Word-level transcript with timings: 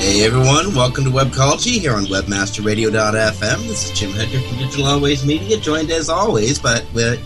Hey 0.00 0.24
everyone, 0.24 0.74
welcome 0.74 1.04
to 1.04 1.10
Webcology 1.10 1.78
here 1.78 1.92
on 1.92 2.06
WebmasterRadio.fm. 2.06 3.68
This 3.68 3.84
is 3.84 3.90
Jim 3.90 4.12
Hedger 4.12 4.40
from 4.40 4.56
Digital 4.56 4.86
Always 4.86 5.26
Media, 5.26 5.58
joined 5.58 5.90
as 5.90 6.08
always 6.08 6.58
by, 6.58 6.80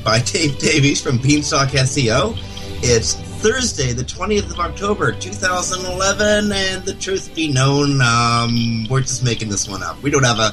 by 0.04 0.18
Dave 0.18 0.58
Davies 0.58 1.00
from 1.00 1.18
Beanstalk 1.18 1.68
SEO. 1.68 2.36
It's 2.82 3.14
Thursday, 3.14 3.92
the 3.92 4.02
20th 4.02 4.50
of 4.50 4.58
October, 4.58 5.12
2011, 5.12 6.50
and 6.50 6.84
the 6.84 6.94
truth 6.94 7.32
be 7.32 7.46
known, 7.46 8.02
um, 8.02 8.88
we're 8.90 9.02
just 9.02 9.22
making 9.22 9.50
this 9.50 9.68
one 9.68 9.84
up. 9.84 10.02
We 10.02 10.10
don't 10.10 10.24
have 10.24 10.40
a. 10.40 10.52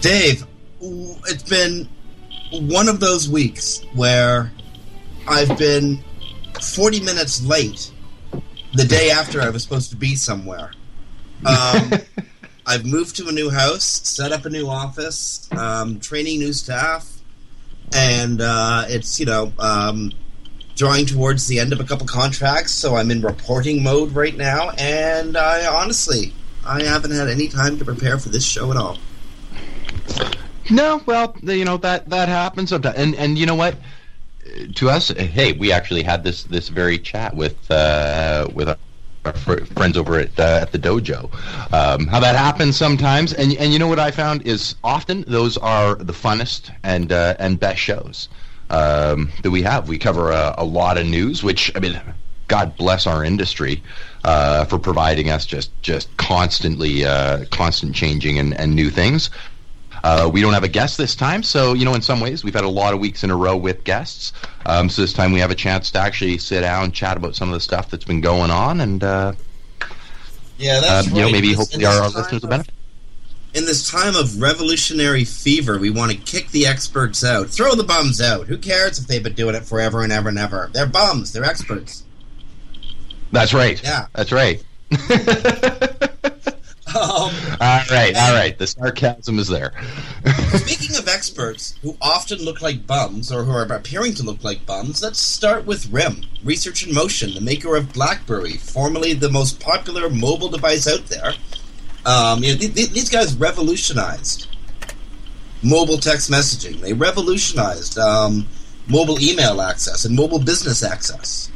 Dave, 0.00 0.46
it's 0.80 1.42
been 1.42 1.86
one 2.52 2.88
of 2.88 3.00
those 3.00 3.28
weeks 3.28 3.84
where 3.92 4.50
I've 5.28 5.58
been 5.58 6.02
40 6.58 7.00
minutes 7.00 7.44
late 7.44 7.92
the 8.72 8.84
day 8.84 9.10
after 9.10 9.42
I 9.42 9.50
was 9.50 9.62
supposed 9.62 9.90
to 9.90 9.96
be 9.96 10.14
somewhere. 10.14 10.70
Um, 11.44 11.92
I've 12.66 12.84
moved 12.84 13.16
to 13.16 13.28
a 13.28 13.32
new 13.32 13.50
house, 13.50 13.84
set 13.84 14.32
up 14.32 14.44
a 14.44 14.50
new 14.50 14.68
office, 14.68 15.48
um, 15.52 16.00
training 16.00 16.40
new 16.40 16.52
staff, 16.52 17.08
and 17.94 18.40
uh, 18.40 18.84
it's 18.88 19.20
you 19.20 19.26
know 19.26 19.52
um, 19.58 20.12
drawing 20.74 21.06
towards 21.06 21.46
the 21.46 21.60
end 21.60 21.72
of 21.72 21.80
a 21.80 21.84
couple 21.84 22.06
contracts. 22.06 22.72
So 22.72 22.96
I'm 22.96 23.10
in 23.10 23.22
reporting 23.22 23.82
mode 23.82 24.12
right 24.12 24.36
now, 24.36 24.70
and 24.70 25.36
I 25.36 25.66
honestly 25.66 26.32
I 26.64 26.82
haven't 26.82 27.12
had 27.12 27.28
any 27.28 27.48
time 27.48 27.78
to 27.78 27.84
prepare 27.84 28.18
for 28.18 28.30
this 28.30 28.44
show 28.44 28.70
at 28.72 28.76
all. 28.76 28.98
No, 30.68 31.00
well, 31.06 31.36
you 31.42 31.64
know 31.64 31.76
that 31.78 32.10
that 32.10 32.28
happens 32.28 32.70
sometimes, 32.70 32.96
and 32.96 33.14
and 33.14 33.38
you 33.38 33.46
know 33.46 33.54
what? 33.54 33.76
To 34.76 34.90
us, 34.90 35.08
hey, 35.08 35.52
we 35.52 35.70
actually 35.70 36.02
had 36.02 36.24
this 36.24 36.44
this 36.44 36.68
very 36.68 36.98
chat 36.98 37.34
with 37.34 37.70
uh, 37.70 38.48
with 38.52 38.68
our 38.68 38.76
friends 39.32 39.96
over 39.96 40.18
at 40.18 40.38
uh, 40.38 40.60
at 40.62 40.72
the 40.72 40.78
dojo. 40.78 41.30
Um, 41.72 42.06
how 42.06 42.20
that 42.20 42.36
happens 42.36 42.76
sometimes, 42.76 43.32
and 43.32 43.52
and 43.54 43.72
you 43.72 43.78
know 43.78 43.88
what 43.88 43.98
I 43.98 44.10
found 44.10 44.46
is 44.46 44.74
often 44.84 45.24
those 45.26 45.56
are 45.56 45.94
the 45.96 46.12
funnest 46.12 46.70
and 46.82 47.12
uh, 47.12 47.36
and 47.38 47.58
best 47.58 47.78
shows 47.78 48.28
um, 48.70 49.30
that 49.42 49.50
we 49.50 49.62
have. 49.62 49.88
We 49.88 49.98
cover 49.98 50.30
a, 50.30 50.54
a, 50.58 50.64
lot 50.64 50.98
of 50.98 51.06
news, 51.06 51.42
which 51.42 51.72
I 51.76 51.80
mean, 51.80 52.00
God 52.48 52.76
bless 52.76 53.06
our 53.06 53.24
industry 53.24 53.82
uh, 54.24 54.64
for 54.64 54.78
providing 54.78 55.30
us 55.30 55.46
just 55.46 55.70
just 55.82 56.14
constantly 56.16 57.04
uh, 57.04 57.44
constant 57.50 57.94
changing 57.94 58.38
and, 58.38 58.58
and 58.58 58.74
new 58.74 58.90
things. 58.90 59.30
Uh, 60.04 60.30
we 60.32 60.40
don't 60.40 60.52
have 60.52 60.64
a 60.64 60.68
guest 60.68 60.98
this 60.98 61.14
time, 61.14 61.42
so 61.42 61.74
you 61.74 61.84
know, 61.84 61.94
in 61.94 62.02
some 62.02 62.20
ways, 62.20 62.44
we've 62.44 62.54
had 62.54 62.64
a 62.64 62.68
lot 62.68 62.94
of 62.94 63.00
weeks 63.00 63.24
in 63.24 63.30
a 63.30 63.36
row 63.36 63.56
with 63.56 63.84
guests. 63.84 64.32
Um, 64.64 64.88
so 64.88 65.02
this 65.02 65.12
time 65.12 65.32
we 65.32 65.40
have 65.40 65.50
a 65.50 65.54
chance 65.54 65.90
to 65.92 65.98
actually 65.98 66.38
sit 66.38 66.60
down, 66.60 66.84
and 66.84 66.94
chat 66.94 67.16
about 67.16 67.34
some 67.34 67.48
of 67.48 67.54
the 67.54 67.60
stuff 67.60 67.90
that's 67.90 68.04
been 68.04 68.20
going 68.20 68.50
on, 68.50 68.80
and 68.80 69.02
uh, 69.02 69.32
yeah, 70.58 70.80
that's 70.80 71.08
uh, 71.08 71.10
right. 71.10 71.16
You 71.16 71.22
know, 71.22 71.32
maybe 71.32 71.52
hopefully 71.52 71.84
our, 71.86 72.02
our 72.02 72.08
listeners 72.08 72.42
will 72.42 72.50
benefit. 72.50 72.74
In 73.54 73.64
this 73.64 73.90
time 73.90 74.14
of 74.14 74.40
revolutionary 74.40 75.24
fever, 75.24 75.78
we 75.78 75.88
want 75.88 76.12
to 76.12 76.18
kick 76.18 76.50
the 76.50 76.66
experts 76.66 77.24
out, 77.24 77.48
throw 77.48 77.74
the 77.74 77.84
bums 77.84 78.20
out. 78.20 78.48
Who 78.48 78.58
cares 78.58 78.98
if 78.98 79.06
they've 79.06 79.22
been 79.22 79.32
doing 79.32 79.54
it 79.54 79.64
forever 79.64 80.02
and 80.02 80.12
ever 80.12 80.28
and 80.28 80.38
ever? 80.38 80.68
They're 80.72 80.86
bums. 80.86 81.32
They're 81.32 81.44
experts. 81.44 82.04
That's 83.32 83.54
right. 83.54 83.82
Yeah, 83.82 84.06
that's 84.12 84.30
right. 84.32 84.62
Um, 86.96 87.30
all 87.60 87.80
right, 87.90 88.14
all 88.16 88.34
right. 88.34 88.56
The 88.56 88.66
sarcasm 88.66 89.38
is 89.38 89.48
there. 89.48 89.72
speaking 90.54 90.96
of 90.96 91.08
experts 91.08 91.74
who 91.82 91.96
often 92.00 92.38
look 92.38 92.62
like 92.62 92.86
bums 92.86 93.30
or 93.30 93.44
who 93.44 93.52
are 93.52 93.64
appearing 93.64 94.14
to 94.14 94.22
look 94.22 94.42
like 94.42 94.64
bums, 94.64 95.02
let's 95.02 95.18
start 95.18 95.66
with 95.66 95.92
RIM, 95.92 96.24
Research 96.42 96.86
in 96.86 96.94
Motion, 96.94 97.34
the 97.34 97.40
maker 97.40 97.76
of 97.76 97.92
BlackBerry, 97.92 98.52
formerly 98.52 99.12
the 99.12 99.30
most 99.30 99.60
popular 99.60 100.08
mobile 100.08 100.48
device 100.48 100.88
out 100.88 101.06
there. 101.06 101.32
Um, 102.06 102.42
you 102.42 102.52
know, 102.52 102.58
th- 102.58 102.74
th- 102.74 102.90
these 102.90 103.10
guys 103.10 103.36
revolutionized 103.36 104.46
mobile 105.62 105.98
text 105.98 106.30
messaging. 106.30 106.80
They 106.80 106.92
revolutionized 106.92 107.98
um, 107.98 108.46
mobile 108.88 109.20
email 109.20 109.60
access 109.60 110.04
and 110.04 110.14
mobile 110.14 110.38
business 110.38 110.82
access 110.82 111.50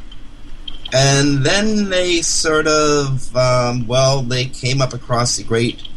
and 0.93 1.45
then 1.45 1.89
they 1.89 2.21
sort 2.21 2.67
of 2.67 3.35
um, 3.35 3.87
well 3.87 4.21
they 4.21 4.45
came 4.45 4.81
up 4.81 4.93
across 4.93 5.37
the 5.37 5.43
great 5.43 5.87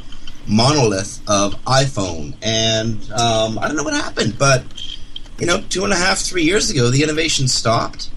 monolith 0.47 1.21
of 1.29 1.55
iphone. 1.65 2.35
And 2.43 3.11
um, 3.13 3.59
i 3.59 3.67
don't 3.67 3.77
know 3.77 3.85
what 3.85 3.95
happened 3.95 4.39
but 4.39 4.65
you 5.39 5.47
know 5.47 5.63
two 5.69 5.85
and 5.85 5.93
a 5.93 5.97
half 5.97 6.19
three 6.19 6.45
years 6.45 6.71
ago 6.71 6.91
the 6.91 7.03
innovation 7.03 7.49
stopped. 7.49 8.11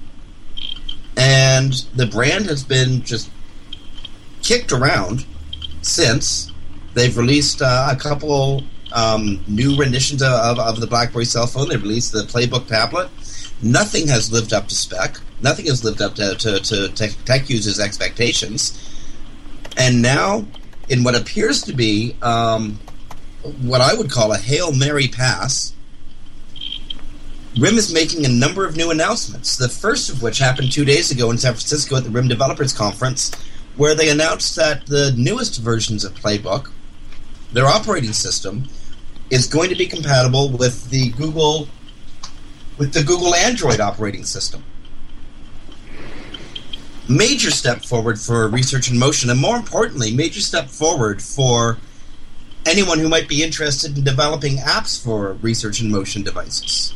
And 1.16 1.74
the 1.96 2.06
brand 2.06 2.46
has 2.46 2.64
been 2.64 3.02
just 3.02 3.32
kicked 4.44 4.72
around 4.72 5.26
since. 5.82 6.52
They've 6.94 7.16
released 7.18 7.62
uh, 7.62 7.88
a 7.90 7.96
couple 7.96 8.64
um, 8.94 9.44
new 9.48 9.76
renditions 9.76 10.22
of, 10.22 10.60
of 10.60 10.80
the 10.80 10.86
blackberry 10.88 11.26
cell 11.26 11.48
phone. 11.48 11.70
They've 11.70 11.82
released 11.82 12.12
the 12.12 12.22
playbook 12.22 12.68
tablet. 12.68 13.10
Nothing 13.64 14.08
has 14.08 14.32
lived 14.32 14.54
up 14.54 14.68
to 14.68 14.76
spec 14.76 15.18
nothing 15.42 15.66
has 15.68 15.84
lived 15.84 16.02
up 16.02 16.16
to, 16.16 16.36
to, 16.36 16.60
to 16.60 16.90
tech, 16.90 17.12
tech 17.26 17.50
users' 17.50 17.80
expectations. 17.80 18.94
And 19.78 20.02
now, 20.02 20.46
in 20.90 21.04
what 21.04 21.16
appears 21.16 21.62
to 21.64 21.74
be 21.74 22.16
um, 22.22 22.80
what 23.62 23.82
I 23.82 23.94
would 23.94 24.10
call 24.10 24.32
a 24.32 24.38
Hail 24.38 24.72
Mary 24.74 25.08
pass, 25.08 25.74
RIM 27.60 27.76
is 27.76 27.94
making 27.94 28.26
a 28.26 28.30
number 28.30 28.66
of 28.66 28.76
new 28.76 28.92
announcements. 28.92 29.58
The 29.58 29.70
first 29.70 30.10
of 30.10 30.22
which 30.22 30.38
happened 30.38 30.72
two 30.72 30.86
days 30.86 31.12
ago 31.12 31.32
in 31.32 31.38
San 31.38 31.54
Francisco 31.54 31.96
at 31.96 32.04
the 32.04 32.10
RIM 32.10 32.28
Developers 32.28 32.74
Conference, 32.74 33.32
where 33.76 33.96
they 33.96 34.10
announced 34.10 34.56
that 34.56 34.86
the 34.86 35.14
newest 35.18 35.60
versions 35.60 36.04
of 36.04 36.14
Playbook, 36.14 36.72
their 37.54 37.66
operating 37.66 38.14
system, 38.14 38.68
is 39.30 39.48
going 39.48 39.70
to 39.70 39.76
be 39.76 39.88
compatible 39.88 40.50
with 40.50 40.90
the 40.90 41.10
Google 41.12 41.68
with 42.78 42.94
the 42.94 43.04
Google 43.04 43.34
Android 43.34 43.80
operating 43.80 44.24
system. 44.24 44.64
Major 47.10 47.52
step 47.52 47.84
forward 47.86 48.20
for 48.20 48.48
research 48.50 48.92
in 48.92 49.00
motion, 49.00 49.30
and 49.30 49.40
more 49.40 49.56
importantly, 49.56 50.14
major 50.14 50.42
step 50.42 50.68
forward 50.68 51.22
for 51.22 51.78
anyone 52.66 53.00
who 53.00 53.08
might 53.08 53.30
be 53.30 53.44
interested 53.44 53.98
in 53.98 54.04
developing 54.04 54.58
apps 54.58 55.02
for 55.02 55.34
research 55.34 55.82
in 55.82 55.90
motion 55.90 56.22
devices. 56.24 56.94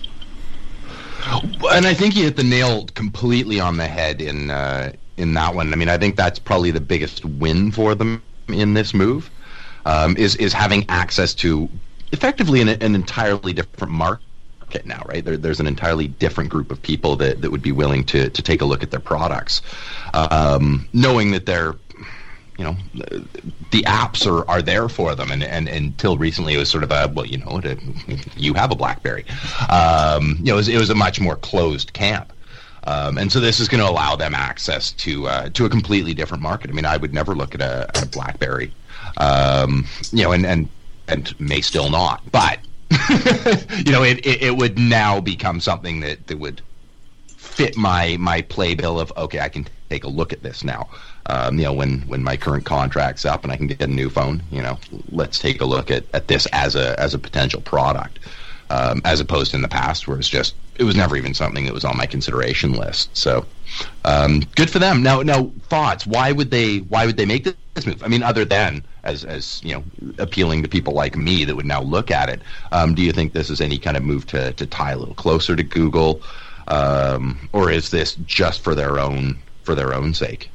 And 1.71 1.85
I 1.85 1.93
think 1.93 2.15
you 2.15 2.23
hit 2.23 2.35
the 2.35 2.43
nail 2.43 2.87
completely 2.87 3.59
on 3.59 3.77
the 3.77 3.87
head 3.87 4.21
in 4.21 4.51
uh, 4.51 4.91
in 5.17 5.33
that 5.35 5.55
one. 5.55 5.71
I 5.71 5.75
mean, 5.75 5.89
I 5.89 5.97
think 5.97 6.15
that's 6.15 6.39
probably 6.39 6.71
the 6.71 6.81
biggest 6.81 7.23
win 7.23 7.71
for 7.71 7.95
them 7.95 8.21
in 8.47 8.73
this 8.73 8.93
move 8.93 9.29
um, 9.85 10.17
is 10.17 10.35
is 10.37 10.51
having 10.51 10.85
access 10.89 11.33
to 11.35 11.69
effectively 12.11 12.61
an, 12.61 12.69
an 12.69 12.95
entirely 12.95 13.53
different 13.53 13.93
market 13.93 14.25
now, 14.85 15.03
right? 15.05 15.23
There, 15.23 15.37
there's 15.37 15.59
an 15.59 15.67
entirely 15.67 16.07
different 16.07 16.49
group 16.49 16.71
of 16.71 16.81
people 16.81 17.15
that, 17.17 17.41
that 17.41 17.51
would 17.51 17.61
be 17.61 17.71
willing 17.71 18.03
to 18.05 18.29
to 18.29 18.41
take 18.41 18.61
a 18.61 18.65
look 18.65 18.83
at 18.83 18.91
their 18.91 18.99
products, 18.99 19.61
um, 20.13 20.87
knowing 20.93 21.31
that 21.31 21.45
they're 21.45 21.75
you 22.57 22.63
know 22.65 22.75
the 23.71 23.81
apps 23.83 24.27
are, 24.27 24.47
are 24.49 24.61
there 24.61 24.87
for 24.87 25.15
them. 25.15 25.31
And, 25.31 25.43
and, 25.43 25.67
and 25.67 25.85
until 25.87 26.17
recently 26.17 26.53
it 26.53 26.57
was 26.57 26.69
sort 26.69 26.83
of 26.83 26.91
a 26.91 27.11
well 27.13 27.25
you 27.25 27.37
know 27.37 27.61
you 28.37 28.53
have 28.53 28.71
a 28.71 28.75
blackberry. 28.75 29.25
Um, 29.69 30.35
you 30.39 30.45
know 30.45 30.53
it 30.53 30.57
was, 30.57 30.67
it 30.67 30.77
was 30.77 30.89
a 30.89 30.95
much 30.95 31.19
more 31.19 31.35
closed 31.35 31.93
camp. 31.93 32.31
Um, 32.83 33.19
and 33.19 33.31
so 33.31 33.39
this 33.39 33.59
is 33.59 33.67
going 33.67 33.83
to 33.83 33.87
allow 33.87 34.15
them 34.15 34.33
access 34.33 34.91
to 34.93 35.27
uh, 35.27 35.49
to 35.49 35.65
a 35.65 35.69
completely 35.69 36.13
different 36.13 36.43
market. 36.43 36.69
I 36.69 36.73
mean 36.73 36.85
i 36.85 36.97
would 36.97 37.13
never 37.13 37.35
look 37.35 37.55
at 37.55 37.61
a, 37.61 37.89
a 38.01 38.05
blackberry. 38.05 38.73
Um, 39.17 39.87
you 40.11 40.23
know 40.23 40.31
and, 40.31 40.45
and 40.45 40.69
and 41.07 41.39
may 41.39 41.61
still 41.61 41.89
not. 41.89 42.21
But 42.31 42.59
you 43.85 43.91
know 43.91 44.03
it, 44.03 44.25
it, 44.25 44.41
it 44.43 44.57
would 44.57 44.77
now 44.77 45.19
become 45.21 45.59
something 45.59 46.01
that, 46.01 46.27
that 46.27 46.37
would 46.37 46.61
fit 47.27 47.77
my 47.77 48.17
my 48.19 48.41
playbill 48.43 48.99
of 48.99 49.11
okay 49.17 49.39
i 49.39 49.49
can 49.49 49.65
take 49.89 50.03
a 50.03 50.07
look 50.07 50.33
at 50.33 50.43
this 50.43 50.63
now 50.63 50.89
um, 51.27 51.57
you 51.57 51.63
know, 51.63 51.73
when, 51.73 52.01
when 52.01 52.23
my 52.23 52.35
current 52.35 52.65
contract's 52.65 53.25
up 53.25 53.43
and 53.43 53.53
I 53.53 53.57
can 53.57 53.67
get 53.67 53.81
a 53.81 53.87
new 53.87 54.09
phone, 54.09 54.41
you 54.51 54.61
know, 54.61 54.77
let's 55.11 55.39
take 55.39 55.61
a 55.61 55.65
look 55.65 55.91
at, 55.91 56.03
at 56.13 56.27
this 56.27 56.45
as 56.47 56.75
a 56.75 56.99
as 56.99 57.13
a 57.13 57.19
potential 57.19 57.61
product, 57.61 58.19
um, 58.69 59.01
as 59.05 59.19
opposed 59.19 59.51
to 59.51 59.57
in 59.57 59.61
the 59.61 59.67
past 59.67 60.07
where 60.07 60.17
it's 60.17 60.29
just 60.29 60.55
it 60.75 60.83
was 60.83 60.95
never 60.95 61.15
even 61.15 61.33
something 61.33 61.65
that 61.65 61.73
was 61.73 61.85
on 61.85 61.95
my 61.95 62.05
consideration 62.05 62.73
list. 62.73 63.15
So, 63.15 63.45
um, 64.03 64.41
good 64.55 64.69
for 64.69 64.79
them. 64.79 65.03
Now, 65.03 65.21
now 65.21 65.51
thoughts? 65.69 66.07
Why 66.07 66.31
would 66.31 66.49
they 66.49 66.79
Why 66.79 67.05
would 67.05 67.17
they 67.17 67.25
make 67.25 67.43
this 67.43 67.85
move? 67.85 68.03
I 68.03 68.07
mean, 68.07 68.23
other 68.23 68.45
than 68.45 68.83
as 69.03 69.23
as 69.25 69.61
you 69.63 69.73
know, 69.73 69.83
appealing 70.17 70.61
to 70.63 70.69
people 70.69 70.93
like 70.93 71.15
me 71.15 71.45
that 71.45 71.55
would 71.55 71.65
now 71.65 71.81
look 71.81 72.11
at 72.11 72.29
it. 72.29 72.41
Um, 72.71 72.95
do 72.95 73.01
you 73.01 73.11
think 73.11 73.33
this 73.33 73.49
is 73.49 73.61
any 73.61 73.77
kind 73.77 73.97
of 73.97 74.03
move 74.03 74.27
to 74.27 74.53
to 74.53 74.65
tie 74.65 74.91
a 74.91 74.97
little 74.97 75.15
closer 75.15 75.55
to 75.55 75.63
Google, 75.63 76.21
um, 76.67 77.49
or 77.53 77.71
is 77.71 77.89
this 77.89 78.15
just 78.25 78.63
for 78.63 78.75
their 78.75 78.99
own 78.99 79.39
for 79.63 79.75
their 79.75 79.93
own 79.93 80.13
sake? 80.13 80.49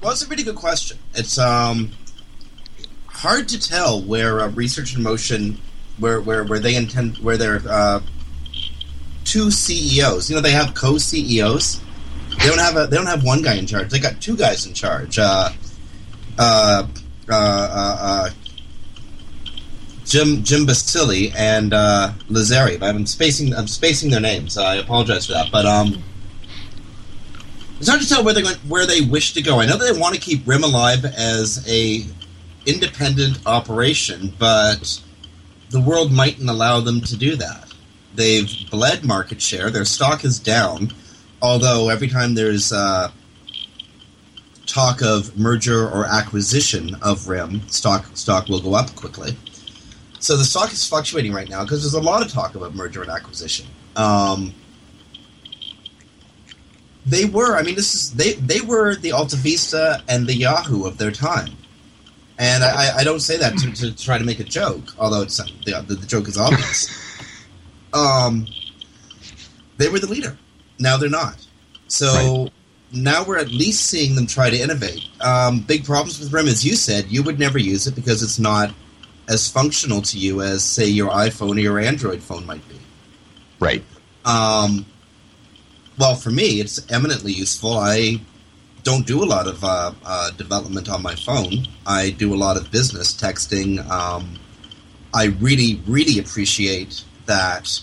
Well, 0.00 0.12
it's 0.12 0.22
a 0.22 0.28
really 0.28 0.44
good 0.44 0.56
question. 0.56 0.98
It's 1.14 1.38
um, 1.38 1.90
hard 3.06 3.48
to 3.48 3.60
tell 3.60 4.00
where 4.00 4.40
uh, 4.40 4.48
research 4.50 4.94
in 4.94 5.02
motion, 5.02 5.58
where 5.98 6.20
where 6.20 6.44
where 6.44 6.58
they 6.60 6.76
intend, 6.76 7.18
where 7.18 7.36
they're 7.36 7.62
uh, 7.68 8.00
two 9.24 9.50
CEOs. 9.50 10.30
You 10.30 10.36
know, 10.36 10.42
they 10.42 10.52
have 10.52 10.74
co-CEOs. 10.74 11.80
They 12.38 12.46
don't 12.46 12.58
have 12.58 12.76
a. 12.76 12.86
They 12.86 12.96
don't 12.96 13.06
have 13.06 13.24
one 13.24 13.42
guy 13.42 13.54
in 13.54 13.66
charge. 13.66 13.90
They 13.90 13.98
got 13.98 14.20
two 14.20 14.36
guys 14.36 14.66
in 14.66 14.74
charge. 14.74 15.18
Uh, 15.18 15.50
uh, 16.38 16.86
uh, 17.30 17.34
uh, 17.34 17.96
uh 18.00 18.30
Jim 20.04 20.42
Jim 20.42 20.64
Basile 20.64 21.30
and 21.36 21.74
uh, 21.74 22.12
Lazzari. 22.28 22.82
I'm 22.82 23.04
spacing. 23.06 23.54
I'm 23.54 23.68
spacing 23.68 24.10
their 24.10 24.20
names. 24.20 24.56
I 24.56 24.76
apologize 24.76 25.26
for 25.26 25.32
that. 25.32 25.52
But 25.52 25.66
um, 25.66 26.02
it's 27.78 27.88
hard 27.88 28.00
to 28.00 28.08
tell 28.08 28.24
where 28.24 28.34
they 28.34 28.42
where 28.68 28.86
they 28.86 29.02
wish 29.02 29.34
to 29.34 29.42
go. 29.42 29.60
I 29.60 29.66
know 29.66 29.76
they 29.76 29.98
want 29.98 30.14
to 30.14 30.20
keep 30.20 30.46
RIM 30.46 30.64
alive 30.64 31.04
as 31.04 31.64
a 31.68 32.04
independent 32.66 33.38
operation, 33.46 34.32
but 34.38 35.00
the 35.70 35.80
world 35.80 36.10
mightn't 36.10 36.48
allow 36.48 36.80
them 36.80 37.00
to 37.02 37.16
do 37.16 37.36
that. 37.36 37.72
They've 38.14 38.50
bled 38.70 39.04
market 39.04 39.40
share. 39.40 39.70
Their 39.70 39.84
stock 39.84 40.24
is 40.24 40.38
down, 40.38 40.92
although 41.42 41.88
every 41.90 42.08
time 42.08 42.34
there's 42.34 42.72
uh, 42.72 43.10
talk 44.68 45.02
of 45.02 45.36
merger 45.36 45.88
or 45.88 46.04
acquisition 46.06 46.94
of 47.02 47.26
RIM, 47.26 47.66
stock 47.68 48.06
stock 48.14 48.48
will 48.48 48.60
go 48.60 48.74
up 48.74 48.94
quickly. 48.94 49.36
So 50.20 50.36
the 50.36 50.44
stock 50.44 50.72
is 50.72 50.86
fluctuating 50.86 51.32
right 51.32 51.48
now 51.48 51.64
because 51.64 51.82
there's 51.82 51.94
a 51.94 52.06
lot 52.06 52.24
of 52.24 52.30
talk 52.30 52.54
about 52.54 52.74
merger 52.74 53.02
and 53.02 53.10
acquisition. 53.10 53.66
Um, 53.96 54.52
they 57.06 57.24
were. 57.24 57.56
I 57.56 57.62
mean, 57.62 57.74
this 57.74 57.94
is 57.94 58.12
they 58.12 58.34
they 58.34 58.60
were 58.60 58.94
the 58.94 59.12
Alta 59.12 59.36
Vista 59.36 60.02
and 60.08 60.26
the 60.26 60.34
Yahoo 60.34 60.84
of 60.84 60.98
their 60.98 61.10
time. 61.10 61.50
And 62.40 62.62
I, 62.62 62.98
I 62.98 63.04
don't 63.04 63.18
say 63.18 63.36
that 63.38 63.58
to, 63.58 63.72
to 63.72 63.96
try 63.96 64.16
to 64.16 64.22
make 64.24 64.38
a 64.38 64.44
joke, 64.44 64.94
although 64.96 65.22
it's 65.22 65.38
the, 65.38 65.84
the, 65.88 65.94
the 65.94 66.06
joke 66.06 66.28
is 66.28 66.38
obvious. 66.38 66.88
um, 67.92 68.46
they 69.76 69.88
were 69.88 69.98
the 69.98 70.06
leader. 70.06 70.38
Now 70.78 70.96
they're 70.96 71.10
not. 71.10 71.44
So 71.88 72.06
right. 72.44 72.52
Now 72.92 73.24
we're 73.24 73.38
at 73.38 73.48
least 73.48 73.86
seeing 73.86 74.14
them 74.14 74.26
try 74.26 74.50
to 74.50 74.56
innovate. 74.56 75.08
Um, 75.20 75.60
big 75.60 75.84
problems 75.84 76.18
with 76.18 76.32
RIM, 76.32 76.48
as 76.48 76.64
you 76.64 76.74
said, 76.74 77.06
you 77.08 77.22
would 77.22 77.38
never 77.38 77.58
use 77.58 77.86
it 77.86 77.94
because 77.94 78.22
it's 78.22 78.38
not 78.38 78.72
as 79.28 79.50
functional 79.50 80.00
to 80.02 80.18
you 80.18 80.40
as, 80.40 80.64
say, 80.64 80.86
your 80.86 81.10
iPhone 81.10 81.56
or 81.56 81.60
your 81.60 81.78
Android 81.78 82.22
phone 82.22 82.46
might 82.46 82.66
be. 82.68 82.76
Right. 83.60 83.84
Um, 84.24 84.86
well, 85.98 86.14
for 86.14 86.30
me, 86.30 86.60
it's 86.60 86.90
eminently 86.90 87.32
useful. 87.32 87.76
I 87.76 88.20
don't 88.84 89.06
do 89.06 89.22
a 89.22 89.26
lot 89.26 89.46
of 89.46 89.62
uh, 89.62 89.92
uh, 90.04 90.30
development 90.32 90.88
on 90.88 91.02
my 91.02 91.14
phone. 91.14 91.66
I 91.86 92.10
do 92.10 92.32
a 92.32 92.36
lot 92.36 92.56
of 92.56 92.70
business 92.70 93.14
texting. 93.14 93.86
Um, 93.90 94.38
I 95.12 95.26
really, 95.40 95.82
really 95.86 96.18
appreciate 96.18 97.04
that 97.26 97.80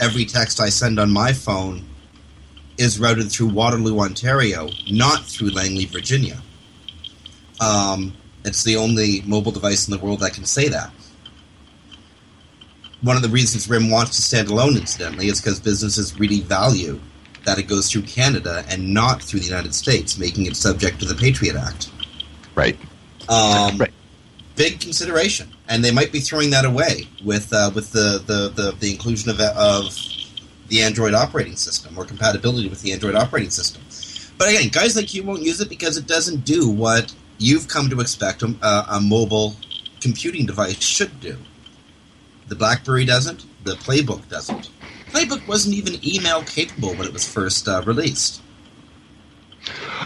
every 0.00 0.24
text 0.24 0.60
I 0.60 0.68
send 0.68 0.98
on 0.98 1.12
my 1.12 1.32
phone 1.32 1.84
is 2.78 2.98
routed 2.98 3.30
through 3.30 3.48
Waterloo, 3.48 4.00
Ontario, 4.00 4.68
not 4.90 5.24
through 5.24 5.50
Langley, 5.50 5.84
Virginia. 5.84 6.40
Um, 7.60 8.14
it's 8.44 8.64
the 8.64 8.76
only 8.76 9.22
mobile 9.22 9.52
device 9.52 9.86
in 9.86 9.92
the 9.92 10.04
world 10.04 10.20
that 10.20 10.34
can 10.34 10.44
say 10.44 10.68
that. 10.68 10.90
One 13.02 13.16
of 13.16 13.22
the 13.22 13.28
reasons 13.28 13.68
RIM 13.68 13.90
wants 13.90 14.16
to 14.16 14.22
stand 14.22 14.48
alone, 14.48 14.76
incidentally, 14.76 15.26
is 15.26 15.40
because 15.40 15.60
businesses 15.60 16.18
really 16.18 16.40
value 16.40 17.00
that 17.44 17.58
it 17.58 17.64
goes 17.64 17.90
through 17.90 18.02
Canada 18.02 18.64
and 18.68 18.94
not 18.94 19.22
through 19.22 19.40
the 19.40 19.46
United 19.46 19.74
States, 19.74 20.18
making 20.18 20.46
it 20.46 20.56
subject 20.56 21.00
to 21.00 21.06
the 21.06 21.14
Patriot 21.14 21.56
Act. 21.56 21.90
Right. 22.54 22.78
Um, 23.28 23.78
right. 23.78 23.92
Big 24.54 24.80
consideration, 24.80 25.48
and 25.68 25.82
they 25.84 25.90
might 25.90 26.12
be 26.12 26.20
throwing 26.20 26.50
that 26.50 26.64
away 26.64 27.08
with 27.24 27.52
uh, 27.52 27.70
with 27.74 27.90
the, 27.92 28.22
the, 28.26 28.50
the, 28.50 28.76
the, 28.78 28.92
inclusion 28.92 29.30
of, 29.30 29.40
of 29.40 29.96
the 30.72 30.80
Android 30.80 31.12
operating 31.12 31.54
system 31.54 31.98
or 31.98 32.04
compatibility 32.06 32.66
with 32.66 32.80
the 32.80 32.94
Android 32.94 33.14
operating 33.14 33.50
system. 33.50 33.82
But 34.38 34.48
again, 34.48 34.70
guys 34.70 34.96
like 34.96 35.12
you 35.12 35.22
won't 35.22 35.42
use 35.42 35.60
it 35.60 35.68
because 35.68 35.98
it 35.98 36.06
doesn't 36.06 36.46
do 36.46 36.66
what 36.66 37.14
you've 37.36 37.68
come 37.68 37.90
to 37.90 38.00
expect 38.00 38.42
a, 38.42 38.56
a 38.88 38.98
mobile 38.98 39.54
computing 40.00 40.46
device 40.46 40.82
should 40.82 41.20
do. 41.20 41.36
The 42.48 42.54
BlackBerry 42.54 43.04
doesn't. 43.04 43.44
The 43.64 43.74
Playbook 43.74 44.26
doesn't. 44.30 44.70
Playbook 45.10 45.46
wasn't 45.46 45.74
even 45.74 46.00
email 46.02 46.42
capable 46.42 46.94
when 46.94 47.06
it 47.06 47.12
was 47.12 47.30
first 47.30 47.68
uh, 47.68 47.82
released. 47.84 48.40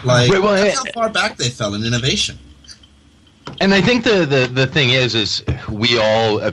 Like, 0.03 0.29
right, 0.29 0.41
well, 0.41 0.53
that's 0.53 0.77
how 0.79 0.91
far 0.91 1.09
back 1.09 1.37
they 1.37 1.49
fell 1.49 1.75
in 1.75 1.85
innovation. 1.85 2.37
And 3.59 3.73
I 3.73 3.81
think 3.81 4.03
the, 4.03 4.25
the, 4.25 4.49
the 4.51 4.67
thing 4.67 4.89
is, 4.89 5.15
is 5.15 5.43
we 5.69 5.99
all 5.99 6.51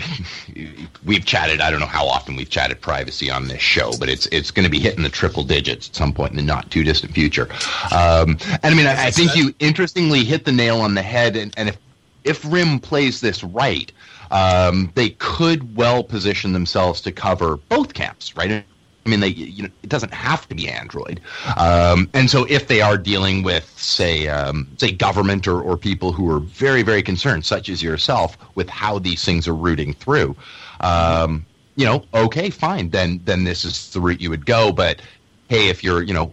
we've 1.04 1.24
chatted. 1.24 1.60
I 1.60 1.70
don't 1.70 1.80
know 1.80 1.86
how 1.86 2.06
often 2.06 2.36
we've 2.36 2.48
chatted 2.48 2.80
privacy 2.80 3.30
on 3.30 3.48
this 3.48 3.60
show, 3.60 3.92
but 3.98 4.08
it's 4.08 4.26
it's 4.26 4.50
going 4.50 4.64
to 4.64 4.70
be 4.70 4.80
hitting 4.80 5.02
the 5.02 5.08
triple 5.08 5.44
digits 5.44 5.88
at 5.88 5.94
some 5.94 6.12
point 6.12 6.30
in 6.30 6.36
the 6.36 6.42
not 6.42 6.70
too 6.70 6.84
distant 6.84 7.12
future. 7.12 7.48
Um, 7.92 8.38
and 8.62 8.72
I 8.72 8.74
mean, 8.74 8.86
I, 8.86 9.06
I 9.06 9.10
think 9.10 9.36
you 9.36 9.54
interestingly 9.58 10.24
hit 10.24 10.44
the 10.44 10.52
nail 10.52 10.80
on 10.80 10.94
the 10.94 11.02
head. 11.02 11.36
And, 11.36 11.52
and 11.56 11.68
if 11.68 11.78
if 12.24 12.44
RIM 12.50 12.80
plays 12.80 13.20
this 13.20 13.44
right, 13.44 13.92
um, 14.30 14.90
they 14.94 15.10
could 15.10 15.76
well 15.76 16.02
position 16.02 16.52
themselves 16.52 17.00
to 17.02 17.12
cover 17.12 17.58
both 17.68 17.92
camps, 17.94 18.36
right? 18.36 18.64
I 19.04 19.10
mean, 19.10 19.20
they 19.20 19.28
you 19.28 19.64
know 19.64 19.68
it 19.82 19.88
doesn't 19.88 20.14
have 20.14 20.48
to 20.48 20.54
be 20.54 20.68
Android, 20.68 21.20
um, 21.56 22.08
and 22.14 22.30
so 22.30 22.46
if 22.48 22.68
they 22.68 22.80
are 22.80 22.96
dealing 22.96 23.42
with 23.42 23.68
say 23.78 24.28
um, 24.28 24.66
say 24.78 24.92
government 24.92 25.46
or, 25.46 25.60
or 25.60 25.76
people 25.76 26.12
who 26.12 26.30
are 26.30 26.40
very 26.40 26.82
very 26.82 27.02
concerned, 27.02 27.44
such 27.44 27.68
as 27.68 27.82
yourself, 27.82 28.38
with 28.54 28.68
how 28.70 28.98
these 28.98 29.24
things 29.24 29.46
are 29.46 29.54
rooting 29.54 29.92
through, 29.92 30.34
um, 30.80 31.44
you 31.76 31.84
know, 31.84 32.04
okay, 32.14 32.50
fine, 32.50 32.90
then 32.90 33.20
then 33.24 33.44
this 33.44 33.64
is 33.64 33.90
the 33.90 34.00
route 34.00 34.20
you 34.20 34.30
would 34.30 34.46
go. 34.46 34.72
But 34.72 35.02
hey, 35.48 35.68
if 35.68 35.82
you're, 35.82 36.02
you 36.02 36.14
know, 36.14 36.32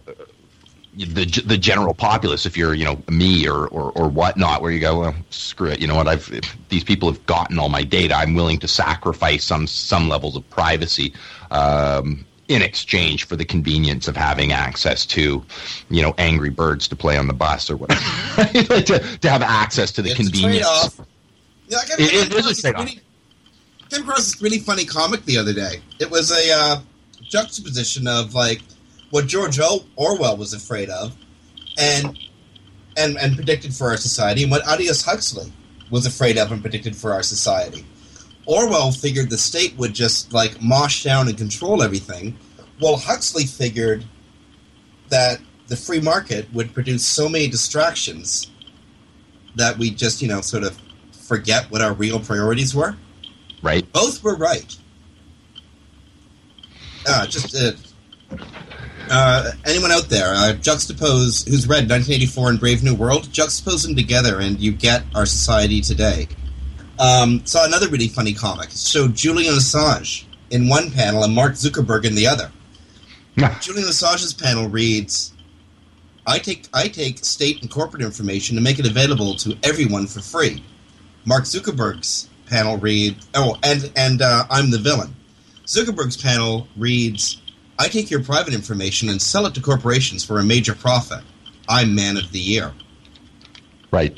the 0.94 1.24
the 1.46 1.58
general 1.58 1.94
populace, 1.94 2.46
if 2.46 2.56
you're, 2.56 2.74
you 2.74 2.84
know, 2.84 3.02
me 3.08 3.48
or 3.48 3.66
or, 3.68 3.92
or 3.92 4.08
whatnot, 4.08 4.62
where 4.62 4.70
you 4.70 4.80
go, 4.80 5.00
well, 5.00 5.14
screw 5.30 5.68
it, 5.68 5.80
you 5.80 5.86
know 5.86 5.96
what? 5.96 6.06
I've 6.08 6.30
these 6.68 6.84
people 6.84 7.10
have 7.10 7.24
gotten 7.26 7.58
all 7.58 7.68
my 7.68 7.82
data. 7.82 8.14
I'm 8.14 8.34
willing 8.34 8.58
to 8.60 8.68
sacrifice 8.68 9.44
some 9.44 9.66
some 9.66 10.08
levels 10.08 10.36
of 10.36 10.48
privacy. 10.50 11.12
Um, 11.50 12.24
in 12.54 12.62
exchange 12.62 13.24
for 13.26 13.36
the 13.36 13.44
convenience 13.44 14.08
of 14.08 14.16
having 14.16 14.52
access 14.52 15.04
to, 15.06 15.44
you 15.90 16.02
know, 16.02 16.14
Angry 16.18 16.50
Birds 16.50 16.86
to 16.88 16.96
play 16.96 17.16
on 17.16 17.26
the 17.26 17.32
bus 17.34 17.70
or 17.70 17.76
whatever, 17.76 18.00
like 18.74 18.86
to, 18.86 18.98
to 19.18 19.30
have 19.30 19.42
access 19.42 19.90
to 19.92 20.02
the 20.02 20.14
convenience. 20.14 20.66
It's 20.86 20.94
convenience. 20.96 21.00
Yeah, 21.68 21.78
I 21.78 21.84
came, 21.86 22.06
It- 22.06 22.12
it 22.12 22.14
is 22.14 22.22
a 22.22 22.26
across 22.28 22.46
this 22.48 22.60
trade-off. 22.62 22.84
really, 22.84 23.00
came 23.90 24.02
across 24.02 24.18
this 24.32 24.42
really 24.42 24.58
funny 24.58 24.84
comic 24.84 25.24
the 25.24 25.38
other 25.38 25.52
day. 25.52 25.80
It 25.98 26.10
was 26.10 26.30
a 26.30 26.52
uh, 26.52 26.80
juxtaposition 27.22 28.06
of 28.06 28.34
like 28.34 28.60
what 29.10 29.26
George 29.26 29.58
o- 29.60 29.84
Orwell 29.96 30.36
was 30.36 30.52
afraid 30.52 30.88
of, 30.90 31.14
and 31.78 32.18
and 32.96 33.16
and 33.18 33.34
predicted 33.34 33.74
for 33.74 33.88
our 33.88 33.96
society, 33.96 34.42
and 34.42 34.50
what 34.50 34.66
Aldous 34.68 35.02
Huxley 35.04 35.52
was 35.90 36.06
afraid 36.06 36.38
of 36.38 36.50
and 36.52 36.60
predicted 36.62 36.96
for 36.96 37.12
our 37.12 37.22
society. 37.22 37.84
Orwell 38.46 38.92
figured 38.92 39.30
the 39.30 39.38
state 39.38 39.76
would 39.76 39.94
just 39.94 40.32
like 40.32 40.60
mosh 40.60 41.04
down 41.04 41.28
and 41.28 41.36
control 41.36 41.82
everything, 41.82 42.36
Well, 42.80 42.96
Huxley 42.96 43.44
figured 43.44 44.04
that 45.08 45.40
the 45.68 45.76
free 45.76 46.00
market 46.00 46.52
would 46.52 46.74
produce 46.74 47.04
so 47.04 47.28
many 47.28 47.48
distractions 47.48 48.50
that 49.54 49.78
we 49.78 49.90
just, 49.90 50.22
you 50.22 50.28
know, 50.28 50.40
sort 50.40 50.64
of 50.64 50.76
forget 51.12 51.70
what 51.70 51.82
our 51.82 51.92
real 51.92 52.18
priorities 52.18 52.74
were. 52.74 52.96
right? 53.62 53.90
Both 53.92 54.22
were 54.24 54.36
right. 54.36 54.76
Uh, 57.06 57.26
just 57.26 57.54
uh, 57.54 57.72
uh, 59.10 59.52
anyone 59.66 59.90
out 59.90 60.08
there, 60.08 60.34
uh, 60.34 60.54
juxtapose 60.60 61.48
who's 61.48 61.68
read 61.68 61.88
1984 61.88 62.50
and 62.50 62.60
Brave 62.60 62.82
New 62.82 62.94
World, 62.94 63.24
juxtapose 63.28 63.86
them 63.86 63.96
together, 63.96 64.40
and 64.40 64.60
you 64.60 64.72
get 64.72 65.04
our 65.14 65.26
society 65.26 65.80
today. 65.80 66.28
Um, 67.02 67.44
saw 67.44 67.66
another 67.66 67.88
really 67.88 68.06
funny 68.06 68.32
comic. 68.32 68.70
It 68.70 68.78
showed 68.78 69.16
Julian 69.16 69.54
Assange 69.54 70.24
in 70.50 70.68
one 70.68 70.92
panel 70.92 71.24
and 71.24 71.34
Mark 71.34 71.54
Zuckerberg 71.54 72.04
in 72.04 72.14
the 72.14 72.28
other. 72.28 72.52
Julian 73.60 73.88
Assange's 73.88 74.32
panel 74.32 74.68
reads, 74.68 75.32
"I 76.28 76.38
take 76.38 76.68
I 76.72 76.86
take 76.86 77.24
state 77.24 77.60
and 77.60 77.68
corporate 77.68 78.04
information 78.04 78.56
and 78.56 78.62
make 78.62 78.78
it 78.78 78.86
available 78.86 79.34
to 79.36 79.58
everyone 79.64 80.06
for 80.06 80.20
free." 80.20 80.62
Mark 81.24 81.42
Zuckerberg's 81.42 82.28
panel 82.46 82.76
reads, 82.76 83.26
"Oh, 83.34 83.58
and 83.64 83.90
and 83.96 84.22
uh, 84.22 84.44
I'm 84.48 84.70
the 84.70 84.78
villain." 84.78 85.16
Zuckerberg's 85.66 86.16
panel 86.16 86.68
reads, 86.76 87.40
"I 87.80 87.88
take 87.88 88.12
your 88.12 88.22
private 88.22 88.54
information 88.54 89.08
and 89.08 89.20
sell 89.20 89.46
it 89.46 89.54
to 89.54 89.60
corporations 89.60 90.22
for 90.22 90.38
a 90.38 90.44
major 90.44 90.74
profit. 90.74 91.24
I'm 91.68 91.96
man 91.96 92.16
of 92.16 92.30
the 92.30 92.38
year." 92.38 92.70
Right. 93.90 94.16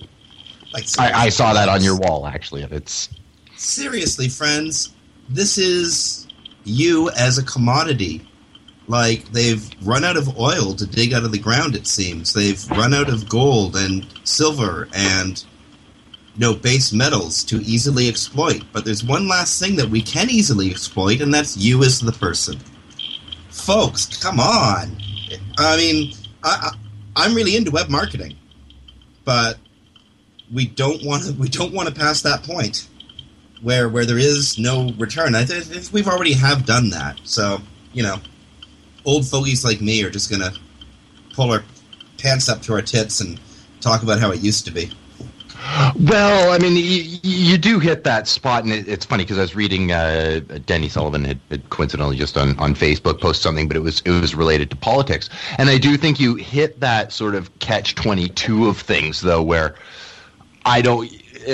Like 0.74 0.84
I, 0.98 1.12
I 1.12 1.28
saw 1.30 1.54
that 1.54 1.68
on 1.70 1.82
your 1.82 1.96
wall 1.96 2.26
actually, 2.26 2.62
and 2.62 2.72
it's 2.72 3.08
Seriously, 3.56 4.28
friends, 4.28 4.92
this 5.28 5.56
is 5.56 6.26
you 6.64 7.08
as 7.10 7.38
a 7.38 7.44
commodity. 7.44 8.26
Like 8.88 9.24
they've 9.32 9.66
run 9.82 10.04
out 10.04 10.16
of 10.16 10.38
oil 10.38 10.74
to 10.74 10.86
dig 10.86 11.14
out 11.14 11.24
of 11.24 11.32
the 11.32 11.38
ground. 11.38 11.74
It 11.74 11.86
seems 11.86 12.34
they've 12.34 12.68
run 12.72 12.92
out 12.92 13.08
of 13.08 13.28
gold 13.28 13.76
and 13.76 14.06
silver 14.24 14.88
and 14.92 15.42
you 16.34 16.40
know 16.40 16.54
base 16.54 16.92
metals 16.92 17.44
to 17.44 17.62
easily 17.62 18.08
exploit. 18.08 18.64
But 18.72 18.84
there's 18.84 19.04
one 19.04 19.28
last 19.28 19.58
thing 19.58 19.76
that 19.76 19.88
we 19.88 20.02
can 20.02 20.28
easily 20.28 20.70
exploit, 20.70 21.20
and 21.20 21.32
that's 21.32 21.56
you 21.56 21.82
as 21.84 22.00
the 22.00 22.12
person. 22.12 22.58
Folks, 23.48 24.20
come 24.20 24.40
on. 24.40 24.98
I 25.56 25.76
mean, 25.76 26.12
I, 26.42 26.70
I, 26.70 26.76
I'm 27.16 27.34
really 27.34 27.56
into 27.56 27.70
web 27.70 27.88
marketing, 27.88 28.36
but 29.24 29.58
we 30.54 30.66
don't 30.66 31.04
want 31.04 31.24
to. 31.24 31.32
We 31.32 31.48
don't 31.48 31.74
want 31.74 31.88
to 31.88 31.94
pass 31.94 32.22
that 32.22 32.44
point 32.44 32.88
where 33.60 33.88
where 33.88 34.06
there 34.06 34.18
is 34.18 34.58
no 34.58 34.90
return. 34.96 35.34
I 35.34 35.44
th- 35.44 35.64
think 35.64 35.92
we've 35.92 36.08
already 36.08 36.34
have 36.34 36.64
done 36.64 36.90
that. 36.90 37.20
So 37.24 37.58
you 37.92 38.02
know, 38.02 38.16
old 39.04 39.26
fogies 39.26 39.64
like 39.64 39.80
me 39.80 40.02
are 40.04 40.10
just 40.10 40.30
gonna 40.30 40.52
pull 41.34 41.50
our 41.50 41.64
pants 42.18 42.48
up 42.48 42.62
to 42.62 42.72
our 42.72 42.82
tits 42.82 43.20
and 43.20 43.40
talk 43.80 44.02
about 44.02 44.20
how 44.20 44.30
it 44.30 44.40
used 44.40 44.64
to 44.66 44.70
be. 44.70 44.90
well. 45.98 46.52
I 46.52 46.58
mean, 46.58 46.76
you, 46.76 47.18
you 47.22 47.58
do 47.58 47.78
hit 47.78 48.04
that 48.04 48.28
spot, 48.28 48.64
and 48.64 48.72
it, 48.72 48.86
it's 48.86 49.04
funny 49.04 49.24
because 49.24 49.38
I 49.38 49.42
was 49.42 49.56
reading 49.56 49.92
uh, 49.92 50.40
Danny 50.66 50.88
Sullivan 50.88 51.24
had, 51.24 51.40
had 51.50 51.68
coincidentally 51.70 52.16
just 52.16 52.36
on, 52.36 52.56
on 52.58 52.74
Facebook 52.74 53.20
post 53.20 53.42
something, 53.42 53.66
but 53.66 53.76
it 53.76 53.80
was 53.80 54.02
it 54.02 54.10
was 54.10 54.34
related 54.34 54.70
to 54.70 54.76
politics, 54.76 55.30
and 55.58 55.68
I 55.68 55.78
do 55.78 55.96
think 55.96 56.20
you 56.20 56.36
hit 56.36 56.78
that 56.80 57.12
sort 57.12 57.34
of 57.34 57.58
catch 57.58 57.94
twenty 57.96 58.28
two 58.28 58.68
of 58.68 58.78
things 58.78 59.20
though, 59.20 59.42
where 59.42 59.74
I 60.64 60.82
don't, 60.82 61.10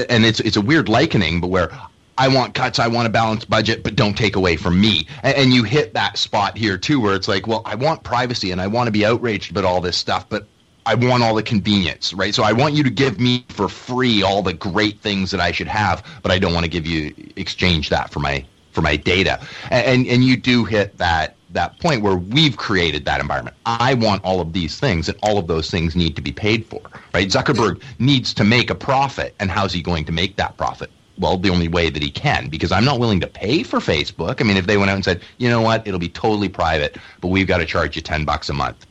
and 0.08 0.24
it's 0.24 0.40
it's 0.40 0.56
a 0.56 0.60
weird 0.60 0.88
likening, 0.88 1.40
but 1.40 1.48
where 1.48 1.70
I 2.18 2.28
want 2.28 2.54
cuts, 2.54 2.78
I 2.78 2.86
want 2.86 3.06
a 3.06 3.10
balanced 3.10 3.48
budget, 3.48 3.82
but 3.82 3.96
don't 3.96 4.16
take 4.16 4.36
away 4.36 4.56
from 4.56 4.78
me. 4.80 5.06
And, 5.22 5.36
and 5.36 5.52
you 5.54 5.64
hit 5.64 5.94
that 5.94 6.18
spot 6.18 6.56
here 6.56 6.76
too, 6.76 7.00
where 7.00 7.14
it's 7.14 7.28
like, 7.28 7.46
well, 7.46 7.62
I 7.64 7.74
want 7.74 8.02
privacy 8.02 8.50
and 8.50 8.60
I 8.60 8.66
want 8.66 8.88
to 8.88 8.92
be 8.92 9.06
outraged 9.06 9.50
about 9.50 9.64
all 9.64 9.80
this 9.80 9.96
stuff, 9.96 10.28
but 10.28 10.46
I 10.86 10.94
want 10.94 11.22
all 11.22 11.34
the 11.34 11.42
convenience, 11.42 12.12
right? 12.12 12.34
So 12.34 12.42
I 12.42 12.52
want 12.52 12.74
you 12.74 12.82
to 12.82 12.90
give 12.90 13.18
me 13.20 13.44
for 13.48 13.68
free 13.68 14.22
all 14.22 14.42
the 14.42 14.52
great 14.52 15.00
things 15.00 15.30
that 15.30 15.40
I 15.40 15.50
should 15.50 15.68
have, 15.68 16.04
but 16.22 16.30
I 16.30 16.38
don't 16.38 16.52
want 16.52 16.64
to 16.64 16.70
give 16.70 16.86
you 16.86 17.14
exchange 17.36 17.88
that 17.88 18.10
for 18.10 18.20
my 18.20 18.44
for 18.72 18.82
my 18.82 18.96
data. 18.96 19.40
And 19.70 19.86
and, 19.86 20.06
and 20.06 20.24
you 20.24 20.36
do 20.36 20.64
hit 20.64 20.98
that 20.98 21.36
that 21.52 21.78
point 21.80 22.02
where 22.02 22.16
we've 22.16 22.56
created 22.56 23.04
that 23.06 23.20
environment. 23.20 23.56
I 23.66 23.94
want 23.94 24.24
all 24.24 24.40
of 24.40 24.52
these 24.52 24.78
things, 24.78 25.08
and 25.08 25.18
all 25.22 25.36
of 25.38 25.46
those 25.46 25.70
things 25.70 25.96
need 25.96 26.14
to 26.16 26.22
be 26.22 26.32
paid 26.32 26.64
for, 26.66 26.80
right? 27.12 27.28
Zuckerberg 27.28 27.82
needs 27.98 28.32
to 28.34 28.44
make 28.44 28.70
a 28.70 28.74
profit, 28.74 29.34
and 29.40 29.50
how's 29.50 29.72
he 29.72 29.82
going 29.82 30.04
to 30.04 30.12
make 30.12 30.36
that 30.36 30.56
profit? 30.56 30.90
Well, 31.18 31.36
the 31.36 31.50
only 31.50 31.68
way 31.68 31.90
that 31.90 32.02
he 32.02 32.10
can, 32.10 32.48
because 32.48 32.72
I'm 32.72 32.84
not 32.84 32.98
willing 32.98 33.20
to 33.20 33.26
pay 33.26 33.62
for 33.62 33.78
Facebook. 33.78 34.40
I 34.40 34.44
mean, 34.44 34.56
if 34.56 34.66
they 34.66 34.76
went 34.78 34.90
out 34.90 34.94
and 34.94 35.04
said, 35.04 35.20
you 35.38 35.48
know 35.50 35.60
what, 35.60 35.86
it'll 35.86 36.00
be 36.00 36.08
totally 36.08 36.48
private, 36.48 36.96
but 37.20 37.28
we've 37.28 37.46
got 37.46 37.58
to 37.58 37.66
charge 37.66 37.96
you 37.96 38.02
ten 38.02 38.24
bucks 38.24 38.48
a 38.48 38.54
month. 38.54 38.86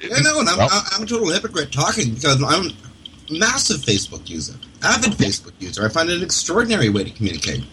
Yeah, 0.00 0.18
no, 0.22 0.40
and 0.40 0.48
I'm, 0.48 0.58
Well- 0.58 0.68
I'm 0.92 1.04
a 1.04 1.06
total 1.06 1.30
hypocrite 1.30 1.72
talking 1.72 2.12
because 2.14 2.42
I'm 2.42 2.66
a 2.66 3.32
massive 3.32 3.78
Facebook 3.78 4.28
user, 4.28 4.54
avid 4.82 5.12
Facebook 5.12 5.52
user. 5.58 5.86
I 5.86 5.88
find 5.88 6.10
it 6.10 6.16
an 6.18 6.22
extraordinary 6.22 6.88
way 6.90 7.04
to 7.04 7.10
communicate. 7.10 7.64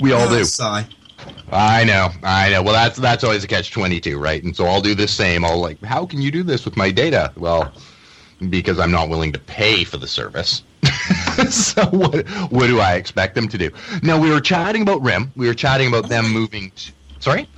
We 0.00 0.12
all 0.12 0.26
Ah, 0.26 0.30
do. 0.38 0.44
Sigh. 0.44 0.86
I 1.52 1.84
know, 1.84 2.10
I 2.22 2.50
know. 2.50 2.62
Well, 2.62 2.74
that's 2.74 2.98
that's 2.98 3.24
always 3.24 3.42
a 3.44 3.48
catch 3.48 3.72
twenty 3.72 4.00
two, 4.00 4.18
right? 4.18 4.42
And 4.42 4.54
so 4.54 4.66
I'll 4.66 4.80
do 4.80 4.94
the 4.94 5.08
same. 5.08 5.44
I'll 5.44 5.58
like, 5.58 5.82
how 5.82 6.06
can 6.06 6.22
you 6.22 6.30
do 6.30 6.42
this 6.42 6.64
with 6.64 6.76
my 6.76 6.90
data? 6.90 7.32
Well, 7.36 7.72
because 8.48 8.78
I'm 8.78 8.92
not 8.92 9.08
willing 9.08 9.32
to 9.32 9.38
pay 9.38 9.84
for 9.84 9.96
the 9.96 10.06
service. 10.06 10.62
so 11.50 11.84
what 11.86 12.28
what 12.50 12.66
do 12.66 12.80
I 12.80 12.94
expect 12.94 13.34
them 13.34 13.48
to 13.48 13.58
do? 13.58 13.70
Now 14.02 14.18
we 14.18 14.30
were 14.30 14.40
chatting 14.40 14.82
about 14.82 15.02
RIM. 15.02 15.32
We 15.36 15.46
were 15.46 15.54
chatting 15.54 15.88
about 15.88 16.08
them 16.08 16.30
moving. 16.32 16.70
To, 16.70 16.92
sorry. 17.18 17.48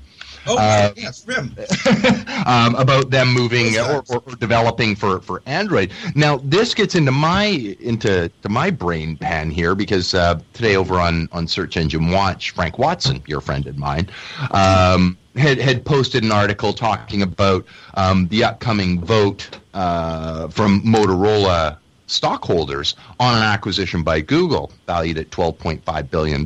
Oh, 0.46 0.58
Uh, 0.58 0.92
yes, 0.96 1.26
Rim. 1.26 1.54
um, 2.46 2.74
about 2.74 3.10
them 3.10 3.32
moving 3.32 3.78
or, 3.78 4.02
or, 4.08 4.22
or 4.26 4.34
developing 4.36 4.96
for, 4.96 5.20
for 5.20 5.42
Android. 5.46 5.92
Now 6.14 6.38
this 6.38 6.74
gets 6.74 6.94
into 6.94 7.12
my 7.12 7.44
into 7.80 8.28
to 8.42 8.48
my 8.48 8.70
brain 8.70 9.16
pan 9.16 9.50
here 9.50 9.74
because 9.74 10.14
uh, 10.14 10.40
today 10.52 10.76
over 10.76 10.96
on, 10.96 11.28
on 11.32 11.46
Search 11.46 11.76
Engine 11.76 12.10
Watch, 12.10 12.50
Frank 12.50 12.78
Watson, 12.78 13.22
your 13.26 13.40
friend 13.40 13.66
of 13.66 13.78
mine, 13.78 14.08
um, 14.50 15.16
had 15.36 15.58
had 15.58 15.84
posted 15.84 16.24
an 16.24 16.32
article 16.32 16.72
talking 16.72 17.22
about 17.22 17.64
um, 17.94 18.28
the 18.28 18.44
upcoming 18.44 19.00
vote 19.00 19.48
uh, 19.74 20.48
from 20.48 20.82
Motorola 20.82 21.78
stockholders 22.06 22.94
on 23.18 23.34
an 23.36 23.42
acquisition 23.42 24.02
by 24.02 24.20
Google 24.20 24.70
valued 24.86 25.18
at 25.18 25.30
$12.5 25.30 26.10
billion. 26.10 26.44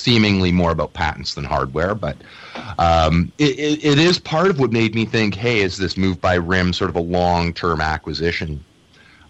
Seemingly 0.00 0.50
more 0.50 0.70
about 0.70 0.94
patents 0.94 1.34
than 1.34 1.44
hardware, 1.44 1.94
but 1.94 2.16
um, 2.78 3.30
it, 3.36 3.58
it, 3.58 3.84
it 3.84 3.98
is 3.98 4.18
part 4.18 4.48
of 4.48 4.58
what 4.58 4.72
made 4.72 4.94
me 4.94 5.04
think, 5.04 5.34
hey, 5.34 5.60
is 5.60 5.76
this 5.76 5.98
move 5.98 6.18
by 6.22 6.36
RIM 6.36 6.72
sort 6.72 6.88
of 6.88 6.96
a 6.96 7.00
long 7.00 7.52
term 7.52 7.82
acquisition 7.82 8.64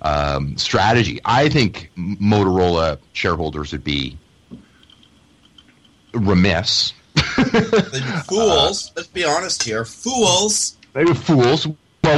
um, 0.02 0.56
strategy? 0.56 1.20
I 1.24 1.48
think 1.48 1.90
Motorola 1.96 2.98
shareholders 3.14 3.72
would 3.72 3.82
be 3.82 4.16
remiss. 6.14 6.92
Fools. 8.28 8.92
let's 8.96 9.08
be 9.08 9.24
honest 9.24 9.64
here. 9.64 9.84
Fools. 9.84 10.76
They 10.92 11.04
were 11.04 11.16
fools. 11.16 11.66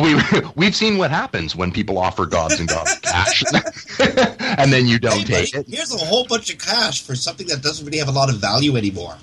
Well, 0.00 0.42
we 0.42 0.49
we've 0.56 0.76
seen 0.76 0.99
what 0.99 1.11
happens 1.11 1.54
when 1.56 1.72
people 1.72 1.99
offer 1.99 2.26
gobs 2.26 2.58
and 2.61 2.68
gobs 2.68 2.92
of 2.94 3.02
cash, 3.02 3.44
and 4.00 4.72
then 4.72 4.87
you 4.87 4.99
don't 4.99 5.18
Hey, 5.18 5.25
buddy, 5.25 5.46
take 5.46 5.54
it. 5.54 5.66
here's 5.68 5.92
a 5.94 5.99
whole 5.99 6.26
bunch 6.26 6.52
of 6.52 6.58
cash 6.58 7.02
for 7.02 7.14
something 7.14 7.46
that 7.49 7.62
doesn't 7.62 7.84
really 7.84 7.99
have 7.99 8.08
a 8.08 8.12
lot 8.12 8.28
of 8.30 8.37
value 8.37 8.76
anymore. 8.76 9.16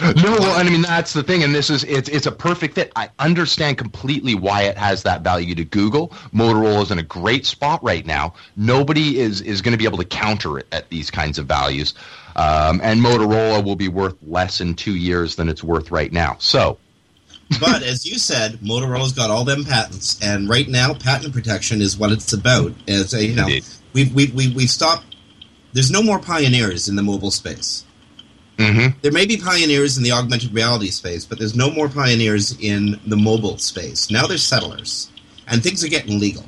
No, 0.00 0.12
well, 0.16 0.58
I 0.58 0.64
mean 0.64 0.82
that's 0.82 1.12
the 1.12 1.22
thing, 1.22 1.44
and 1.44 1.54
this 1.54 1.70
is 1.70 1.84
it's 1.84 2.08
it's 2.08 2.26
a 2.26 2.32
perfect 2.32 2.74
fit. 2.74 2.90
I 2.96 3.10
understand 3.20 3.78
completely 3.78 4.34
why 4.34 4.62
it 4.62 4.76
has 4.76 5.04
that 5.04 5.22
value 5.22 5.54
to 5.54 5.64
Google. 5.64 6.08
Motorola 6.34 6.82
is 6.82 6.90
in 6.90 6.98
a 6.98 7.02
great 7.04 7.46
spot 7.46 7.80
right 7.84 8.04
now. 8.04 8.34
Nobody 8.56 9.20
is 9.20 9.40
is 9.40 9.62
going 9.62 9.70
to 9.70 9.78
be 9.78 9.84
able 9.84 9.98
to 9.98 10.04
counter 10.04 10.58
it 10.58 10.66
at 10.72 10.88
these 10.88 11.12
kinds 11.12 11.38
of 11.38 11.46
values, 11.46 11.94
um, 12.34 12.80
and 12.82 13.00
Motorola 13.00 13.64
will 13.64 13.76
be 13.76 13.86
worth 13.86 14.16
less 14.26 14.60
in 14.60 14.74
two 14.74 14.96
years 14.96 15.36
than 15.36 15.48
it's 15.48 15.62
worth 15.62 15.92
right 15.92 16.10
now. 16.10 16.36
So, 16.40 16.76
but 17.58 17.82
as 17.82 18.04
you 18.06 18.18
said, 18.18 18.52
Motorola's 18.60 19.12
got 19.12 19.30
all 19.30 19.44
them 19.44 19.64
patents, 19.64 20.18
and 20.22 20.48
right 20.48 20.68
now, 20.68 20.94
patent 20.94 21.32
protection 21.32 21.80
is 21.80 21.96
what 21.98 22.12
it's 22.12 22.32
about. 22.32 22.72
As 22.88 23.12
a, 23.14 23.24
you 23.24 23.34
know, 23.34 23.42
Indeed. 23.46 23.64
we've 23.92 24.14
we've 24.14 24.34
we've, 24.34 24.54
we've 24.54 24.70
stopped. 24.70 25.16
There's 25.72 25.90
no 25.90 26.02
more 26.02 26.18
pioneers 26.18 26.88
in 26.88 26.94
the 26.96 27.02
mobile 27.02 27.30
space. 27.32 27.84
mhm. 28.58 28.94
There 29.02 29.10
may 29.12 29.26
be 29.26 29.36
pioneers 29.36 29.96
in 29.96 30.04
the 30.04 30.12
augmented 30.12 30.54
reality 30.54 30.88
space, 30.90 31.24
but 31.24 31.38
there's 31.38 31.56
no 31.56 31.70
more 31.70 31.88
pioneers 31.88 32.56
in 32.60 33.00
the 33.06 33.16
mobile 33.16 33.58
space. 33.58 34.10
Now 34.10 34.26
there's 34.26 34.42
settlers, 34.44 35.10
and 35.48 35.62
things 35.62 35.82
are 35.84 35.88
getting 35.88 36.18
legal. 36.20 36.44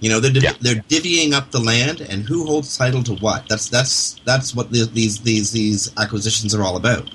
You 0.00 0.10
know, 0.10 0.20
they're 0.20 0.32
div- 0.32 0.42
Yeah. 0.42 0.52
they're 0.60 0.82
divvying 0.88 1.32
up 1.32 1.50
the 1.50 1.60
land, 1.60 2.00
and 2.00 2.24
who 2.24 2.46
holds 2.46 2.76
title 2.76 3.02
to 3.04 3.14
what? 3.16 3.46
That's 3.48 3.68
that's 3.68 4.20
that's 4.24 4.54
what 4.54 4.70
the, 4.72 4.84
these 4.92 5.20
these 5.20 5.52
these 5.52 5.90
acquisitions 5.98 6.54
are 6.54 6.62
all 6.62 6.76
about. 6.76 7.10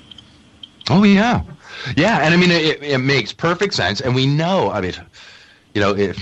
Oh 0.88 1.04
yeah, 1.04 1.42
yeah, 1.96 2.18
and 2.20 2.34
I 2.34 2.36
mean 2.36 2.50
it, 2.50 2.82
it 2.82 2.98
makes 2.98 3.32
perfect 3.32 3.74
sense, 3.74 4.00
and 4.00 4.14
we 4.14 4.26
know. 4.26 4.70
I 4.70 4.80
mean, 4.80 4.94
you 5.74 5.80
know, 5.80 5.96
if 5.96 6.18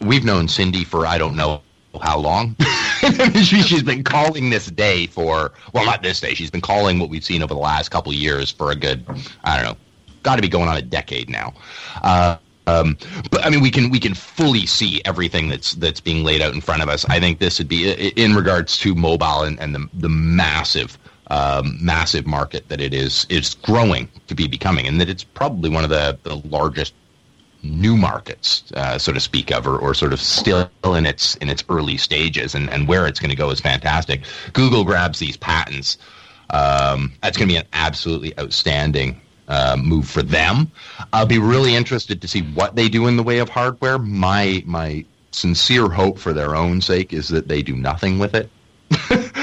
we've 0.00 0.24
known 0.24 0.48
Cindy 0.48 0.84
for 0.84 1.06
I 1.06 1.18
don't 1.18 1.36
know 1.36 1.62
how 2.02 2.18
long. 2.18 2.56
She, 3.34 3.60
she's 3.60 3.82
been 3.82 4.02
calling 4.02 4.48
this 4.48 4.70
day 4.70 5.06
for 5.08 5.52
well, 5.74 5.84
not 5.84 6.02
this 6.02 6.22
day. 6.22 6.32
She's 6.32 6.50
been 6.50 6.62
calling 6.62 6.98
what 6.98 7.10
we've 7.10 7.24
seen 7.24 7.42
over 7.42 7.52
the 7.52 7.60
last 7.60 7.90
couple 7.90 8.14
years 8.14 8.50
for 8.50 8.70
a 8.70 8.74
good 8.74 9.04
I 9.44 9.56
don't 9.56 9.64
know, 9.66 9.76
got 10.22 10.36
to 10.36 10.42
be 10.42 10.48
going 10.48 10.70
on 10.70 10.78
a 10.78 10.82
decade 10.82 11.28
now. 11.28 11.52
Uh, 12.02 12.38
um, 12.66 12.96
but 13.30 13.44
I 13.44 13.50
mean, 13.50 13.60
we 13.60 13.70
can 13.70 13.90
we 13.90 14.00
can 14.00 14.14
fully 14.14 14.64
see 14.64 15.02
everything 15.04 15.48
that's 15.48 15.72
that's 15.72 16.00
being 16.00 16.24
laid 16.24 16.40
out 16.40 16.54
in 16.54 16.62
front 16.62 16.82
of 16.82 16.88
us. 16.88 17.04
I 17.10 17.20
think 17.20 17.38
this 17.40 17.58
would 17.58 17.68
be 17.68 17.90
in 17.92 18.34
regards 18.34 18.78
to 18.78 18.94
mobile 18.94 19.42
and, 19.42 19.60
and 19.60 19.74
the 19.74 19.88
the 19.92 20.08
massive 20.08 20.98
um, 21.28 21.78
massive 21.80 22.26
market 22.26 22.68
that 22.68 22.80
it 22.80 22.92
is 22.92 23.26
is 23.28 23.54
growing 23.54 24.08
to 24.26 24.34
be 24.34 24.46
becoming, 24.46 24.86
and 24.86 25.00
that 25.00 25.08
it's 25.08 25.24
probably 25.24 25.70
one 25.70 25.84
of 25.84 25.90
the 25.90 26.18
the 26.22 26.36
largest 26.48 26.94
new 27.64 27.96
markets, 27.96 28.70
uh, 28.76 28.98
so 28.98 29.12
to 29.12 29.20
speak 29.20 29.50
of, 29.50 29.66
or, 29.66 29.78
or 29.78 29.94
sort 29.94 30.12
of 30.12 30.20
still 30.20 30.68
in 30.84 31.06
its 31.06 31.34
in 31.36 31.48
its 31.48 31.64
early 31.68 31.96
stages, 31.96 32.54
and, 32.54 32.68
and 32.70 32.86
where 32.86 33.06
it's 33.06 33.18
going 33.18 33.30
to 33.30 33.36
go 33.36 33.50
is 33.50 33.60
fantastic. 33.60 34.22
Google 34.52 34.84
grabs 34.84 35.18
these 35.18 35.36
patents. 35.36 35.98
Um, 36.50 37.12
that's 37.22 37.36
going 37.36 37.48
to 37.48 37.54
be 37.54 37.58
an 37.58 37.66
absolutely 37.72 38.38
outstanding 38.38 39.20
uh, 39.48 39.76
move 39.82 40.08
for 40.08 40.22
them. 40.22 40.70
I'll 41.12 41.26
be 41.26 41.38
really 41.38 41.74
interested 41.74 42.20
to 42.20 42.28
see 42.28 42.42
what 42.42 42.76
they 42.76 42.88
do 42.88 43.06
in 43.06 43.16
the 43.16 43.22
way 43.22 43.38
of 43.38 43.48
hardware. 43.48 43.98
My 43.98 44.62
my 44.66 45.04
sincere 45.30 45.88
hope 45.88 46.18
for 46.18 46.32
their 46.32 46.54
own 46.54 46.80
sake 46.80 47.12
is 47.12 47.28
that 47.28 47.48
they 47.48 47.62
do 47.62 47.74
nothing 47.74 48.18
with 48.18 48.34
it. 48.34 48.50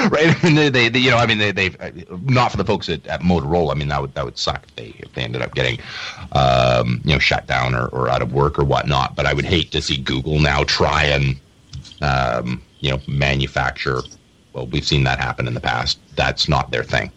right? 0.11 0.43
I 0.43 0.45
mean, 0.45 0.55
they, 0.55 0.69
they, 0.69 0.89
they, 0.89 0.99
you 0.99 1.11
know, 1.11 1.17
I 1.17 1.25
mean, 1.25 1.37
they, 1.37 1.51
they've 1.51 1.77
not 2.23 2.51
for 2.51 2.57
the 2.57 2.65
folks 2.65 2.89
at, 2.89 3.05
at 3.07 3.21
Motorola. 3.21 3.71
I 3.71 3.75
mean, 3.75 3.89
that 3.89 4.01
would 4.01 4.13
that 4.15 4.25
would 4.25 4.37
suck 4.37 4.63
if 4.63 4.75
they 4.75 4.93
if 4.99 5.13
they 5.13 5.23
ended 5.23 5.41
up 5.41 5.53
getting, 5.53 5.79
um, 6.31 7.01
you 7.03 7.13
know, 7.13 7.19
shut 7.19 7.47
down 7.47 7.75
or, 7.75 7.87
or 7.87 8.09
out 8.09 8.21
of 8.21 8.33
work 8.33 8.57
or 8.57 8.63
whatnot. 8.63 9.15
But 9.15 9.25
I 9.25 9.33
would 9.33 9.45
hate 9.45 9.71
to 9.71 9.81
see 9.81 9.97
Google 9.97 10.39
now 10.39 10.63
try 10.63 11.03
and, 11.05 11.39
um, 12.01 12.61
you 12.79 12.89
know, 12.89 12.99
manufacture. 13.07 14.01
Well, 14.53 14.67
we've 14.67 14.85
seen 14.85 15.03
that 15.03 15.19
happen 15.19 15.47
in 15.47 15.53
the 15.53 15.61
past. 15.61 15.99
That's 16.15 16.49
not 16.49 16.71
their 16.71 16.83
thing. 16.83 17.11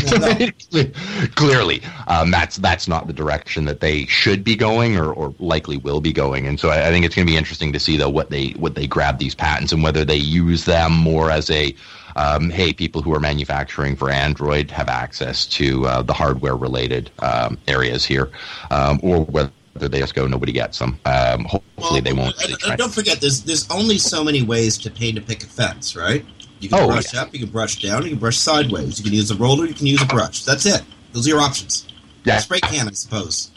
Clearly, 1.34 1.82
um, 2.06 2.30
that's 2.30 2.56
that's 2.56 2.88
not 2.88 3.06
the 3.06 3.12
direction 3.12 3.64
that 3.64 3.80
they 3.80 4.06
should 4.06 4.44
be 4.44 4.56
going, 4.56 4.96
or, 4.96 5.12
or 5.12 5.34
likely 5.38 5.76
will 5.78 6.00
be 6.00 6.12
going. 6.12 6.46
And 6.46 6.58
so 6.58 6.70
I, 6.70 6.88
I 6.88 6.90
think 6.90 7.04
it's 7.04 7.14
going 7.14 7.26
to 7.26 7.32
be 7.32 7.36
interesting 7.36 7.72
to 7.72 7.80
see 7.80 7.96
though 7.96 8.08
what 8.08 8.30
they 8.30 8.50
what 8.50 8.74
they 8.74 8.86
grab 8.86 9.18
these 9.18 9.34
patents 9.34 9.72
and 9.72 9.82
whether 9.82 10.04
they 10.04 10.16
use 10.16 10.64
them 10.64 10.92
more 10.92 11.30
as 11.30 11.50
a 11.50 11.74
um, 12.16 12.50
hey, 12.50 12.72
people 12.72 13.02
who 13.02 13.14
are 13.14 13.20
manufacturing 13.20 13.96
for 13.96 14.10
Android 14.10 14.70
have 14.70 14.88
access 14.88 15.46
to 15.46 15.86
uh, 15.86 16.02
the 16.02 16.12
hardware 16.12 16.56
related 16.56 17.10
um, 17.20 17.58
areas 17.68 18.04
here, 18.04 18.30
um, 18.70 19.00
or 19.02 19.24
whether 19.24 19.50
they 19.74 19.98
just 20.00 20.14
go 20.14 20.26
nobody 20.26 20.52
gets 20.52 20.78
them. 20.78 20.98
Um, 21.04 21.44
hopefully, 21.44 22.00
they 22.00 22.12
won't. 22.12 22.36
And, 22.42 22.58
try- 22.58 22.70
and 22.70 22.78
don't 22.78 22.92
forget, 22.92 23.20
there's 23.20 23.42
there's 23.42 23.70
only 23.70 23.98
so 23.98 24.22
many 24.24 24.42
ways 24.42 24.76
to 24.78 24.90
paint 24.90 25.18
a 25.18 25.20
picket 25.20 25.48
fence, 25.48 25.94
right? 25.96 26.24
You 26.60 26.68
can 26.68 26.78
Oh, 26.80 26.86
brush 26.88 27.14
up, 27.14 27.32
you 27.32 27.40
can 27.40 27.48
brush 27.48 27.80
down, 27.80 28.02
you 28.02 28.10
can 28.10 28.18
brush 28.18 28.36
sideways. 28.36 28.98
You 28.98 29.04
can 29.04 29.14
use 29.14 29.30
a 29.30 29.36
roller, 29.36 29.64
you 29.64 29.72
can 29.72 29.86
use 29.86 30.02
a 30.02 30.06
brush. 30.06 30.44
That's 30.44 30.66
it. 30.66 30.82
Those 31.12 31.26
are 31.26 31.30
your 31.30 31.40
options. 31.40 31.88
Yeah. 32.24 32.36
Spray 32.38 32.60
can, 32.60 32.86
I 32.86 32.90
suppose. 32.92 33.50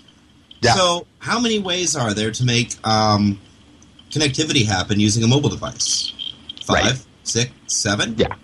Yeah. 0.61 0.73
So, 0.75 1.05
how 1.19 1.37
many 1.37 1.59
ways 1.59 1.97
are 1.97 2.13
there 2.13 2.31
to 2.31 2.45
make 2.45 2.75
um, 2.87 3.41
connectivity 4.09 4.65
happen 4.65 5.01
using 5.01 5.21
a 5.23 5.27
mobile 5.27 5.49
device? 5.49 6.13
Five, 6.65 6.83
Right. 6.85 7.05
six, 7.23 7.51
seven. 7.67 8.15
Yeah. 8.17 8.35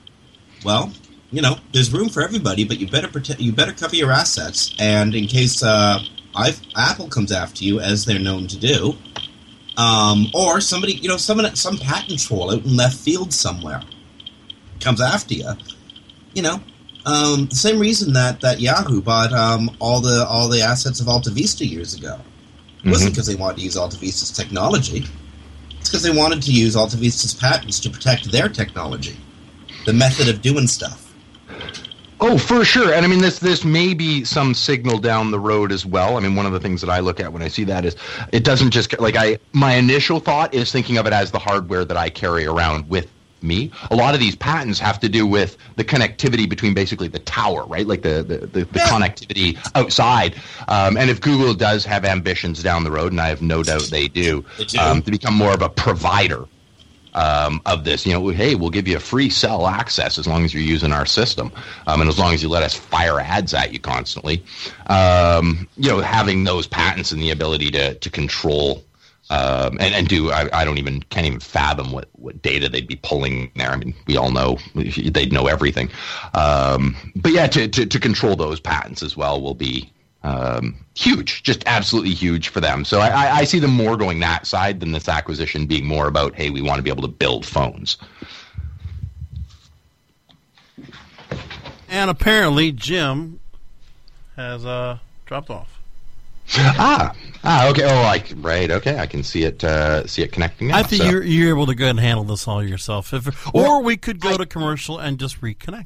Well, 0.63 0.91
you 1.32 1.41
know, 1.41 1.58
there's 1.74 1.91
room 1.93 2.10
for 2.10 2.22
everybody, 2.22 2.63
but 2.63 2.80
you 2.80 2.88
better 2.88 3.08
protect. 3.08 3.39
You 3.39 3.54
better 3.54 3.74
cover 3.74 3.95
your 3.95 4.12
assets, 4.12 4.76
and 4.80 5.13
in 5.15 5.28
case 5.28 5.63
uh, 5.63 6.00
Apple 6.76 7.08
comes 7.08 7.32
after 7.32 7.63
you, 7.63 7.80
as 7.80 8.06
they're 8.06 8.19
known 8.19 8.48
to 8.48 8.58
do, 8.58 8.95
um, 9.78 10.28
or 10.34 10.60
somebody, 10.60 10.93
you 10.93 11.08
know, 11.08 11.17
someone, 11.17 11.56
some 11.56 11.78
patent 11.78 12.19
troll 12.19 12.52
out 12.52 12.65
in 12.65 12.76
left 12.76 12.98
field 12.98 13.32
somewhere 13.32 13.82
comes 14.80 15.02
after 15.02 15.36
you, 15.36 15.52
you 16.34 16.41
know, 16.41 16.62
um, 17.06 17.48
the 17.48 17.56
same 17.56 17.80
reason 17.80 18.13
that, 18.13 18.41
that 18.41 18.60
Yahoo 18.60 19.02
bought 19.02 19.32
um, 19.32 19.76
all 19.80 20.02
the 20.02 20.26
all 20.28 20.50
the 20.50 20.62
assets 20.62 21.00
of 21.00 21.08
Alta 21.08 21.30
Vista 21.30 21.65
years 21.65 21.93
ago. 21.93 22.19
It 22.84 22.89
wasn't 22.89 23.12
because 23.12 23.28
they 23.28 23.36
wanted 23.36 23.58
to 23.58 23.63
use 23.63 23.76
Alta 23.76 23.98
Vista's 23.98 24.32
technology. 24.32 25.06
It's 25.80 25.89
because 25.89 26.04
they 26.04 26.12
wanted 26.12 26.41
to 26.43 26.52
use 26.52 26.76
Alta 26.76 26.98
Vista's 26.98 27.34
patents 27.34 27.80
to 27.82 27.89
protect 27.89 28.32
their 28.32 28.48
technology, 28.48 29.17
the 29.86 29.94
method 29.94 30.28
of 30.30 30.42
doing 30.42 30.68
stuff. 30.68 31.06
Oh, 32.22 32.38
for 32.38 32.65
sure. 32.65 32.94
And 32.94 33.06
I 33.06 33.08
mean, 33.08 33.20
this 33.20 33.39
this 33.39 33.63
may 33.63 33.94
be 33.94 34.26
some 34.26 34.54
signal 34.54 34.98
down 34.98 35.32
the 35.32 35.39
road 35.39 35.72
as 35.72 35.86
well. 35.86 36.18
I 36.18 36.20
mean, 36.20 36.36
one 36.36 36.46
of 36.46 36.52
the 36.52 36.60
things 36.60 36.82
that 36.82 36.89
I 36.89 37.00
look 37.00 37.20
at 37.22 37.32
when 37.32 37.42
I 37.42 37.48
see 37.48 37.63
that 37.65 37.86
is 37.86 37.96
it 38.34 38.44
doesn't 38.44 38.72
just 38.72 39.00
like 39.00 39.15
I 39.15 39.38
my 39.54 39.76
initial 39.76 40.20
thought 40.20 40.54
is 40.54 40.70
thinking 40.72 40.98
of 40.98 41.08
it 41.08 41.13
as 41.13 41.32
the 41.32 41.39
hardware 41.39 41.86
that 41.86 41.96
I 41.96 42.10
carry 42.10 42.46
around 42.46 42.89
with 42.89 43.10
me. 43.42 43.72
A 43.89 43.96
lot 43.96 44.13
of 44.13 44.20
these 44.20 44.36
patents 44.36 44.80
have 44.80 45.00
to 45.00 45.08
do 45.08 45.26
with 45.26 45.56
the 45.78 45.86
connectivity 45.86 46.50
between 46.50 46.74
basically 46.74 47.08
the 47.08 47.20
tower, 47.20 47.65
right? 47.68 47.88
Like 47.88 48.02
the 48.02 48.22
the, 48.22 48.38
the, 48.39 48.65
the 48.65 48.80
Yeah. 48.80 48.88
connectivity 48.88 49.58
outside. 49.76 50.36
Um, 50.68 50.98
and 50.98 51.10
if 51.10 51.22
Google 51.22 51.54
does 51.54 51.86
have 51.86 52.04
ambitions 52.04 52.62
down 52.62 52.84
the 52.84 52.92
road, 52.92 53.13
and 53.13 53.22
I 53.22 53.30
have 53.30 53.42
no 53.42 53.63
doubt 53.63 53.84
they 53.84 54.10
do, 54.10 54.44
They 54.58 54.65
do. 54.65 54.80
Um, 54.80 55.02
to 55.04 55.12
become 55.12 55.36
more 55.36 55.54
of 55.54 55.62
a 55.62 55.70
provider 55.70 56.46
um, 57.13 57.62
of 57.65 57.84
this. 57.84 58.06
You 58.06 58.13
know, 58.13 58.28
hey, 58.30 58.56
we'll 58.56 58.69
give 58.69 58.88
you 58.88 58.98
a 58.98 59.00
free 59.00 59.30
cell 59.30 59.67
access 59.67 60.17
as 60.17 60.28
long 60.28 60.45
as 60.45 60.54
you're 60.54 60.63
using 60.63 60.91
our 60.91 61.06
system, 61.06 61.52
um, 61.88 62.02
and 62.02 62.10
as 62.10 62.19
long 62.19 62.34
as 62.34 62.43
you 62.43 62.50
let 62.50 62.63
us 62.63 62.76
fire 62.76 63.19
ads 63.19 63.54
at 63.54 63.74
you 63.74 63.80
constantly. 63.80 64.43
Um, 64.88 65.67
you 65.78 65.89
know, 65.89 66.00
having 66.00 66.43
those 66.43 66.67
patents 66.67 67.12
and 67.12 67.22
the 67.22 67.32
ability 67.32 67.72
to 67.72 67.95
to 67.95 68.10
control. 68.10 68.84
Um, 69.32 69.78
and, 69.80 69.93
and 69.93 70.08
do 70.08 70.32
I, 70.32 70.50
I 70.52 70.65
don't 70.65 70.80
even 70.80 71.04
can't 71.04 71.28
even 71.28 71.39
fathom 71.39 71.91
what, 71.91 72.10
what 72.13 72.41
data 72.41 72.67
they'd 72.67 72.88
be 72.88 72.95
pulling 72.95 73.52
there. 73.56 73.69
I 73.69 73.76
mean, 73.76 73.93
we 74.08 74.17
all 74.17 74.32
know 74.32 74.58
they'd 74.74 75.32
know 75.32 75.45
everything. 75.45 75.91
Um, 76.34 76.95
but 77.15 77.32
yeah, 77.32 77.45
to, 77.45 77.67
to, 77.67 77.86
to 77.86 78.00
control 78.00 78.36
those 78.36 78.60
patents 78.60 79.04
as 79.04 79.15
well 79.15 79.39
will 79.39 79.54
be 79.54 79.91
um, 80.23 80.75
huge, 80.95 81.43
just 81.43 81.63
absolutely 81.65 82.13
huge 82.13 82.49
for 82.49 82.60
them. 82.60 82.84
So 82.84 82.99
I, 82.99 83.08
I, 83.08 83.32
I 83.38 83.43
see 83.45 83.60
them 83.60 83.71
more 83.71 83.95
going 83.95 84.19
that 84.19 84.45
side 84.45 84.79
than 84.79 84.91
this 84.91 85.08
acquisition 85.08 85.65
being 85.65 85.86
more 85.86 86.08
about, 86.08 86.36
hey, 86.36 86.49
we 86.49 86.62
want 86.62 86.77
to 86.77 86.84
be 86.84 86.89
able 86.89 87.03
to 87.03 87.08
build 87.08 87.45
phones. 87.45 87.97
And 91.88 92.10
apparently, 92.10 92.71
Jim 92.71 93.39
has 94.36 94.65
uh, 94.65 94.99
dropped 95.25 95.49
off. 95.49 95.79
ah, 96.55 97.15
ah, 97.43 97.69
okay. 97.69 97.84
Oh, 97.84 98.01
I 98.01 98.23
right. 98.38 98.69
Okay, 98.71 98.97
I 98.97 99.05
can 99.05 99.23
see 99.23 99.43
it. 99.43 99.63
Uh, 99.63 100.05
see 100.08 100.21
it 100.23 100.32
connecting. 100.32 100.69
Now, 100.69 100.77
I 100.77 100.84
think 100.84 101.03
so- 101.03 101.10
you're, 101.10 101.23
you're 101.23 101.49
able 101.49 101.65
to 101.67 101.75
go 101.75 101.86
ahead 101.86 101.91
and 101.95 101.99
handle 101.99 102.23
this 102.23 102.47
all 102.47 102.63
yourself. 102.63 103.13
If, 103.13 103.27
or 103.47 103.51
Well, 103.53 103.84
we 103.84 103.97
could 103.97 104.19
go 104.19 104.38
to 104.38 104.45
commercial 104.45 104.97
and 104.97 105.19
just 105.19 105.41
reconnect. 105.41 105.86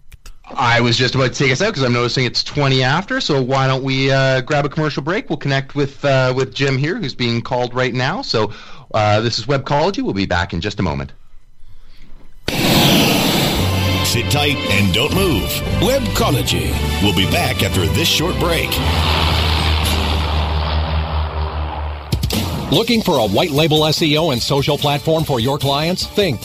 I 0.57 0.81
was 0.81 0.97
just 0.97 1.15
about 1.15 1.33
to 1.33 1.37
take 1.37 1.51
us 1.51 1.61
out 1.61 1.69
because 1.69 1.83
I'm 1.83 1.93
noticing 1.93 2.25
it's 2.25 2.43
20 2.43 2.83
after. 2.83 3.19
So 3.21 3.41
why 3.41 3.67
don't 3.67 3.83
we 3.83 4.11
uh, 4.11 4.41
grab 4.41 4.65
a 4.65 4.69
commercial 4.69 5.03
break? 5.03 5.29
We'll 5.29 5.37
connect 5.37 5.75
with 5.75 6.03
uh, 6.05 6.33
with 6.35 6.53
Jim 6.53 6.77
here, 6.77 6.97
who's 6.97 7.15
being 7.15 7.41
called 7.41 7.73
right 7.73 7.93
now. 7.93 8.21
So 8.21 8.51
uh, 8.93 9.21
this 9.21 9.39
is 9.39 9.45
Webcology. 9.45 10.01
We'll 10.01 10.13
be 10.13 10.25
back 10.25 10.53
in 10.53 10.61
just 10.61 10.79
a 10.79 10.83
moment. 10.83 11.13
Sit 14.05 14.29
tight 14.29 14.57
and 14.57 14.93
don't 14.93 15.13
move. 15.15 15.49
Webcology. 15.79 16.71
We'll 17.01 17.15
be 17.15 17.29
back 17.31 17.63
after 17.63 17.85
this 17.87 18.07
short 18.07 18.37
break. 18.39 18.69
Looking 22.71 23.01
for 23.01 23.19
a 23.19 23.27
white 23.27 23.51
label 23.51 23.81
SEO 23.81 24.33
and 24.33 24.41
social 24.41 24.77
platform 24.77 25.23
for 25.23 25.39
your 25.39 25.57
clients? 25.57 26.07
Think 26.07 26.41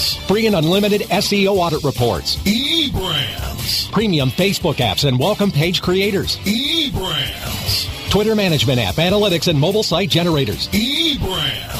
eBrandz. 0.00 0.26
free 0.26 0.46
and 0.46 0.56
unlimited 0.56 1.02
SEO 1.02 1.56
audit 1.56 1.82
reports, 1.84 2.36
eBrandz. 2.36 3.90
Premium 3.92 4.30
Facebook 4.30 4.76
apps 4.76 5.06
and 5.06 5.18
welcome 5.18 5.50
page 5.50 5.82
creators. 5.82 6.38
eBrandz. 6.38 8.10
Twitter 8.10 8.34
management 8.34 8.80
app, 8.80 8.96
analytics, 8.96 9.48
and 9.48 9.58
mobile 9.58 9.82
site 9.82 10.10
generators. 10.10 10.68
eBrandz. 10.68 11.79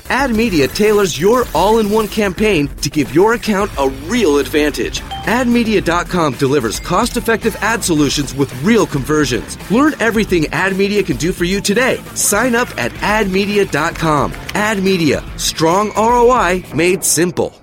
AdMedia 0.11 0.67
tailors 0.73 1.17
your 1.17 1.45
all-in-one 1.55 2.09
campaign 2.09 2.67
to 2.81 2.89
give 2.89 3.15
your 3.15 3.33
account 3.35 3.71
a 3.79 3.87
real 4.07 4.39
advantage. 4.39 4.99
AdMedia.com 4.99 6.33
delivers 6.33 6.81
cost-effective 6.81 7.55
ad 7.61 7.81
solutions 7.81 8.35
with 8.35 8.51
real 8.61 8.85
conversions. 8.85 9.57
Learn 9.71 9.93
everything 10.01 10.43
AdMedia 10.51 11.05
can 11.05 11.15
do 11.15 11.31
for 11.31 11.45
you 11.45 11.61
today. 11.61 11.95
Sign 12.15 12.55
up 12.55 12.67
at 12.77 12.91
AdMedia.com. 12.91 14.33
AdMedia, 14.33 15.39
strong 15.39 15.91
ROI 15.95 16.63
made 16.75 17.05
simple. 17.05 17.53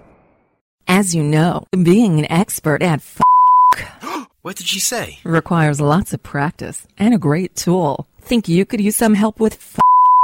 As 0.87 1.15
you 1.15 1.23
know, 1.23 1.67
being 1.83 2.19
an 2.19 2.33
expert 2.33 2.83
at 2.83 3.01
f- 3.01 3.21
What 4.43 4.57
did 4.57 4.67
she 4.67 4.81
say? 4.81 5.19
requires 5.23 5.83
lots 5.83 6.15
of 6.15 6.23
practice 6.23 6.87
and 6.97 7.13
a 7.13 7.19
great 7.19 7.55
tool. 7.55 8.07
Think 8.23 8.49
you 8.49 8.65
could 8.65 8.81
use 8.81 8.97
some 8.97 9.13
help 9.13 9.39
with 9.39 9.55
f- 9.55 9.81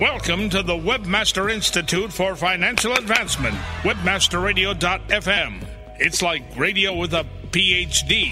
Welcome 0.00 0.48
to 0.50 0.62
the 0.62 0.74
Webmaster 0.74 1.52
Institute 1.52 2.12
for 2.12 2.36
Financial 2.36 2.92
Advancement, 2.92 3.56
webmasterradio.fm. 3.82 5.66
It's 5.98 6.22
like 6.22 6.56
radio 6.56 6.94
with 6.94 7.12
a 7.14 7.26
PhD. 7.50 8.30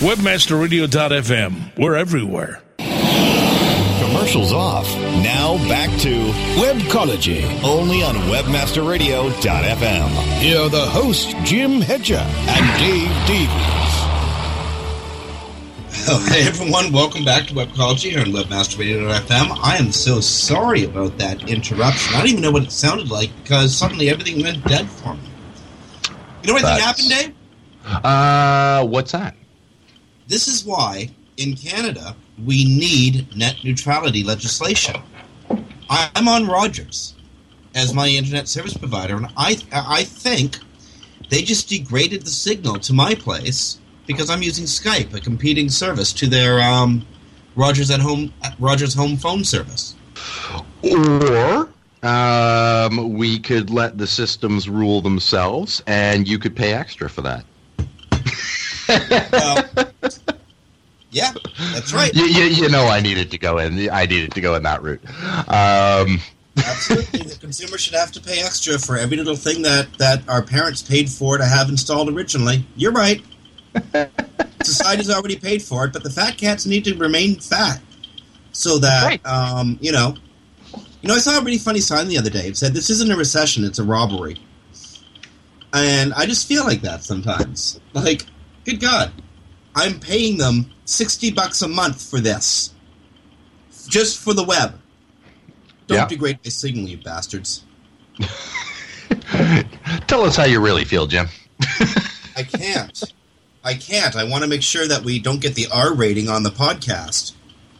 Webmasterradio.fm. 0.00 1.78
We're 1.78 1.94
everywhere. 1.94 2.60
Commercials 2.78 4.52
off. 4.52 4.92
Now 5.22 5.58
back 5.68 5.90
to 6.00 6.12
Webcology. 6.58 7.44
only 7.62 8.02
on 8.02 8.16
webmasterradio.fm. 8.16 10.08
Here 10.40 10.58
are 10.58 10.68
the 10.68 10.86
hosts, 10.86 11.34
Jim 11.44 11.82
Hedger 11.82 12.16
and 12.16 12.78
Dave 12.80 13.26
Davies. 13.28 14.03
Hey 16.06 16.46
everyone, 16.46 16.92
welcome 16.92 17.24
back 17.24 17.46
to 17.46 17.54
Webcology 17.54 18.10
here 18.10 18.20
on 18.20 18.26
WebmasterRadio.fm. 18.26 19.58
I 19.62 19.76
am 19.78 19.90
so 19.90 20.20
sorry 20.20 20.84
about 20.84 21.16
that 21.16 21.48
interruption. 21.48 22.14
I 22.14 22.18
don't 22.18 22.28
even 22.28 22.42
know 22.42 22.50
what 22.50 22.64
it 22.64 22.72
sounded 22.72 23.10
like 23.10 23.30
because 23.42 23.74
suddenly 23.74 24.10
everything 24.10 24.42
went 24.42 24.62
dead 24.66 24.86
for 24.90 25.14
me. 25.14 25.20
You 26.42 26.48
know 26.48 26.52
what 26.52 26.62
That's- 26.62 26.80
happened, 26.84 27.08
Dave? 27.08 27.34
Uh, 28.04 28.86
what's 28.86 29.12
that? 29.12 29.34
This 30.26 30.46
is 30.46 30.62
why 30.64 31.08
in 31.38 31.56
Canada 31.56 32.14
we 32.44 32.64
need 32.66 33.34
net 33.34 33.56
neutrality 33.64 34.22
legislation. 34.22 34.96
I'm 35.88 36.28
on 36.28 36.46
Rogers 36.46 37.14
as 37.74 37.94
my 37.94 38.08
internet 38.08 38.46
service 38.48 38.76
provider, 38.76 39.16
and 39.16 39.28
I 39.38 39.56
I 39.72 40.04
think 40.04 40.58
they 41.30 41.40
just 41.42 41.68
degraded 41.70 42.22
the 42.26 42.30
signal 42.30 42.74
to 42.80 42.92
my 42.92 43.14
place 43.14 43.78
because 44.06 44.30
I'm 44.30 44.42
using 44.42 44.64
Skype, 44.64 45.14
a 45.14 45.20
competing 45.20 45.68
service 45.68 46.12
to 46.14 46.26
their 46.26 46.60
um, 46.60 47.06
Rogers 47.56 47.90
at 47.90 48.00
home 48.00 48.32
Rogers 48.58 48.94
home 48.94 49.16
phone 49.16 49.44
service. 49.44 49.94
Or 50.82 51.70
um, 52.02 53.14
we 53.14 53.38
could 53.38 53.70
let 53.70 53.98
the 53.98 54.06
systems 54.06 54.68
rule 54.68 55.00
themselves, 55.00 55.82
and 55.86 56.28
you 56.28 56.38
could 56.38 56.54
pay 56.54 56.72
extra 56.72 57.08
for 57.08 57.22
that. 57.22 57.44
Yeah, 61.10 61.32
that's 61.72 61.92
right. 61.92 62.12
You, 62.12 62.24
you, 62.24 62.44
you 62.44 62.68
know, 62.68 62.86
I 62.86 63.00
needed 63.00 63.30
to 63.30 63.38
go 63.38 63.58
in. 63.58 63.88
I 63.88 64.04
needed 64.04 64.32
to 64.32 64.40
go 64.40 64.56
in 64.56 64.64
that 64.64 64.82
route. 64.82 65.00
Um, 65.48 66.20
Absolutely, 66.56 67.20
the 67.20 67.36
consumer 67.40 67.78
should 67.78 67.94
have 67.94 68.10
to 68.12 68.20
pay 68.20 68.40
extra 68.42 68.78
for 68.80 68.98
every 68.98 69.16
little 69.16 69.36
thing 69.36 69.62
that 69.62 69.92
that 69.98 70.28
our 70.28 70.42
parents 70.42 70.82
paid 70.82 71.08
for 71.08 71.38
to 71.38 71.44
have 71.44 71.68
installed 71.68 72.08
originally. 72.08 72.66
You're 72.76 72.92
right. 72.92 73.22
Society's 74.62 75.10
already 75.10 75.36
paid 75.36 75.62
for 75.62 75.84
it, 75.84 75.92
but 75.92 76.02
the 76.02 76.10
fat 76.10 76.36
cats 76.38 76.66
need 76.66 76.84
to 76.84 76.94
remain 76.96 77.36
fat, 77.36 77.80
so 78.52 78.78
that 78.78 79.24
um, 79.26 79.78
you 79.80 79.92
know. 79.92 80.14
You 81.02 81.08
know, 81.08 81.16
I 81.16 81.18
saw 81.18 81.38
a 81.38 81.42
really 81.42 81.58
funny 81.58 81.80
sign 81.80 82.08
the 82.08 82.16
other 82.16 82.30
day. 82.30 82.46
It 82.48 82.56
said, 82.56 82.72
"This 82.72 82.88
isn't 82.88 83.10
a 83.10 83.16
recession; 83.16 83.62
it's 83.64 83.78
a 83.78 83.84
robbery." 83.84 84.38
And 85.74 86.14
I 86.14 86.24
just 86.24 86.48
feel 86.48 86.64
like 86.64 86.80
that 86.82 87.04
sometimes. 87.04 87.78
Like, 87.92 88.22
good 88.64 88.80
God, 88.80 89.12
I'm 89.74 90.00
paying 90.00 90.38
them 90.38 90.70
sixty 90.86 91.30
bucks 91.30 91.60
a 91.60 91.68
month 91.68 92.02
for 92.08 92.20
this, 92.20 92.72
just 93.86 94.18
for 94.18 94.32
the 94.32 94.44
web. 94.44 94.80
Don't 95.88 95.98
Yeah. 95.98 96.06
degrade 96.06 96.38
my 96.42 96.48
signal, 96.48 96.88
you 96.88 96.96
bastards. 96.96 97.64
tell 100.06 100.22
us 100.22 100.36
how 100.36 100.44
you 100.44 100.60
really 100.60 100.84
feel, 100.84 101.06
Jim. 101.06 101.28
I 102.36 102.42
can't. 102.44 103.02
I 103.64 103.74
can't. 103.74 104.14
I 104.14 104.24
want 104.24 104.44
to 104.44 104.48
make 104.48 104.62
sure 104.62 104.86
that 104.86 105.02
we 105.02 105.18
don't 105.18 105.40
get 105.40 105.54
the 105.54 105.66
R 105.72 105.94
rating 105.94 106.28
on 106.28 106.42
the 106.42 106.50
podcast. 106.50 107.32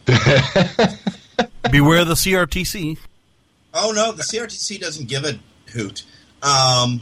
Beware 1.71 2.03
the 2.03 2.15
CRTC. 2.15 2.97
Oh 3.73 3.91
no, 3.95 4.11
the 4.11 4.23
CRTC 4.23 4.79
doesn't 4.79 5.07
give 5.07 5.23
a 5.25 5.39
hoot. 5.71 6.03
Um, 6.41 7.01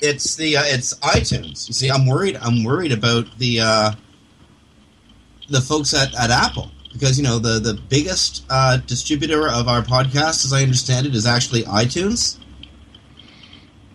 it's 0.00 0.36
the 0.36 0.56
uh, 0.56 0.62
it's 0.64 0.94
iTunes. 1.00 1.68
You 1.68 1.74
see, 1.74 1.90
I'm 1.90 2.06
worried. 2.06 2.38
I'm 2.40 2.64
worried 2.64 2.92
about 2.92 3.38
the 3.38 3.60
uh, 3.60 3.92
the 5.48 5.60
folks 5.60 5.92
at, 5.94 6.14
at 6.14 6.30
Apple 6.30 6.70
because 6.92 7.18
you 7.18 7.24
know 7.24 7.38
the 7.38 7.58
the 7.58 7.80
biggest 7.88 8.44
uh, 8.48 8.78
distributor 8.78 9.48
of 9.48 9.68
our 9.68 9.82
podcast, 9.82 10.44
as 10.44 10.52
I 10.52 10.62
understand 10.62 11.06
it, 11.06 11.14
is 11.14 11.26
actually 11.26 11.62
iTunes. 11.64 12.38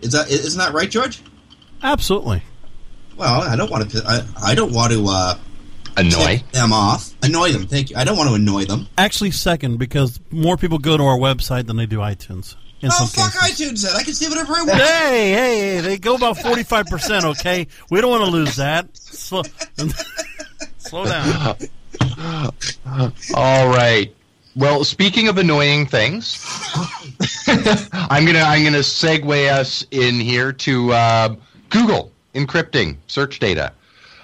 Is 0.02 0.12
that 0.12 0.30
isn't 0.30 0.60
that 0.60 0.74
right, 0.74 0.90
George? 0.90 1.22
Absolutely. 1.84 2.44
Well, 3.18 3.42
I 3.42 3.56
don't 3.56 3.70
want 3.70 3.92
to. 3.92 4.04
I, 4.06 4.52
I 4.52 4.56
don't 4.56 4.74
want 4.74 4.94
to 4.94 5.06
uh, 5.08 5.36
Annoy. 5.98 6.44
them 6.52 6.72
off. 6.74 7.14
Annoy 7.22 7.52
them. 7.52 7.68
Thank 7.68 7.90
you. 7.90 7.98
I 7.98 8.04
don't 8.04 8.18
want 8.18 8.30
to 8.30 8.36
annoy 8.36 8.66
them. 8.66 8.88
Actually, 8.98 9.32
second 9.32 9.78
because 9.78 10.20
more 10.32 10.58
people 10.58 10.80
go 10.80 10.98
to 10.98 11.04
our 11.04 11.18
website 11.18 11.68
than 11.68 11.78
they 11.78 11.86
do 11.86 11.98
iTunes. 11.98 12.56
In 12.82 12.90
oh 12.92 13.06
some 13.06 13.08
fuck 13.08 13.40
cases. 13.40 13.62
iTunes! 13.62 13.84
Then 13.84 13.96
I 13.96 14.04
can 14.04 14.14
see 14.14 14.28
whatever 14.28 14.54
I 14.54 14.64
want. 14.64 14.82
Hey, 14.82 15.32
hey, 15.32 15.60
hey! 15.76 15.82
They 15.82 15.98
go 16.00 16.16
about 16.16 16.40
forty-five 16.40 16.88
percent. 16.88 17.26
Okay, 17.26 17.68
we 17.92 18.02
don't 18.02 18.10
want 18.10 18.24
to 18.26 18.32
lose 18.32 18.56
that. 18.56 18.96
Slow, 18.98 19.44
slow 20.78 21.06
down. 21.06 21.58
All 23.36 23.68
right. 23.70 24.14
Well, 24.56 24.84
speaking 24.84 25.28
of 25.28 25.38
annoying 25.38 25.86
things, 25.86 26.44
I'm 27.94 28.26
gonna 28.26 28.40
I'm 28.40 28.64
gonna 28.64 28.80
segue 28.80 29.50
us 29.52 29.86
in 29.92 30.20
here 30.20 30.52
to 30.52 30.92
uh, 30.92 31.36
Google 31.70 32.11
encrypting 32.36 32.98
search 33.08 33.40
data. 33.40 33.74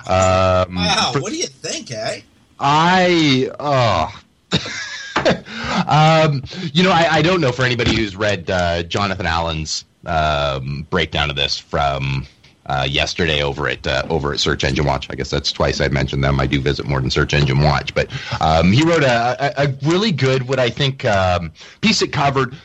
Um, 0.07 0.75
Wow, 0.75 1.11
for- 1.13 1.21
what 1.21 1.31
do 1.31 1.37
you 1.37 1.47
think, 1.47 1.91
eh? 1.91 2.21
I 2.59 3.49
uh, 3.59 4.09
Um, 5.87 6.43
you 6.73 6.83
know, 6.83 6.91
I, 6.91 7.07
I 7.17 7.21
don't 7.21 7.41
know 7.41 7.51
for 7.51 7.63
anybody 7.63 7.95
who's 7.95 8.15
read 8.15 8.49
uh, 8.49 8.83
Jonathan 8.83 9.25
Allen's 9.25 9.85
um, 10.05 10.85
breakdown 10.89 11.29
of 11.29 11.35
this 11.35 11.57
from 11.59 12.25
uh, 12.67 12.85
yesterday 12.89 13.41
over 13.43 13.67
at 13.67 13.85
uh, 13.85 14.03
over 14.09 14.33
at 14.33 14.39
Search 14.39 14.63
Engine 14.63 14.85
Watch. 14.85 15.07
I 15.09 15.15
guess 15.15 15.29
that's 15.29 15.51
twice 15.51 15.81
I've 15.81 15.91
mentioned 15.91 16.23
them. 16.23 16.39
I 16.39 16.47
do 16.47 16.59
visit 16.61 16.85
more 16.87 16.99
than 17.01 17.09
Search 17.09 17.33
Engine 17.33 17.61
Watch, 17.61 17.93
but 17.93 18.09
um, 18.41 18.71
he 18.71 18.83
wrote 18.83 19.03
a, 19.03 19.61
a, 19.61 19.67
a 19.67 19.75
really 19.83 20.11
good, 20.11 20.47
what 20.47 20.59
I 20.59 20.69
think, 20.69 21.03
um, 21.05 21.51
piece 21.81 21.99
that 21.99 22.11
covered 22.11 22.55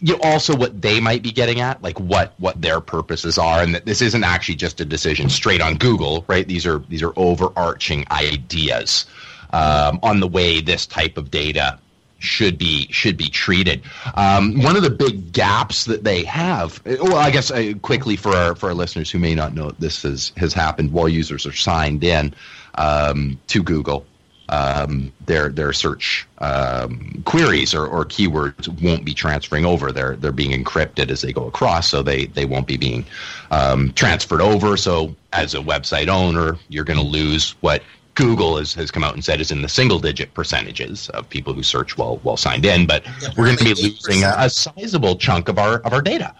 you 0.00 0.14
know, 0.14 0.20
also 0.22 0.54
what 0.56 0.80
they 0.80 1.00
might 1.00 1.22
be 1.22 1.30
getting 1.30 1.60
at, 1.60 1.82
like 1.82 1.98
what 1.98 2.34
what 2.38 2.60
their 2.60 2.80
purposes 2.80 3.38
are, 3.38 3.62
and 3.62 3.74
that 3.74 3.84
this 3.84 4.00
isn't 4.02 4.24
actually 4.24 4.56
just 4.56 4.80
a 4.80 4.84
decision 4.84 5.28
straight 5.28 5.60
on 5.60 5.76
Google, 5.76 6.24
right? 6.28 6.46
These 6.46 6.66
are 6.66 6.78
these 6.88 7.02
are 7.02 7.12
overarching 7.16 8.04
ideas 8.10 9.06
um, 9.50 9.98
on 10.02 10.20
the 10.20 10.28
way 10.28 10.60
this 10.60 10.86
type 10.86 11.16
of 11.16 11.30
data 11.30 11.78
should 12.18 12.58
be 12.58 12.90
should 12.90 13.16
be 13.16 13.28
treated. 13.28 13.82
Um, 14.14 14.62
one 14.62 14.76
of 14.76 14.82
the 14.82 14.90
big 14.90 15.32
gaps 15.32 15.84
that 15.86 16.04
they 16.04 16.24
have, 16.24 16.80
well, 16.84 17.16
I 17.16 17.30
guess 17.30 17.50
uh, 17.50 17.72
quickly 17.82 18.16
for 18.16 18.34
our 18.34 18.54
for 18.54 18.68
our 18.68 18.74
listeners 18.74 19.10
who 19.10 19.18
may 19.18 19.34
not 19.34 19.54
know, 19.54 19.70
this 19.78 20.02
has 20.02 20.32
has 20.36 20.52
happened 20.52 20.92
while 20.92 21.08
users 21.08 21.46
are 21.46 21.52
signed 21.52 22.04
in 22.04 22.34
um, 22.74 23.38
to 23.48 23.62
Google. 23.62 24.06
Um, 24.50 25.12
their 25.26 25.50
their 25.50 25.74
search 25.74 26.26
um, 26.38 27.22
queries 27.26 27.74
or, 27.74 27.86
or 27.86 28.04
keywords 28.06 28.66
won't 28.82 29.04
be 29.04 29.12
transferring 29.12 29.66
over. 29.66 29.92
They're 29.92 30.16
they're 30.16 30.32
being 30.32 30.52
encrypted 30.52 31.10
as 31.10 31.20
they 31.20 31.32
go 31.32 31.46
across, 31.46 31.88
so 31.88 32.02
they 32.02 32.26
they 32.26 32.46
won't 32.46 32.66
be 32.66 32.78
being 32.78 33.04
um, 33.50 33.92
transferred 33.92 34.40
over. 34.40 34.76
So 34.76 35.14
as 35.32 35.54
a 35.54 35.58
website 35.58 36.08
owner, 36.08 36.56
you're 36.68 36.84
going 36.84 36.98
to 36.98 37.04
lose 37.04 37.56
what 37.60 37.82
Google 38.18 38.56
has, 38.56 38.74
has 38.74 38.90
come 38.90 39.04
out 39.04 39.14
and 39.14 39.24
said 39.24 39.40
is 39.40 39.52
in 39.52 39.62
the 39.62 39.68
single 39.68 40.00
digit 40.00 40.34
percentages 40.34 41.08
of 41.10 41.30
people 41.30 41.54
who 41.54 41.62
search 41.62 41.96
while 41.96 42.16
while 42.18 42.36
signed 42.36 42.66
in, 42.66 42.84
but 42.84 43.06
we're 43.36 43.44
going 43.44 43.56
to 43.56 43.64
be 43.64 43.74
losing 43.74 44.24
a, 44.24 44.34
a, 44.38 44.50
sizable 44.50 45.14
chunk 45.14 45.48
of 45.48 45.56
our 45.56 45.78
of 45.80 45.92
our 45.92 46.02
data. 46.02 46.34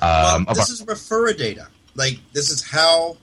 Um, 0.00 0.44
well, 0.44 0.54
this 0.54 0.70
is 0.70 0.84
referrer 0.84 1.36
data. 1.36 1.66
Like 1.96 2.20
this 2.32 2.50
is 2.50 2.62
how 2.62 3.16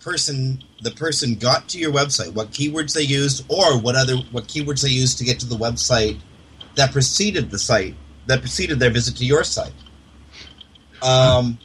person 0.00 0.62
the 0.82 0.90
person 0.90 1.34
got 1.34 1.68
to 1.68 1.78
your 1.78 1.92
website, 1.92 2.32
what 2.32 2.50
keywords 2.50 2.94
they 2.94 3.02
used, 3.02 3.44
or 3.48 3.78
what 3.78 3.96
other 3.96 4.16
what 4.32 4.48
keywords 4.48 4.82
they 4.82 4.88
used 4.88 5.18
to 5.18 5.24
get 5.24 5.38
to 5.40 5.46
the 5.46 5.56
website 5.56 6.18
that 6.74 6.92
preceded 6.92 7.50
the 7.50 7.58
site 7.58 7.94
that 8.26 8.40
preceded 8.40 8.78
their 8.78 8.90
visit 8.90 9.16
to 9.16 9.24
your 9.24 9.44
site. 9.44 9.72
Um, 11.02 11.58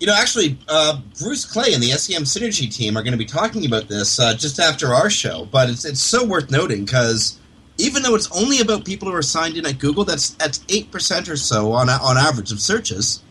you 0.00 0.06
know, 0.06 0.14
actually, 0.14 0.58
uh, 0.68 1.00
Bruce 1.18 1.44
Clay 1.44 1.72
and 1.72 1.82
the 1.82 1.90
SEM 1.90 2.22
Synergy 2.22 2.72
team 2.72 2.96
are 2.96 3.02
going 3.02 3.12
to 3.12 3.18
be 3.18 3.24
talking 3.24 3.66
about 3.66 3.88
this 3.88 4.20
uh, 4.20 4.34
just 4.34 4.60
after 4.60 4.94
our 4.94 5.10
show. 5.10 5.46
But 5.50 5.70
it's 5.70 5.84
it's 5.84 6.02
so 6.02 6.24
worth 6.24 6.50
noting 6.50 6.84
because 6.84 7.38
even 7.78 8.02
though 8.02 8.14
it's 8.14 8.30
only 8.36 8.60
about 8.60 8.84
people 8.84 9.08
who 9.08 9.14
are 9.14 9.22
signed 9.22 9.56
in 9.56 9.66
at 9.66 9.78
Google, 9.78 10.04
that's 10.04 10.30
that's 10.30 10.64
eight 10.68 10.90
percent 10.90 11.28
or 11.28 11.36
so 11.36 11.72
on 11.72 11.88
on 11.88 12.16
average 12.16 12.52
of 12.52 12.60
searches. 12.60 13.22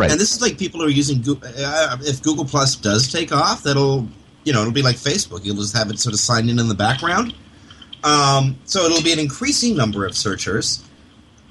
Right. 0.00 0.10
And 0.10 0.18
this 0.18 0.34
is 0.34 0.40
like 0.40 0.56
people 0.56 0.82
are 0.82 0.88
using 0.88 1.20
Google. 1.20 1.46
Uh, 1.58 1.98
if 2.00 2.22
Google 2.22 2.46
Plus 2.46 2.74
does 2.74 3.12
take 3.12 3.32
off, 3.32 3.62
that'll 3.62 4.08
you 4.44 4.52
know 4.54 4.62
it'll 4.62 4.72
be 4.72 4.80
like 4.80 4.96
Facebook. 4.96 5.44
You'll 5.44 5.56
just 5.56 5.76
have 5.76 5.90
it 5.90 5.98
sort 5.98 6.14
of 6.14 6.20
signed 6.20 6.48
in 6.48 6.58
in 6.58 6.68
the 6.68 6.74
background. 6.74 7.34
Um, 8.02 8.58
so 8.64 8.86
it'll 8.86 9.02
be 9.02 9.12
an 9.12 9.18
increasing 9.18 9.76
number 9.76 10.06
of 10.06 10.16
searchers, 10.16 10.82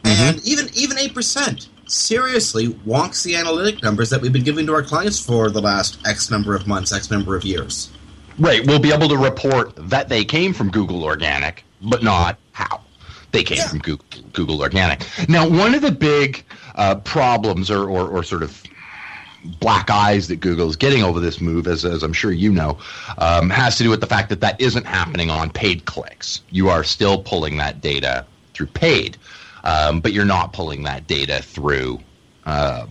mm-hmm. 0.01 0.09
and 0.23 0.47
even 0.47 0.67
even 0.73 0.97
eight 0.97 1.13
percent 1.13 1.69
seriously 1.85 2.69
wonks 2.87 3.23
the 3.23 3.35
analytic 3.35 3.83
numbers 3.83 4.09
that 4.09 4.19
we've 4.19 4.33
been 4.33 4.43
giving 4.43 4.65
to 4.65 4.73
our 4.73 4.83
clients 4.83 5.23
for 5.23 5.51
the 5.51 5.61
last 5.61 5.99
X 6.07 6.31
number 6.31 6.55
of 6.55 6.65
months, 6.65 6.91
X 6.91 7.11
number 7.11 7.35
of 7.35 7.43
years. 7.43 7.91
Right. 8.39 8.65
We'll 8.65 8.79
be 8.79 8.91
able 8.91 9.09
to 9.09 9.17
report 9.17 9.73
that 9.89 10.09
they 10.09 10.25
came 10.25 10.53
from 10.53 10.71
Google 10.71 11.03
Organic, 11.03 11.63
but 11.83 12.01
not 12.01 12.39
how 12.53 12.81
they 13.31 13.43
came 13.43 13.57
yeah. 13.57 13.67
from 13.67 13.79
Google, 13.79 14.05
Google 14.33 14.61
Organic. 14.61 15.05
Now, 15.27 15.47
one 15.47 15.75
of 15.75 15.83
the 15.83 15.91
big 15.91 16.43
uh, 16.75 16.95
problems 16.95 17.69
or, 17.71 17.89
or, 17.89 18.07
or, 18.07 18.23
sort 18.23 18.43
of 18.43 18.63
black 19.59 19.89
eyes 19.89 20.27
that 20.27 20.37
Google 20.37 20.69
is 20.69 20.75
getting 20.75 21.03
over 21.03 21.19
this 21.19 21.39
move, 21.39 21.67
as, 21.67 21.85
as 21.85 22.03
I'm 22.03 22.13
sure 22.13 22.31
you 22.31 22.51
know, 22.51 22.77
um, 23.17 23.49
has 23.49 23.77
to 23.77 23.83
do 23.83 23.89
with 23.89 24.01
the 24.01 24.07
fact 24.07 24.29
that 24.29 24.41
that 24.41 24.59
isn't 24.59 24.85
happening 24.85 25.29
on 25.29 25.49
paid 25.49 25.85
clicks. 25.85 26.41
You 26.49 26.69
are 26.69 26.83
still 26.83 27.21
pulling 27.23 27.57
that 27.57 27.81
data 27.81 28.25
through 28.53 28.67
paid 28.67 29.17
um, 29.63 29.99
but 29.99 30.13
you're 30.13 30.25
not 30.25 30.53
pulling 30.53 30.83
that 30.83 31.07
data 31.07 31.41
through. 31.41 31.99
Uh, 32.45 32.87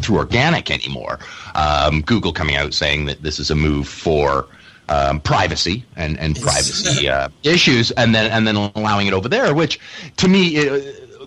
through 0.00 0.18
organic 0.18 0.70
anymore. 0.70 1.18
Um, 1.54 2.02
Google 2.02 2.32
coming 2.32 2.56
out 2.56 2.74
saying 2.74 3.06
that 3.06 3.22
this 3.22 3.38
is 3.38 3.50
a 3.50 3.54
move 3.54 3.88
for 3.88 4.46
um, 4.90 5.20
privacy 5.20 5.84
and, 5.96 6.18
and 6.18 6.38
privacy 6.38 7.08
uh, 7.08 7.28
issues, 7.42 7.90
and 7.92 8.14
then 8.14 8.30
and 8.30 8.46
then 8.46 8.56
allowing 8.56 9.06
it 9.06 9.14
over 9.14 9.28
there, 9.28 9.54
which 9.54 9.80
to 10.18 10.28
me 10.28 10.56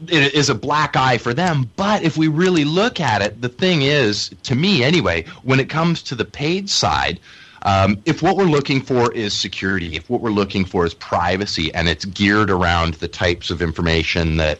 is 0.07 0.49
a 0.49 0.55
black 0.55 0.95
eye 0.95 1.17
for 1.17 1.33
them. 1.33 1.69
But 1.75 2.03
if 2.03 2.17
we 2.17 2.27
really 2.27 2.65
look 2.65 2.99
at 2.99 3.21
it, 3.21 3.41
the 3.41 3.49
thing 3.49 3.81
is, 3.81 4.29
to 4.43 4.55
me 4.55 4.83
anyway, 4.83 5.25
when 5.43 5.59
it 5.59 5.69
comes 5.69 6.01
to 6.03 6.15
the 6.15 6.25
paid 6.25 6.69
side, 6.69 7.19
um, 7.63 8.01
if 8.05 8.21
what 8.21 8.37
we're 8.37 8.45
looking 8.45 8.81
for 8.81 9.11
is 9.13 9.33
security, 9.33 9.95
if 9.95 10.09
what 10.09 10.21
we're 10.21 10.31
looking 10.31 10.65
for 10.65 10.85
is 10.85 10.93
privacy, 10.95 11.73
and 11.73 11.87
it's 11.87 12.05
geared 12.05 12.49
around 12.49 12.95
the 12.95 13.07
types 13.07 13.51
of 13.51 13.61
information 13.61 14.37
that 14.37 14.59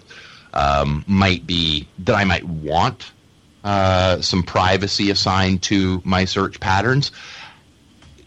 um, 0.53 1.03
might 1.07 1.47
be 1.47 1.87
that 1.99 2.15
I 2.15 2.23
might 2.25 2.43
want 2.43 3.11
uh, 3.63 4.21
some 4.21 4.43
privacy 4.43 5.09
assigned 5.09 5.63
to 5.63 6.01
my 6.05 6.25
search 6.25 6.59
patterns, 6.59 7.11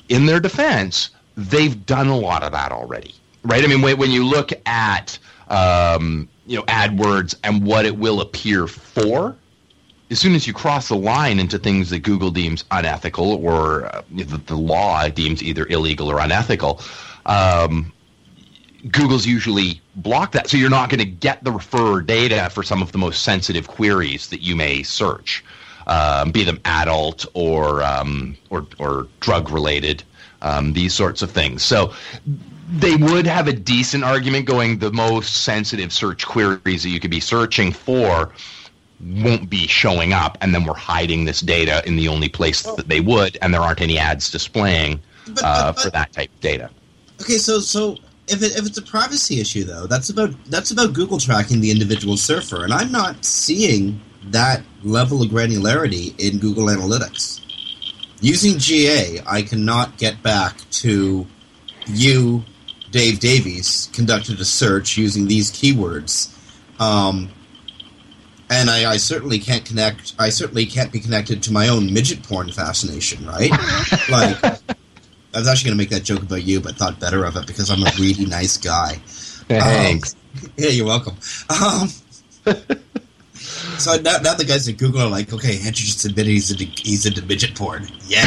in 0.09 0.27
their 0.27 0.41
defense, 0.41 1.11
they've 1.37 1.85
done 1.87 2.09
a 2.09 2.17
lot 2.17 2.43
of 2.43 2.53
that 2.53 2.73
already, 2.73 3.15
right? 3.43 3.65
I 3.65 3.67
mean, 3.67 3.83
when, 3.83 3.97
when 3.99 4.11
you 4.11 4.25
look 4.25 4.53
at 4.67 5.19
um, 5.49 6.29
you 6.47 6.57
know 6.59 6.65
AdWords 6.65 7.35
and 7.43 7.65
what 7.65 7.87
it 7.87 7.97
will 7.97 8.21
appear 8.21 8.67
for, 8.67 9.37
as 10.11 10.21
soon 10.21 10.35
as 10.35 10.47
you 10.47 10.53
cross 10.53 10.89
the 10.89 10.97
line 10.97 11.39
into 11.41 11.59
things 11.59 11.91
that 11.91 12.01
Google 12.01 12.31
deems 12.31 12.65
unethical 12.71 13.45
or 13.45 13.87
uh, 13.87 14.03
the, 14.11 14.25
the, 14.25 14.55
law 14.55 15.09
deems 15.09 15.43
either 15.43 15.67
illegal 15.67 16.09
or 16.09 16.21
unethical, 16.21 16.81
um, 17.27 17.93
Google's 18.91 19.27
usually 19.27 19.81
block 19.97 20.33
that. 20.33 20.49
So 20.49 20.57
you're 20.57 20.71
not 20.71 20.91
going 20.91 20.99
to 20.99 21.07
get 21.07 21.43
the 21.43 21.51
referrer 21.51 22.07
data 22.07 22.51
for 22.51 22.63
some 22.63 22.83
of 22.83 22.93
the 22.93 22.99
most 22.99 23.23
sensitive 23.23 23.67
queries 23.67 24.29
that 24.29 24.43
you 24.43 24.55
may 24.55 24.83
search, 24.83 25.43
um, 25.87 26.33
be 26.33 26.45
them 26.45 26.61
adult 26.67 27.25
or 27.33 27.83
um, 27.83 28.37
or, 28.51 28.67
or 28.79 29.09
drug 29.21 29.51
related, 29.51 30.03
um, 30.43 30.75
these 30.75 30.93
sorts 30.93 31.23
of 31.23 31.31
things. 31.31 31.63
So 31.63 31.95
they 32.73 32.97
would 32.97 33.27
have 33.27 33.49
a 33.49 33.53
decent 33.53 34.05
argument 34.05 34.47
going 34.47 34.79
the 34.79 34.93
most 34.93 35.45
sensitive 35.45 35.93
search 35.93 36.27
queries 36.27 36.83
that 36.83 36.91
you 36.91 37.01
could 37.01 37.11
be 37.11 37.21
searching 37.21 37.73
for 37.73 38.33
won't 39.01 39.51
be 39.51 39.67
showing 39.67 40.13
up, 40.13 40.39
and 40.41 40.55
then 40.55 40.65
we're 40.65 40.75
hiding 40.75 41.25
this 41.25 41.41
data 41.41 41.83
in 41.87 41.97
the 41.97 42.09
only 42.09 42.29
place 42.29 42.63
that 42.63 42.89
they 42.89 43.01
would, 43.01 43.37
and 43.43 43.53
there 43.53 43.61
aren't 43.61 43.81
any 43.81 43.99
ads 43.99 44.31
displaying 44.31 45.01
but, 45.27 45.35
but, 45.35 45.45
uh, 45.45 45.73
for 45.73 45.91
that 45.91 46.13
type 46.13 46.31
of 46.31 46.41
data. 46.41 46.71
Okay, 47.21 47.39
so 47.39 47.61
so 47.61 47.97
if 48.29 48.43
it, 48.43 48.57
if 48.57 48.67
it's 48.67 48.79
a 48.79 48.83
privacy 48.83 49.41
issue 49.41 49.65
though, 49.65 49.87
that's 49.87 50.11
about 50.11 50.31
that's 50.47 50.71
about 50.71 50.93
Google 50.95 51.19
tracking 51.19 51.61
the 51.61 51.71
individual 51.71 52.17
surfer, 52.17 52.65
and 52.65 52.73
I'm 52.73 52.91
not 52.91 53.25
seeing 53.25 54.01
that 54.31 54.63
level 54.83 55.23
of 55.23 55.31
granularity 55.31 56.19
in 56.19 56.39
Google 56.39 56.67
Analytics. 56.67 57.41
Using 58.21 58.59
GA, 58.59 59.21
I 59.27 59.43
cannot 59.43 59.99
get 59.99 60.23
back 60.23 60.57
to 60.71 61.27
you, 61.87 62.43
Dave 62.95 63.19
Davies, 63.19 63.91
conducted 63.93 64.39
a 64.39 64.45
search 64.45 64.97
using 64.97 65.27
these 65.27 65.51
keywords. 65.51 66.33
Um, 66.81 67.29
and 68.49 68.71
I, 68.71 68.93
I, 68.93 68.99
certainly 68.99 69.41
can't 69.41 69.65
connect. 69.65 70.15
I 70.17 70.29
certainly 70.29 70.65
can't 70.65 70.93
be 70.93 71.01
connected 71.01 71.43
to 71.43 71.53
my 71.53 71.67
own 71.67 71.93
midget 71.93 72.23
porn 72.23 72.53
fascination, 72.53 73.27
right? 73.27 73.51
like, 74.09 74.45
I 74.45 74.55
was 75.35 75.49
actually 75.49 75.71
going 75.71 75.77
to 75.77 75.83
make 75.83 75.91
that 75.91 76.05
joke 76.05 76.23
about 76.23 76.45
you, 76.45 76.61
but 76.61 76.77
thought 76.77 77.01
better 77.01 77.25
of 77.25 77.37
it 77.37 77.49
because 77.49 77.69
I'm 77.69 77.83
a 77.83 77.91
really 77.99 78.27
nice 78.27 78.59
guy. 78.59 79.01
Thanks. 79.49 80.15
Um, 80.15 80.51
yeah, 80.57 80.69
you're 80.69 80.87
welcome. 80.87 81.17
Um, 81.51 81.89
so 83.35 83.97
now, 84.03 84.19
now 84.19 84.35
the 84.35 84.45
guys 84.47 84.69
at 84.69 84.77
Google 84.77 85.01
are 85.01 85.11
like, 85.11 85.33
okay, 85.33 85.57
Andrew 85.57 85.73
just 85.73 86.05
admitted 86.05 86.31
he's 86.31 86.53
into, 86.53 86.65
he's 86.65 87.07
into 87.07 87.23
midget 87.23 87.57
porn. 87.57 87.89
Yeah. 88.07 88.25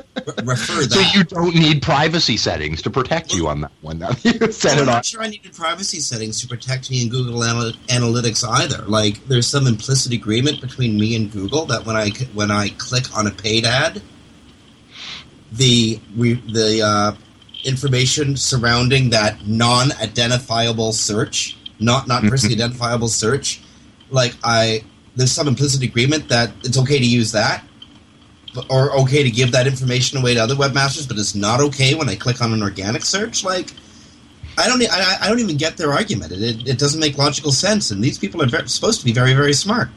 refer 0.44 0.82
that. 0.82 0.90
So 0.90 1.00
you 1.18 1.24
don't 1.24 1.54
need 1.54 1.82
privacy 1.82 2.36
settings 2.36 2.82
to 2.82 2.90
protect 2.90 3.34
you 3.34 3.48
on 3.48 3.62
that 3.62 3.72
one. 3.80 3.98
Now 3.98 4.10
you 4.22 4.52
set 4.52 4.74
I'm 4.74 4.80
on. 4.80 4.86
not 4.86 5.04
sure 5.04 5.22
I 5.22 5.28
needed 5.28 5.52
privacy 5.54 6.00
settings 6.00 6.40
to 6.42 6.48
protect 6.48 6.90
me 6.90 7.02
in 7.02 7.08
Google 7.08 7.40
Analytics 7.40 8.48
either. 8.48 8.84
Like, 8.84 9.24
there's 9.26 9.46
some 9.46 9.66
implicit 9.66 10.12
agreement 10.12 10.60
between 10.60 10.98
me 10.98 11.16
and 11.16 11.30
Google 11.30 11.66
that 11.66 11.86
when 11.86 11.96
I 11.96 12.10
when 12.32 12.50
I 12.50 12.70
click 12.70 13.16
on 13.16 13.26
a 13.26 13.30
paid 13.30 13.64
ad, 13.64 14.02
the 15.52 16.00
we, 16.16 16.34
the 16.34 16.82
uh, 16.82 17.16
information 17.64 18.36
surrounding 18.36 19.10
that 19.10 19.46
non-identifiable 19.46 20.92
search, 20.92 21.56
not 21.78 22.08
not 22.08 22.22
personally 22.22 22.56
mm-hmm. 22.56 22.64
identifiable 22.64 23.08
search, 23.08 23.60
like 24.10 24.34
I 24.44 24.84
there's 25.16 25.32
some 25.32 25.48
implicit 25.48 25.82
agreement 25.82 26.28
that 26.28 26.50
it's 26.64 26.78
okay 26.78 26.98
to 26.98 27.06
use 27.06 27.32
that 27.32 27.64
or 28.70 28.92
okay 29.00 29.22
to 29.22 29.30
give 29.30 29.52
that 29.52 29.66
information 29.66 30.18
away 30.18 30.34
to 30.34 30.40
other 30.40 30.54
webmasters, 30.54 31.08
but 31.08 31.18
it's 31.18 31.34
not 31.34 31.60
okay 31.60 31.94
when 31.94 32.08
I 32.08 32.16
click 32.16 32.40
on 32.40 32.52
an 32.52 32.62
organic 32.62 33.04
search. 33.04 33.44
Like, 33.44 33.72
I 34.58 34.68
don't. 34.68 34.82
I, 34.90 35.18
I 35.22 35.28
don't 35.28 35.40
even 35.40 35.56
get 35.56 35.76
their 35.76 35.92
argument. 35.92 36.32
It, 36.32 36.68
it, 36.68 36.78
doesn't 36.78 37.00
make 37.00 37.18
logical 37.18 37.52
sense. 37.52 37.90
And 37.90 38.02
these 38.02 38.18
people 38.18 38.42
are 38.42 38.66
supposed 38.66 39.00
to 39.00 39.04
be 39.04 39.12
very, 39.12 39.34
very 39.34 39.52
smart. 39.52 39.88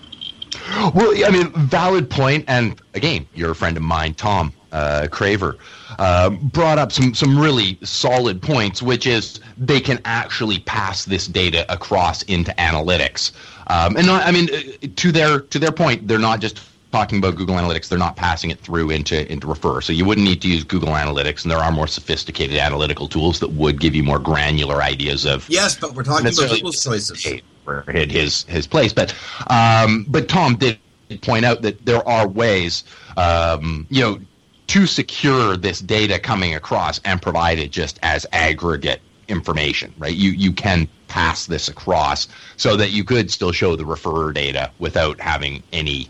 Well, 0.96 1.14
I 1.26 1.30
mean, 1.30 1.52
valid 1.68 2.10
point. 2.10 2.46
And 2.48 2.82
again, 2.94 3.28
you're 3.36 3.52
a 3.52 3.56
friend 3.56 3.78
of 3.78 3.84
mine, 3.84 4.16
Tom 4.16 4.54
uh, 4.72 5.08
Craver, 5.12 5.58
uh, 6.00 6.30
brought 6.30 6.80
up 6.80 6.92
some 6.92 7.14
some 7.14 7.38
really 7.38 7.78
solid 7.84 8.42
points, 8.42 8.82
which 8.82 9.06
is 9.06 9.40
they 9.58 9.80
can 9.80 10.00
actually 10.06 10.60
pass 10.60 11.06
this 11.06 11.28
data 11.28 11.72
across 11.72 12.24
into 12.24 12.52
analytics. 12.54 13.32
Um, 13.68 13.98
and 13.98 14.08
not, 14.08 14.26
I 14.26 14.32
mean, 14.32 14.50
uh, 14.54 14.88
to 14.96 15.12
their 15.12 15.42
to 15.42 15.60
their 15.60 15.72
point, 15.72 16.08
they're 16.08 16.18
not 16.18 16.40
just 16.40 16.60
talking 16.98 17.20
about 17.20 17.36
Google 17.36 17.56
Analytics. 17.56 17.90
They're 17.90 18.00
not 18.00 18.16
passing 18.16 18.50
it 18.50 18.60
through 18.60 18.90
into 18.90 19.32
into 19.32 19.46
Refer. 19.46 19.82
So 19.82 19.94
you 19.94 20.04
wouldn't 20.04 20.26
need 20.26 20.42
to 20.42 20.48
use 20.48 20.64
Google 20.64 20.90
Analytics, 20.90 21.44
and 21.44 21.52
there 21.52 21.60
are 21.60 21.72
more 21.72 21.88
sophisticated 21.88 22.58
analytical 22.58 23.08
tools 23.08 23.40
that 23.40 23.52
would 23.52 23.80
give 23.80 23.94
you 23.94 24.04
more 24.04 24.20
granular 24.20 24.82
ideas 24.82 25.26
of 25.26 25.48
Yes, 25.48 25.78
but 25.78 25.94
we're 25.94 26.04
talking 26.04 26.28
about 26.28 26.50
Google's 26.50 26.84
choices. 26.84 27.24
hit 27.24 28.12
his 28.12 28.44
his 28.46 28.66
place. 28.66 28.94
But 28.94 29.14
um, 29.48 30.06
but 30.08 30.28
Tom 30.28 30.56
did 30.56 30.80
point 31.22 31.46
out 31.46 31.62
that 31.62 31.86
there 31.86 32.06
are 32.08 32.28
ways, 32.28 32.84
um, 33.16 33.86
you 33.90 34.02
know, 34.02 34.20
to 34.68 34.88
secure 34.88 35.56
this 35.56 35.80
data 35.80 36.18
coming 36.18 36.56
across 36.56 37.00
and 37.06 37.22
provide 37.22 37.60
it 37.60 37.72
just 37.72 38.00
as 38.02 38.26
aggregate 38.32 39.02
information. 39.28 39.94
Right? 40.00 40.16
You 40.16 40.32
you 40.32 40.52
can 40.52 40.88
pass 41.10 41.46
this 41.46 41.68
across 41.70 42.28
so 42.58 42.76
that 42.76 42.90
you 42.90 43.04
could 43.04 43.30
still 43.30 43.52
show 43.52 43.76
the 43.76 43.84
referrer 43.84 44.34
data 44.34 44.72
without 44.80 45.22
having 45.22 45.62
any 45.72 46.10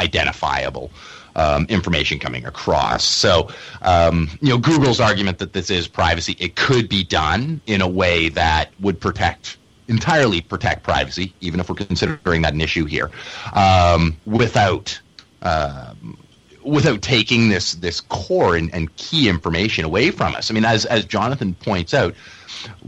identifiable 0.00 0.90
um, 1.36 1.66
information 1.68 2.18
coming 2.18 2.44
across. 2.46 3.04
So, 3.04 3.48
um, 3.82 4.28
you 4.40 4.50
know, 4.50 4.58
Google's 4.58 5.00
argument 5.00 5.38
that 5.38 5.52
this 5.52 5.70
is 5.70 5.88
privacy, 5.88 6.36
it 6.38 6.56
could 6.56 6.88
be 6.88 7.04
done 7.04 7.60
in 7.66 7.80
a 7.80 7.88
way 7.88 8.28
that 8.30 8.70
would 8.80 9.00
protect 9.00 9.56
entirely 9.86 10.40
protect 10.40 10.82
privacy, 10.82 11.34
even 11.40 11.60
if 11.60 11.68
we're 11.68 11.74
considering 11.74 12.42
that 12.42 12.54
an 12.54 12.60
issue 12.60 12.84
here, 12.84 13.10
um, 13.54 14.16
without. 14.26 14.98
Um, 15.42 16.18
without 16.62 17.02
taking 17.02 17.50
this 17.50 17.74
this 17.74 18.00
core 18.00 18.56
and, 18.56 18.72
and 18.74 18.96
key 18.96 19.28
information 19.28 19.84
away 19.84 20.10
from 20.10 20.34
us. 20.34 20.50
I 20.50 20.54
mean, 20.54 20.64
as 20.64 20.86
as 20.86 21.04
Jonathan 21.04 21.52
points 21.52 21.92
out, 21.92 22.14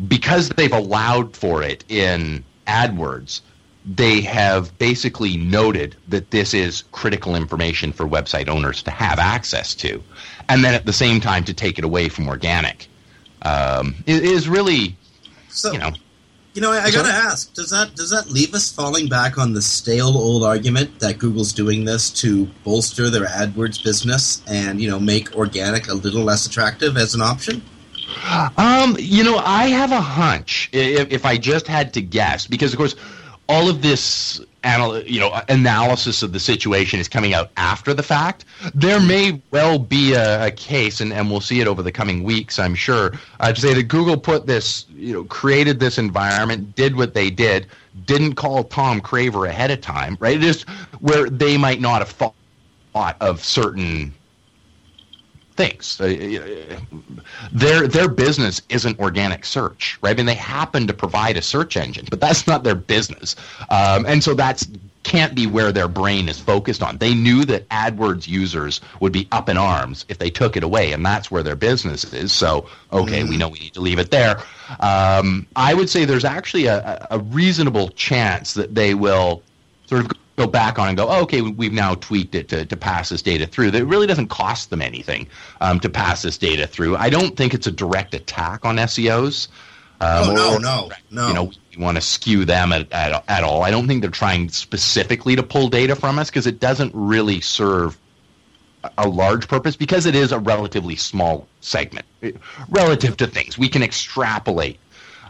because 0.08 0.48
they've 0.48 0.72
allowed 0.72 1.36
for 1.36 1.62
it 1.62 1.84
in 1.90 2.42
AdWords, 2.66 3.42
they 3.86 4.20
have 4.20 4.76
basically 4.78 5.36
noted 5.36 5.94
that 6.08 6.30
this 6.32 6.52
is 6.54 6.82
critical 6.90 7.36
information 7.36 7.92
for 7.92 8.04
website 8.06 8.48
owners 8.48 8.82
to 8.82 8.90
have 8.90 9.18
access 9.18 9.74
to, 9.76 10.02
and 10.48 10.64
then 10.64 10.74
at 10.74 10.86
the 10.86 10.92
same 10.92 11.20
time 11.20 11.44
to 11.44 11.54
take 11.54 11.78
it 11.78 11.84
away 11.84 12.08
from 12.08 12.28
organic. 12.28 12.88
Um, 13.42 13.94
it 14.06 14.24
is 14.24 14.48
really, 14.48 14.96
So, 15.50 15.72
you 15.72 15.78
know, 15.78 15.92
You 16.54 16.62
know, 16.62 16.72
I, 16.72 16.84
I 16.84 16.90
gotta 16.90 17.12
ask: 17.12 17.52
Does 17.52 17.70
that 17.70 17.94
does 17.94 18.10
that 18.10 18.30
leave 18.30 18.54
us 18.54 18.72
falling 18.72 19.08
back 19.08 19.36
on 19.36 19.52
the 19.52 19.60
stale 19.62 20.16
old 20.16 20.42
argument 20.42 20.98
that 21.00 21.18
Google's 21.18 21.52
doing 21.52 21.84
this 21.84 22.10
to 22.22 22.46
bolster 22.64 23.10
their 23.10 23.26
AdWords 23.26 23.84
business 23.84 24.42
and 24.48 24.80
you 24.80 24.88
know 24.90 24.98
make 24.98 25.36
organic 25.36 25.88
a 25.88 25.94
little 25.94 26.24
less 26.24 26.46
attractive 26.46 26.96
as 26.96 27.14
an 27.14 27.20
option? 27.20 27.62
Um, 28.56 28.96
you 28.98 29.22
know, 29.22 29.36
I 29.36 29.66
have 29.66 29.92
a 29.92 30.00
hunch. 30.00 30.70
If, 30.72 31.12
if 31.12 31.26
I 31.26 31.36
just 31.36 31.66
had 31.66 31.92
to 31.94 32.00
guess, 32.00 32.46
because 32.46 32.72
of 32.72 32.78
course, 32.78 32.94
all 33.48 33.68
of 33.68 33.82
this, 33.82 34.40
anal- 34.64 35.02
you 35.02 35.20
know, 35.20 35.40
analysis 35.48 36.22
of 36.22 36.32
the 36.32 36.40
situation 36.40 36.98
is 36.98 37.08
coming 37.08 37.34
out 37.34 37.50
after 37.56 37.94
the 37.94 38.02
fact. 38.02 38.44
There 38.74 39.00
may 39.00 39.40
well 39.50 39.78
be 39.78 40.14
a, 40.14 40.46
a 40.46 40.50
case, 40.50 41.00
and, 41.00 41.12
and 41.12 41.30
we'll 41.30 41.40
see 41.40 41.60
it 41.60 41.68
over 41.68 41.82
the 41.82 41.92
coming 41.92 42.22
weeks, 42.24 42.58
I'm 42.58 42.74
sure, 42.74 43.12
uh, 43.40 43.52
to 43.52 43.60
say 43.60 43.74
that 43.74 43.84
Google 43.84 44.16
put 44.16 44.46
this, 44.46 44.86
you 44.94 45.12
know, 45.12 45.24
created 45.24 45.78
this 45.78 45.98
environment, 45.98 46.74
did 46.74 46.96
what 46.96 47.14
they 47.14 47.30
did, 47.30 47.66
didn't 48.04 48.34
call 48.34 48.64
Tom 48.64 49.00
Craver 49.00 49.48
ahead 49.48 49.70
of 49.70 49.80
time, 49.80 50.16
right? 50.20 50.40
Just 50.40 50.68
where 51.00 51.30
they 51.30 51.56
might 51.56 51.80
not 51.80 52.00
have 52.00 52.10
thought 52.10 52.34
of 53.20 53.44
certain 53.44 54.12
things. 55.56 56.00
Uh, 56.00 56.78
their 57.52 57.88
their 57.88 58.08
business 58.08 58.62
isn't 58.68 58.98
organic 58.98 59.44
search, 59.44 59.98
right? 60.02 60.10
I 60.10 60.14
mean, 60.14 60.26
they 60.26 60.34
happen 60.34 60.86
to 60.86 60.94
provide 60.94 61.36
a 61.36 61.42
search 61.42 61.76
engine, 61.76 62.06
but 62.10 62.20
that's 62.20 62.46
not 62.46 62.64
their 62.64 62.74
business, 62.74 63.36
um, 63.70 64.06
and 64.06 64.22
so 64.22 64.34
that's 64.34 64.66
can't 65.06 65.36
be 65.36 65.46
where 65.46 65.70
their 65.70 65.86
brain 65.86 66.28
is 66.28 66.40
focused 66.40 66.82
on. 66.82 66.98
They 66.98 67.14
knew 67.14 67.44
that 67.44 67.68
AdWords 67.68 68.26
users 68.26 68.80
would 68.98 69.12
be 69.12 69.28
up 69.30 69.48
in 69.48 69.56
arms 69.56 70.04
if 70.08 70.18
they 70.18 70.30
took 70.30 70.56
it 70.56 70.64
away, 70.64 70.92
and 70.92 71.06
that's 71.06 71.30
where 71.30 71.44
their 71.44 71.54
business 71.54 72.12
is. 72.12 72.32
So, 72.32 72.68
okay, 72.92 73.22
we 73.22 73.36
know 73.36 73.48
we 73.48 73.60
need 73.60 73.74
to 73.74 73.80
leave 73.80 74.00
it 74.00 74.10
there. 74.10 74.38
Um, 74.80 75.46
I 75.54 75.74
would 75.74 75.88
say 75.88 76.04
there's 76.04 76.24
actually 76.24 76.66
a, 76.66 77.06
a 77.12 77.20
reasonable 77.20 77.90
chance 77.90 78.54
that 78.54 78.74
they 78.74 78.94
will 78.94 79.42
sort 79.86 80.04
of 80.04 80.10
go 80.36 80.46
back 80.46 80.78
on 80.78 80.88
and 80.88 80.96
go, 80.96 81.08
oh, 81.08 81.22
okay, 81.22 81.40
we've 81.40 81.72
now 81.72 81.94
tweaked 81.94 82.34
it 82.34 82.48
to, 82.48 82.64
to 82.66 82.76
pass 82.76 83.08
this 83.08 83.22
data 83.22 83.46
through. 83.46 83.70
That 83.70 83.84
really 83.86 84.06
doesn't 84.06 84.28
cost 84.28 84.70
them 84.70 84.82
anything 84.82 85.26
um, 85.60 85.80
to 85.80 85.88
pass 85.88 86.22
this 86.22 86.36
data 86.38 86.66
through. 86.66 86.96
I 86.96 87.08
don't 87.10 87.36
think 87.36 87.54
it's 87.54 87.66
a 87.66 87.72
direct 87.72 88.14
attack 88.14 88.64
on 88.64 88.76
SEOs. 88.76 89.48
Um, 90.00 90.28
Oh, 90.28 90.34
no, 90.34 90.54
or- 90.56 90.60
no, 90.60 90.90
no. 91.10 91.28
You 91.28 91.34
know, 91.34 91.50
we 91.76 91.82
want 91.82 91.96
to 91.96 92.02
skew 92.02 92.44
them 92.44 92.72
at, 92.72 92.92
at, 92.92 93.24
at 93.28 93.44
all. 93.44 93.62
I 93.62 93.70
don't 93.70 93.86
think 93.88 94.02
they're 94.02 94.10
trying 94.10 94.50
specifically 94.50 95.36
to 95.36 95.42
pull 95.42 95.68
data 95.68 95.96
from 95.96 96.18
us 96.18 96.28
because 96.28 96.46
it 96.46 96.60
doesn't 96.60 96.92
really 96.94 97.40
serve 97.40 97.96
a- 98.84 98.90
a 98.98 99.08
large 99.08 99.48
purpose 99.48 99.74
because 99.74 100.04
it 100.04 100.14
is 100.14 100.32
a 100.32 100.38
relatively 100.38 100.96
small 100.96 101.48
segment 101.62 102.04
eh, 102.22 102.32
relative 102.68 103.16
to 103.16 103.26
things. 103.26 103.56
We 103.56 103.70
can 103.70 103.82
extrapolate 103.82 104.78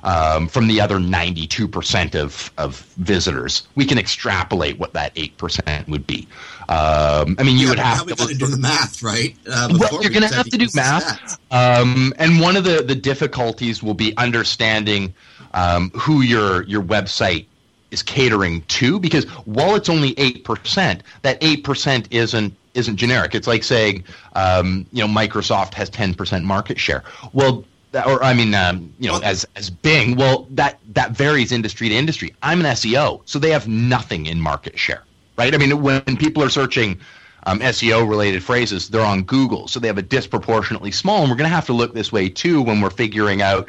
um, 0.07 0.47
from 0.47 0.69
the 0.69 0.81
other 0.81 0.99
92% 0.99 2.15
of, 2.15 2.53
of 2.57 2.81
visitors. 2.97 3.67
We 3.75 3.85
can 3.85 3.99
extrapolate 3.99 4.79
what 4.79 4.93
that 4.93 5.15
8% 5.17 5.89
would 5.89 6.07
be. 6.07 6.29
Um, 6.69 7.37
I 7.39 7.43
mean, 7.43 7.59
you 7.59 7.65
Yeah, 7.65 7.71
would 7.71 7.79
have 7.81 8.07
to 8.07 8.35
do 8.35 8.47
the 8.47 8.57
math, 8.57 9.03
right? 9.03 9.37
Uh, 9.47 9.77
well, 9.79 10.01
you're 10.03 10.13
going 10.13 10.29
to 10.29 10.35
have 10.35 10.49
to 10.49 10.57
do 10.57 10.69
math. 10.75 11.39
Um, 11.51 12.15
and 12.19 12.41
one 12.41 12.57
of 12.57 12.63
the, 12.65 12.83
the 12.83 12.95
difficulties 12.95 13.83
will 13.83 13.95
be 13.95 14.17
understanding 14.17 15.13
um, 15.55 15.91
who 15.91 16.23
your 16.23 16.63
your 16.65 16.83
website 16.83 17.47
is 17.91 18.03
catering 18.03 18.63
to, 18.63 18.99
because 19.01 19.25
while 19.47 19.75
it's 19.75 19.89
only 19.89 20.15
eight 20.19 20.45
percent, 20.45 21.03
that 21.23 21.39
eight 21.41 21.65
percent 21.65 22.09
isn't 22.13 22.55
isn't 22.75 22.97
generic. 22.97 23.35
It's 23.35 23.47
like 23.47 23.65
saying, 23.65 24.05
um, 24.35 24.87
you 24.93 25.07
know, 25.07 25.13
Microsoft 25.13 25.75
has 25.75 25.89
ten 25.89 26.15
percent 26.15 26.45
market 26.45 26.79
share. 26.79 27.05
Well, 27.33 27.65
that, 27.93 28.07
or 28.07 28.23
I 28.23 28.35
mean, 28.35 28.55
um, 28.55 28.93
you 28.99 29.09
know, 29.09 29.21
as 29.23 29.47
as 29.57 29.71
Bing. 29.71 30.17
Well, 30.17 30.47
that 30.51 30.79
that 30.93 31.13
varies 31.13 31.53
industry 31.53 31.89
to 31.89 31.95
industry. 31.95 32.35
I'm 32.43 32.61
an 32.61 32.67
SEO, 32.67 33.23
so 33.25 33.39
they 33.39 33.51
have 33.51 33.69
nothing 33.69 34.27
in 34.27 34.41
market 34.41 34.79
share, 34.79 35.03
right? 35.37 35.55
I 35.55 35.59
mean, 35.59 35.83
when 35.83 36.03
people 36.17 36.43
are 36.43 36.49
searching 36.49 37.01
um, 37.47 37.61
SEO 37.61 38.09
related 38.09 38.43
phrases, 38.43 38.89
they're 38.89 39.01
on 39.01 39.23
Google, 39.23 39.69
so 39.69 39.81
they 39.81 39.87
have 39.87 39.99
a 39.99 40.03
disproportionately 40.03 40.91
small. 40.91 41.21
And 41.23 41.31
we're 41.31 41.37
going 41.37 41.49
to 41.49 41.55
have 41.55 41.67
to 41.67 41.73
look 41.73 41.95
this 41.95 42.13
way 42.13 42.29
too 42.29 42.61
when 42.63 42.81
we're 42.81 42.91
figuring 42.91 43.43
out. 43.43 43.69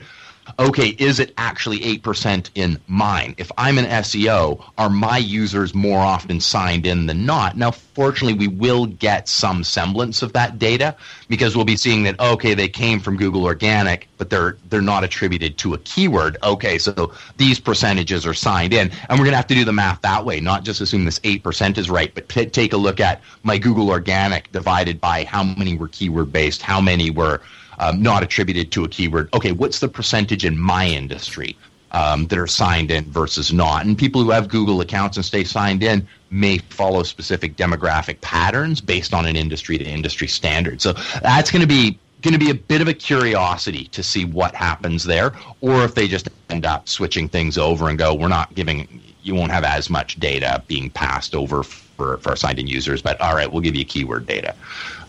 Okay, 0.59 0.89
is 0.97 1.19
it 1.19 1.33
actually 1.37 1.79
8% 1.79 2.49
in 2.55 2.79
mine? 2.87 3.35
If 3.37 3.51
I'm 3.57 3.77
an 3.77 3.85
SEO, 3.85 4.63
are 4.77 4.89
my 4.89 5.17
users 5.17 5.73
more 5.73 5.99
often 5.99 6.39
signed 6.39 6.85
in 6.85 7.05
than 7.05 7.25
not? 7.25 7.57
Now, 7.57 7.71
fortunately, 7.71 8.37
we 8.37 8.47
will 8.47 8.85
get 8.85 9.27
some 9.27 9.63
semblance 9.63 10.21
of 10.21 10.33
that 10.33 10.57
data 10.57 10.95
because 11.27 11.55
we'll 11.55 11.65
be 11.65 11.75
seeing 11.75 12.03
that, 12.03 12.19
okay, 12.19 12.53
they 12.53 12.67
came 12.67 12.99
from 12.99 13.17
Google 13.17 13.43
Organic, 13.43 14.07
but 14.17 14.29
they're, 14.29 14.57
they're 14.69 14.81
not 14.81 15.03
attributed 15.03 15.57
to 15.59 15.73
a 15.73 15.77
keyword. 15.79 16.37
Okay, 16.43 16.77
so 16.77 17.13
these 17.37 17.59
percentages 17.59 18.25
are 18.25 18.33
signed 18.33 18.73
in. 18.73 18.89
And 19.09 19.19
we're 19.19 19.25
going 19.25 19.31
to 19.31 19.37
have 19.37 19.47
to 19.47 19.55
do 19.55 19.65
the 19.65 19.73
math 19.73 20.01
that 20.01 20.25
way, 20.25 20.39
not 20.39 20.63
just 20.63 20.81
assume 20.81 21.05
this 21.05 21.19
8% 21.19 21.77
is 21.77 21.89
right, 21.89 22.13
but 22.13 22.29
t- 22.29 22.45
take 22.45 22.73
a 22.73 22.77
look 22.77 22.99
at 22.99 23.21
my 23.43 23.57
Google 23.57 23.89
Organic 23.89 24.51
divided 24.51 25.01
by 25.01 25.25
how 25.25 25.43
many 25.43 25.77
were 25.77 25.87
keyword 25.87 26.31
based, 26.31 26.61
how 26.61 26.81
many 26.81 27.11
were 27.11 27.41
um, 27.79 28.01
not 28.01 28.23
attributed 28.23 28.71
to 28.71 28.83
a 28.83 28.87
keyword. 28.87 29.29
Okay, 29.33 29.51
what's 29.51 29.79
the 29.79 29.87
percentage 29.87 30.45
in 30.45 30.57
my 30.57 30.85
industry 30.87 31.55
um, 31.91 32.27
that 32.27 32.37
are 32.39 32.47
signed 32.47 32.91
in 32.91 33.03
versus 33.05 33.53
not? 33.53 33.85
And 33.85 33.97
people 33.97 34.23
who 34.23 34.31
have 34.31 34.47
Google 34.47 34.81
accounts 34.81 35.17
and 35.17 35.25
stay 35.25 35.43
signed 35.43 35.83
in 35.83 36.07
may 36.29 36.57
follow 36.57 37.03
specific 37.03 37.55
demographic 37.55 38.19
patterns 38.21 38.81
based 38.81 39.13
on 39.13 39.25
an 39.25 39.35
industry 39.35 39.77
to 39.77 39.85
industry 39.85 40.27
standard. 40.27 40.81
So 40.81 40.93
that's 41.21 41.51
going 41.51 41.61
to 41.61 41.67
be 41.67 41.99
going 42.21 42.33
to 42.33 42.39
be 42.39 42.49
a 42.49 42.55
bit 42.55 42.81
of 42.81 42.87
a 42.87 42.93
curiosity 42.93 43.85
to 43.85 44.01
see 44.01 44.25
what 44.25 44.55
happens 44.55 45.03
there, 45.03 45.33
or 45.61 45.83
if 45.83 45.93
they 45.93 46.07
just 46.07 46.27
end 46.49 46.65
up 46.65 46.89
switching 46.89 47.29
things 47.29 47.57
over 47.59 47.89
and 47.89 47.97
go, 47.97 48.13
we're 48.13 48.27
not 48.27 48.53
giving, 48.55 49.01
you 49.21 49.35
won't 49.35 49.51
have 49.51 49.63
as 49.63 49.89
much 49.89 50.19
data 50.19 50.63
being 50.67 50.89
passed 50.89 51.35
over 51.35 51.63
for, 51.97 52.17
for 52.17 52.35
signed 52.35 52.59
in 52.59 52.67
users, 52.67 53.01
but 53.01 53.19
all 53.19 53.35
right, 53.35 53.51
we'll 53.51 53.61
give 53.61 53.75
you 53.75 53.83
keyword 53.83 54.25
data. 54.25 54.55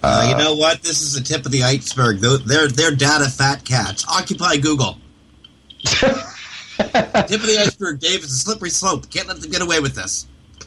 Uh, 0.03 0.27
you 0.31 0.43
know 0.43 0.55
what? 0.55 0.83
This 0.83 1.03
is 1.03 1.15
the 1.15 1.21
tip 1.21 1.45
of 1.47 1.53
the 1.53 1.63
iceberg. 1.63 2.19
They're, 2.19 2.39
they're, 2.39 2.69
they're 2.69 2.95
data 2.95 3.29
fat 3.29 3.65
cats. 3.65 4.05
Occupy 4.09 4.57
Google. 4.57 4.97
tip 5.85 6.11
of 6.83 7.47
the 7.47 7.59
iceberg, 7.61 8.01
Dave. 8.01 8.17
It's 8.17 8.33
a 8.33 8.39
slippery 8.39 8.71
slope. 8.71 9.11
Can't 9.11 9.29
let 9.29 9.41
them 9.41 9.51
get 9.51 9.63
away 9.63 9.81
with 9.81 9.95
this. 9.95 10.27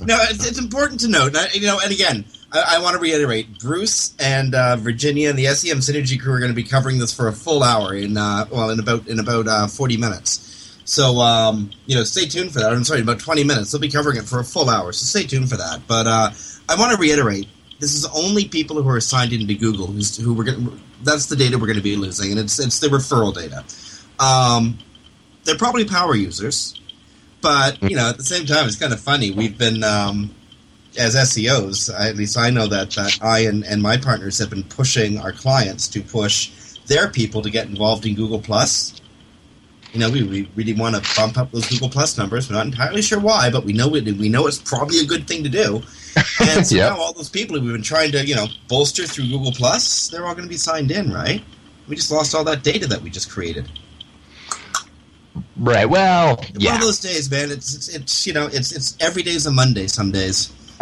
no, 0.00 0.16
it's, 0.30 0.46
it's 0.46 0.58
important 0.58 1.00
to 1.00 1.08
note. 1.08 1.34
You 1.54 1.66
know, 1.66 1.80
and 1.82 1.92
again, 1.92 2.24
I, 2.52 2.76
I 2.76 2.82
want 2.82 2.94
to 2.94 3.00
reiterate: 3.00 3.58
Bruce 3.60 4.14
and 4.18 4.54
uh, 4.54 4.76
Virginia 4.76 5.30
and 5.30 5.38
the 5.38 5.46
SEM 5.46 5.78
Synergy 5.78 6.20
crew 6.20 6.34
are 6.34 6.38
going 6.38 6.50
to 6.50 6.56
be 6.56 6.64
covering 6.64 6.98
this 6.98 7.14
for 7.14 7.28
a 7.28 7.32
full 7.32 7.62
hour 7.62 7.94
in 7.94 8.16
uh, 8.16 8.46
well, 8.50 8.70
in 8.70 8.78
about 8.78 9.06
in 9.08 9.18
about 9.18 9.48
uh, 9.48 9.66
forty 9.66 9.96
minutes. 9.96 10.51
So 10.84 11.20
um, 11.20 11.70
you 11.86 11.94
know, 11.94 12.04
stay 12.04 12.26
tuned 12.26 12.52
for 12.52 12.60
that. 12.60 12.72
I'm 12.72 12.84
sorry, 12.84 13.00
about 13.00 13.20
twenty 13.20 13.44
minutes. 13.44 13.72
They'll 13.72 13.80
be 13.80 13.88
covering 13.88 14.16
it 14.16 14.24
for 14.24 14.40
a 14.40 14.44
full 14.44 14.68
hour, 14.68 14.92
so 14.92 15.04
stay 15.04 15.26
tuned 15.26 15.48
for 15.48 15.56
that. 15.56 15.82
But 15.86 16.06
uh, 16.06 16.30
I 16.68 16.76
want 16.76 16.92
to 16.92 16.98
reiterate: 16.98 17.48
this 17.78 17.94
is 17.94 18.06
only 18.06 18.46
people 18.46 18.82
who 18.82 18.88
are 18.88 19.00
signed 19.00 19.32
into 19.32 19.54
Google 19.54 19.86
who 19.86 20.34
we're 20.34 20.44
going. 20.44 20.80
That's 21.02 21.26
the 21.26 21.36
data 21.36 21.58
we're 21.58 21.66
going 21.66 21.76
to 21.76 21.82
be 21.82 21.96
losing, 21.96 22.30
and 22.30 22.40
it's 22.40 22.58
it's 22.58 22.78
the 22.78 22.88
referral 22.88 23.34
data. 23.34 23.64
Um, 24.18 24.78
they're 25.44 25.58
probably 25.58 25.84
power 25.84 26.14
users, 26.14 26.80
but 27.40 27.82
you 27.82 27.96
know, 27.96 28.08
at 28.08 28.16
the 28.16 28.24
same 28.24 28.46
time, 28.46 28.66
it's 28.66 28.76
kind 28.76 28.92
of 28.92 29.00
funny. 29.00 29.30
We've 29.30 29.56
been 29.56 29.82
um, 29.84 30.34
as 30.98 31.14
SEOs, 31.14 31.92
at 31.98 32.16
least 32.16 32.36
I 32.36 32.50
know 32.50 32.66
that, 32.66 32.90
that 32.90 33.18
I 33.22 33.40
and, 33.40 33.64
and 33.64 33.82
my 33.82 33.96
partners 33.96 34.38
have 34.38 34.50
been 34.50 34.64
pushing 34.64 35.18
our 35.18 35.32
clients 35.32 35.88
to 35.88 36.02
push 36.02 36.50
their 36.86 37.08
people 37.08 37.42
to 37.42 37.50
get 37.50 37.68
involved 37.68 38.06
in 38.06 38.14
Google 38.14 38.40
Plus. 38.40 39.00
You 39.92 40.00
know, 40.00 40.10
we, 40.10 40.22
we 40.22 40.48
really 40.56 40.72
want 40.72 40.94
to 40.96 41.14
bump 41.16 41.36
up 41.36 41.50
those 41.52 41.68
Google 41.68 41.90
Plus 41.90 42.16
numbers. 42.16 42.48
We're 42.48 42.56
not 42.56 42.66
entirely 42.66 43.02
sure 43.02 43.20
why, 43.20 43.50
but 43.50 43.64
we 43.64 43.72
know 43.74 43.94
it, 43.94 44.04
we 44.04 44.28
know 44.30 44.46
it's 44.46 44.58
probably 44.58 45.00
a 45.00 45.04
good 45.04 45.26
thing 45.28 45.42
to 45.44 45.50
do. 45.50 45.82
And 46.40 46.66
so 46.66 46.76
Yep. 46.76 46.90
now 46.92 46.98
all 47.00 47.12
those 47.14 47.30
people 47.30 47.56
who 47.58 47.64
we've 47.64 47.72
been 47.72 47.82
trying 47.82 48.12
to, 48.12 48.26
you 48.26 48.34
know, 48.34 48.46
bolster 48.68 49.06
through 49.06 49.28
Google 49.28 49.52
Plus, 49.52 50.08
they're 50.08 50.26
all 50.26 50.34
going 50.34 50.44
to 50.44 50.48
be 50.50 50.58
signed 50.58 50.90
in, 50.90 51.10
right? 51.10 51.42
We 51.88 51.96
just 51.96 52.10
lost 52.10 52.34
all 52.34 52.44
that 52.44 52.62
data 52.62 52.86
that 52.88 53.00
we 53.00 53.08
just 53.08 53.30
created. 53.30 53.66
Right. 55.56 55.86
Well, 55.88 56.36
One 56.36 56.46
yeah. 56.58 56.74
of 56.74 56.80
those 56.82 57.00
days, 57.00 57.30
man. 57.30 57.50
It's, 57.50 57.74
it's 57.74 57.88
it's 57.88 58.26
you 58.26 58.32
know 58.34 58.46
it's 58.52 58.72
it's 58.72 58.96
every 59.00 59.22
day's 59.22 59.46
a 59.46 59.50
Monday. 59.50 59.86
Some 59.86 60.10
days. 60.10 60.52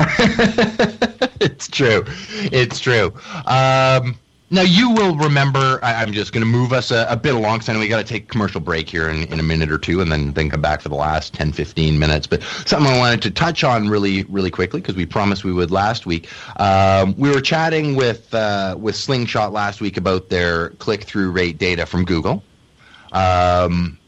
it's 1.41 1.69
true. 1.69 2.05
It's 2.53 2.81
true. 2.81 3.13
Um, 3.47 4.19
now 4.53 4.63
you 4.63 4.91
will 4.91 5.17
remember. 5.17 5.79
I, 5.83 5.95
I'm 6.03 6.13
just 6.13 6.33
going 6.33 6.43
to 6.43 6.51
move 6.51 6.73
us 6.73 6.91
a, 6.91 7.07
a 7.09 7.17
bit 7.17 7.35
along. 7.35 7.61
'cause 7.61 7.69
I 7.69 7.73
know 7.73 7.79
we 7.79 7.89
got 7.89 7.99
to 7.99 8.05
take 8.05 8.25
a 8.25 8.27
commercial 8.27 8.61
break 8.61 8.89
here 8.89 9.09
in, 9.09 9.25
in 9.33 9.39
a 9.39 9.43
minute 9.43 9.71
or 9.71 9.79
two, 9.79 10.01
and 10.01 10.11
then 10.11 10.33
then 10.33 10.51
come 10.51 10.61
back 10.61 10.81
for 10.81 10.89
the 10.89 10.97
last 10.97 11.33
10, 11.35 11.53
15 11.53 11.99
minutes. 11.99 12.27
But 12.27 12.43
something 12.67 12.93
I 12.93 12.99
wanted 12.99 13.23
to 13.23 13.31
touch 13.31 13.63
on 13.63 13.89
really, 13.89 14.25
really 14.25 14.51
quickly 14.51 14.81
because 14.81 14.97
we 14.97 15.07
promised 15.07 15.45
we 15.45 15.53
would 15.53 15.71
last 15.71 16.05
week. 16.05 16.29
Um, 16.61 17.15
we 17.17 17.31
were 17.31 17.41
chatting 17.41 17.95
with 17.95 18.33
uh, 18.35 18.77
with 18.79 18.97
Slingshot 18.97 19.53
last 19.53 19.81
week 19.81 19.97
about 19.97 20.29
their 20.29 20.71
click 20.71 21.05
through 21.05 21.31
rate 21.31 21.59
data 21.59 21.87
from 21.87 22.05
Google. 22.05 22.43
Um, 23.13 23.99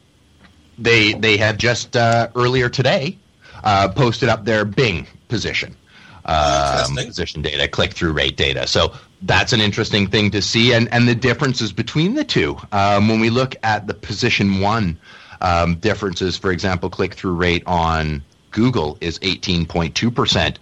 they 0.79 1.13
they 1.13 1.37
had 1.37 1.59
just 1.59 1.97
uh, 1.97 2.29
earlier 2.35 2.69
today 2.69 3.17
uh, 3.63 3.89
posted 3.89 4.29
up 4.29 4.45
their 4.45 4.65
Bing 4.65 5.07
position 5.29 5.77
um, 6.25 6.95
position 6.97 7.43
data, 7.43 7.69
click 7.69 7.93
through 7.93 8.13
rate 8.13 8.37
data. 8.37 8.67
So 8.67 8.93
that's 9.23 9.53
an 9.53 9.61
interesting 9.61 10.09
thing 10.09 10.31
to 10.33 10.43
see, 10.43 10.73
and 10.73 10.93
and 10.93 11.09
the 11.09 11.15
differences 11.15 11.73
between 11.73 12.15
the 12.15 12.25
two. 12.25 12.57
Um, 12.73 13.09
when 13.09 13.21
we 13.21 13.31
look 13.31 13.55
at 13.63 13.87
the 13.87 13.95
position 13.95 14.61
one 14.61 14.99
um, 15.41 15.77
differences, 15.77 16.37
for 16.37 16.51
example, 16.51 16.91
click 16.91 17.15
through 17.15 17.35
rate 17.35 17.63
on 17.67 18.23
Google 18.51 18.99
is 19.01 19.19
eighteen 19.23 19.67
point 19.67 19.95
two 19.95 20.11
percent. 20.11 20.59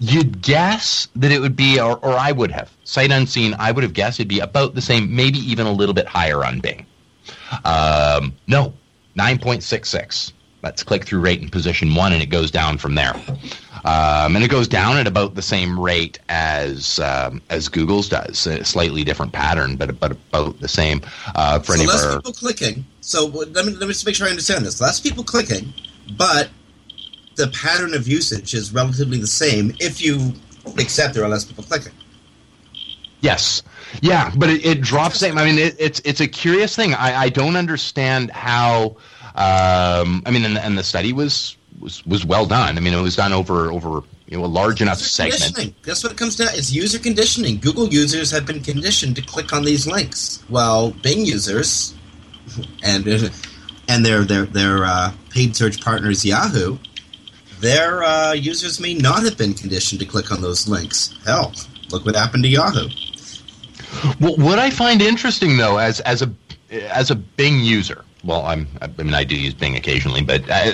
You'd 0.00 0.42
guess 0.42 1.08
that 1.16 1.30
it 1.30 1.40
would 1.40 1.54
be, 1.56 1.80
or, 1.80 1.96
or 1.98 2.12
I 2.12 2.32
would 2.32 2.50
have, 2.50 2.70
sight 2.82 3.12
unseen, 3.12 3.54
I 3.58 3.70
would 3.70 3.84
have 3.84 3.92
guessed 3.92 4.18
it'd 4.18 4.28
be 4.28 4.40
about 4.40 4.74
the 4.74 4.82
same, 4.82 5.14
maybe 5.14 5.38
even 5.38 5.66
a 5.66 5.72
little 5.72 5.94
bit 5.94 6.06
higher 6.06 6.44
on 6.44 6.58
Bing. 6.58 6.84
Um, 7.64 8.34
no, 8.48 8.74
9.66. 9.16 10.32
That's 10.62 10.82
click 10.82 11.04
through 11.04 11.20
rate 11.20 11.40
in 11.42 11.48
position 11.48 11.94
one, 11.94 12.12
and 12.12 12.20
it 12.20 12.26
goes 12.26 12.50
down 12.50 12.76
from 12.76 12.96
there. 12.96 13.14
Um, 13.84 14.34
and 14.34 14.44
it 14.44 14.48
goes 14.48 14.66
down 14.66 14.96
at 14.96 15.06
about 15.06 15.34
the 15.34 15.42
same 15.42 15.78
rate 15.78 16.18
as 16.28 16.98
um, 17.00 17.42
as 17.50 17.68
Google's 17.68 18.08
does. 18.08 18.46
A 18.46 18.64
slightly 18.64 19.04
different 19.04 19.32
pattern, 19.32 19.76
but 19.76 20.00
but 20.00 20.12
about 20.12 20.58
the 20.60 20.68
same 20.68 21.02
uh, 21.34 21.58
for 21.58 21.72
so 21.72 21.82
any 21.82 21.86
less 21.86 22.14
people 22.16 22.32
clicking. 22.32 22.84
So 23.02 23.26
let 23.26 23.66
me 23.66 23.72
let 23.72 23.82
me 23.82 23.88
just 23.88 24.06
make 24.06 24.14
sure 24.14 24.26
I 24.26 24.30
understand 24.30 24.64
this. 24.64 24.80
Less 24.80 25.00
people 25.00 25.22
clicking, 25.22 25.74
but 26.16 26.48
the 27.36 27.48
pattern 27.48 27.94
of 27.94 28.08
usage 28.08 28.54
is 28.54 28.72
relatively 28.72 29.18
the 29.18 29.26
same 29.26 29.74
if 29.80 30.00
you 30.00 30.32
accept 30.78 31.14
there 31.14 31.24
are 31.24 31.28
less 31.28 31.44
people 31.44 31.64
clicking. 31.64 31.92
Yes. 33.20 33.62
Yeah, 34.02 34.32
but 34.36 34.50
it, 34.50 34.64
it 34.64 34.80
drops 34.80 35.18
same. 35.18 35.38
I 35.38 35.44
mean, 35.44 35.58
it, 35.58 35.76
it's 35.78 36.00
it's 36.04 36.20
a 36.20 36.26
curious 36.26 36.74
thing. 36.74 36.94
I, 36.94 37.22
I 37.22 37.28
don't 37.28 37.56
understand 37.56 38.30
how. 38.30 38.96
Um, 39.36 40.22
I 40.26 40.30
mean, 40.30 40.44
and, 40.44 40.56
and 40.56 40.78
the 40.78 40.84
study 40.84 41.12
was, 41.12 41.56
was 41.80 42.04
was 42.06 42.24
well 42.24 42.46
done. 42.46 42.76
I 42.76 42.80
mean, 42.80 42.94
it 42.94 43.00
was 43.00 43.16
done 43.16 43.32
over 43.32 43.70
over 43.70 44.02
you 44.26 44.38
know 44.38 44.44
a 44.44 44.46
large 44.46 44.80
enough 44.80 44.98
segment. 44.98 45.74
That's 45.82 46.02
what 46.02 46.12
it 46.12 46.18
comes 46.18 46.36
down. 46.36 46.48
It's 46.52 46.72
user 46.72 46.98
conditioning. 46.98 47.58
Google 47.58 47.88
users 47.88 48.30
have 48.30 48.46
been 48.46 48.60
conditioned 48.60 49.16
to 49.16 49.22
click 49.22 49.52
on 49.52 49.64
these 49.64 49.86
links, 49.86 50.42
while 50.48 50.90
Bing 50.90 51.24
users 51.24 51.94
and 52.82 53.06
and 53.88 54.04
their 54.04 54.24
their 54.24 54.44
their 54.46 54.84
uh, 54.84 55.12
paid 55.30 55.56
search 55.56 55.80
partners 55.80 56.24
Yahoo, 56.24 56.78
their 57.60 58.02
uh, 58.02 58.32
users 58.32 58.80
may 58.80 58.94
not 58.94 59.22
have 59.22 59.36
been 59.36 59.54
conditioned 59.54 60.00
to 60.00 60.06
click 60.06 60.30
on 60.30 60.40
those 60.40 60.68
links. 60.68 61.14
Hell, 61.24 61.52
look 61.90 62.04
what 62.04 62.14
happened 62.14 62.44
to 62.44 62.48
Yahoo. 62.48 62.88
Well, 64.20 64.36
what 64.36 64.58
I 64.58 64.70
find 64.70 65.00
interesting 65.02 65.56
though, 65.56 65.78
as 65.78 66.00
as 66.00 66.22
a 66.22 66.30
as 66.70 67.10
a 67.10 67.14
Bing 67.14 67.60
user, 67.60 68.04
well, 68.24 68.44
I'm 68.44 68.66
I 68.80 68.86
mean 69.02 69.14
I 69.14 69.24
do 69.24 69.36
use 69.36 69.54
Bing 69.54 69.76
occasionally, 69.76 70.22
but 70.22 70.42
uh, 70.48 70.72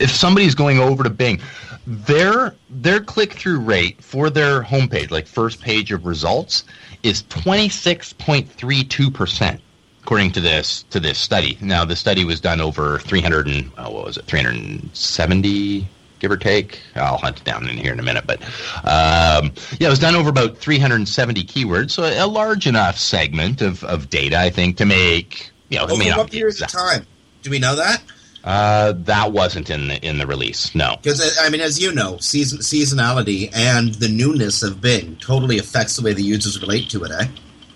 if 0.00 0.10
somebody's 0.10 0.54
going 0.54 0.78
over 0.78 1.02
to 1.02 1.10
Bing, 1.10 1.40
their 1.86 2.54
their 2.68 3.00
click 3.00 3.34
through 3.34 3.60
rate 3.60 4.02
for 4.02 4.30
their 4.30 4.62
homepage, 4.62 5.10
like 5.10 5.26
first 5.26 5.60
page 5.60 5.92
of 5.92 6.06
results, 6.06 6.64
is 7.02 7.22
twenty 7.28 7.68
six 7.68 8.12
point 8.12 8.50
three 8.50 8.84
two 8.84 9.10
percent. 9.10 9.60
According 10.02 10.32
to 10.32 10.40
this 10.40 10.84
to 10.90 10.98
this 10.98 11.18
study, 11.18 11.58
now 11.60 11.84
the 11.84 11.94
study 11.94 12.24
was 12.24 12.40
done 12.40 12.60
over 12.60 12.98
300 13.00 13.46
and 13.46 13.70
oh, 13.76 13.90
what 13.90 14.06
was 14.06 14.16
it, 14.16 14.24
370 14.24 15.86
give 16.20 16.30
or 16.30 16.36
take. 16.36 16.80
I'll 16.96 17.16
hunt 17.16 17.38
it 17.38 17.44
down 17.44 17.68
in 17.68 17.76
here 17.76 17.92
in 17.92 18.00
a 18.00 18.02
minute, 18.02 18.24
but 18.26 18.42
um, 18.84 19.52
yeah, 19.78 19.88
it 19.88 19.90
was 19.90 19.98
done 19.98 20.14
over 20.14 20.28
about 20.28 20.56
370 20.56 21.44
keywords, 21.44 21.92
so 21.92 22.04
a 22.04 22.26
large 22.26 22.66
enough 22.66 22.98
segment 22.98 23.62
of, 23.62 23.82
of 23.84 24.10
data, 24.10 24.38
I 24.38 24.50
think, 24.50 24.76
to 24.78 24.84
make 24.84 25.50
know. 25.78 25.84
it 25.84 25.98
may 25.98 26.10
Over 26.10 26.22
what 26.22 26.30
period 26.30 26.60
of 26.60 26.68
time? 26.68 27.06
Do 27.42 27.50
we 27.50 27.58
know 27.58 27.76
that? 27.76 28.02
Uh, 28.42 28.92
that 28.96 29.32
wasn't 29.32 29.68
in 29.68 29.88
the 29.88 30.06
in 30.06 30.18
the 30.18 30.26
release. 30.26 30.74
No. 30.74 30.96
Because 31.02 31.38
I 31.40 31.50
mean, 31.50 31.60
as 31.60 31.80
you 31.80 31.92
know, 31.92 32.16
season 32.18 32.60
seasonality 32.60 33.50
and 33.54 33.94
the 33.94 34.08
newness 34.08 34.62
of 34.62 34.80
Bing 34.80 35.16
totally 35.16 35.58
affects 35.58 35.96
the 35.96 36.02
way 36.02 36.14
the 36.14 36.22
users 36.22 36.60
relate 36.60 36.88
to 36.90 37.04
it. 37.04 37.10
Eh? 37.10 37.26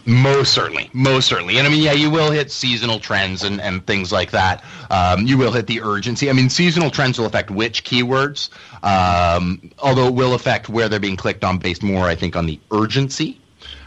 Most 0.07 0.53
certainly, 0.53 0.91
most 0.93 1.29
certainly, 1.29 1.57
and 1.57 1.67
I 1.67 1.71
mean, 1.71 1.83
yeah, 1.83 1.93
you 1.93 2.11
will 2.11 2.31
hit 2.31 2.51
seasonal 2.51 3.01
trends 3.01 3.43
and, 3.43 3.59
and 3.59 3.87
things 3.87 4.13
like 4.13 4.31
that. 4.33 4.63
Um, 4.91 5.27
you 5.27 5.39
will 5.39 5.53
hit 5.53 5.67
the 5.67 5.81
urgency. 5.81 6.29
I 6.29 6.35
mean, 6.35 6.51
seasonal 6.51 6.91
trends 6.91 7.19
will 7.19 7.25
affect 7.25 7.51
which 7.51 7.85
keywords, 7.85 8.51
um, 8.83 9.71
although 9.79 10.09
it 10.09 10.15
will 10.15 10.35
affect 10.35 10.69
where 10.69 10.91
they're 10.91 11.01
being 11.01 11.17
clicked 11.17 11.43
on 11.43 11.57
based 11.57 11.83
more, 11.83 12.05
I 12.05 12.15
think, 12.15 12.37
on 12.37 12.45
the 12.45 12.61
urgency. 12.71 13.41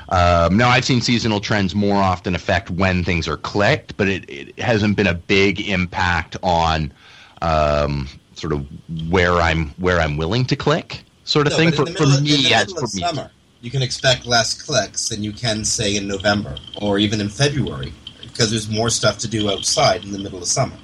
Um, 0.10 0.56
now, 0.56 0.70
I've 0.70 0.86
seen 0.86 1.02
seasonal 1.02 1.40
trends 1.40 1.76
more 1.76 1.98
often 1.98 2.34
affect 2.34 2.70
when 2.70 3.04
things 3.04 3.28
are 3.28 3.38
clicked, 3.38 3.98
but 3.98 4.08
it, 4.08 4.30
it 4.30 4.60
hasn't 4.60 4.96
been 4.96 5.08
a 5.08 5.14
big 5.14 5.60
impact 5.62 6.38
on 6.44 6.94
um, 7.42 8.08
sort 8.34 8.54
of 8.54 8.66
where 9.10 9.34
I'm 9.34 9.70
where 9.72 10.00
I'm 10.00 10.16
willing 10.18 10.46
to 10.46 10.56
click, 10.56 11.04
sort 11.24 11.48
of 11.48 11.54
No, 11.54 11.58
thing. 11.58 11.72
For, 11.72 11.86
for 11.86 11.92
middle, 11.92 12.08
me, 12.08 12.18
in 12.18 12.24
the 12.24 12.50
yeah, 12.50 12.60
middle 12.60 12.74
it's 12.74 12.84
of 12.84 12.90
for 12.92 12.96
me. 12.96 13.02
summer, 13.04 13.32
you 13.62 13.72
can 13.72 13.82
expect 13.82 14.26
less 14.26 14.54
clicks 14.54 15.10
than 15.10 15.24
you 15.24 15.34
can 15.34 15.66
say 15.66 15.96
in 15.96 16.08
November 16.08 16.56
or 16.82 17.00
even 17.00 17.20
in 17.20 17.30
February 17.30 17.94
because 18.22 18.52
there's 18.52 18.70
more 18.70 18.90
stuff 18.90 19.18
to 19.18 19.28
do 19.28 19.50
outside 19.50 20.04
in 20.06 20.12
the 20.12 20.20
middle 20.20 20.38
of 20.38 20.46
summer. 20.46 20.76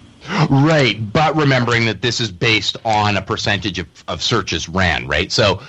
Right, 0.49 1.11
but 1.11 1.35
remembering 1.35 1.85
that 1.85 2.01
this 2.01 2.21
is 2.21 2.31
based 2.31 2.77
on 2.85 3.17
a 3.17 3.21
percentage 3.21 3.77
of, 3.77 3.87
of 4.07 4.23
searches 4.23 4.69
ran, 4.69 5.05
right? 5.05 5.31
So 5.31 5.61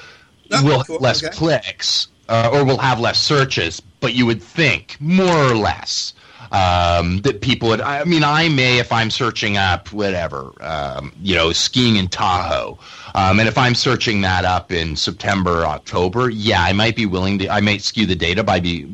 we'll 0.63 0.79
have 0.79 0.89
less 1.01 1.23
okay. 1.25 1.35
clicks 1.35 2.09
uh, 2.29 2.51
or 2.53 2.65
we'll 2.65 2.79
have 2.79 3.01
less 3.01 3.21
searches, 3.21 3.81
but 4.01 4.15
you 4.15 4.27
would 4.27 4.43
think 4.43 4.97
more 5.01 5.51
or 5.51 5.55
less 5.55 6.15
um, 6.53 7.21
that 7.23 7.41
people 7.41 7.69
would. 7.69 7.81
I 7.81 8.05
mean, 8.05 8.25
I 8.25 8.49
may 8.49 8.79
if 8.79 8.93
I'm 8.93 9.11
searching 9.11 9.57
up 9.57 9.93
whatever, 9.93 10.53
um, 10.61 11.13
you 11.21 11.35
know, 11.35 11.53
skiing 11.53 11.97
in 11.97 12.09
Tahoe, 12.09 12.79
um, 13.15 13.41
and 13.41 13.49
if 13.49 13.59
I'm 13.59 13.75
searching 13.75 14.21
that 14.23 14.45
up 14.45 14.73
in 14.73 14.97
September, 14.97 15.65
October, 15.65 16.31
yeah, 16.31 16.63
I 16.63 16.73
might 16.73 16.97
be 16.97 17.07
willing 17.07 17.39
to. 17.41 17.49
I 17.49 17.61
might 17.61 17.83
skew 17.83 18.07
the 18.07 18.15
data 18.15 18.43
by 18.43 18.61
be 18.61 18.89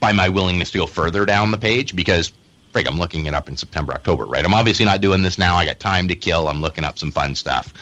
by 0.00 0.12
my 0.12 0.28
willingness 0.28 0.70
to 0.72 0.78
go 0.78 0.86
further 0.86 1.24
down 1.24 1.50
the 1.50 1.58
page 1.58 1.96
because 1.96 2.32
frig, 2.74 2.86
I'm 2.86 2.98
looking 2.98 3.26
it 3.26 3.34
up 3.34 3.48
in 3.48 3.56
September, 3.56 3.94
October, 3.94 4.26
right? 4.26 4.44
I'm 4.44 4.52
obviously 4.52 4.84
not 4.84 5.00
doing 5.00 5.22
this 5.22 5.38
now. 5.38 5.56
I 5.56 5.64
got 5.64 5.78
time 5.78 6.08
to 6.08 6.14
kill. 6.14 6.48
I'm 6.48 6.60
looking 6.60 6.84
up 6.84 6.98
some 6.98 7.12
fun 7.12 7.34
stuff. 7.34 7.72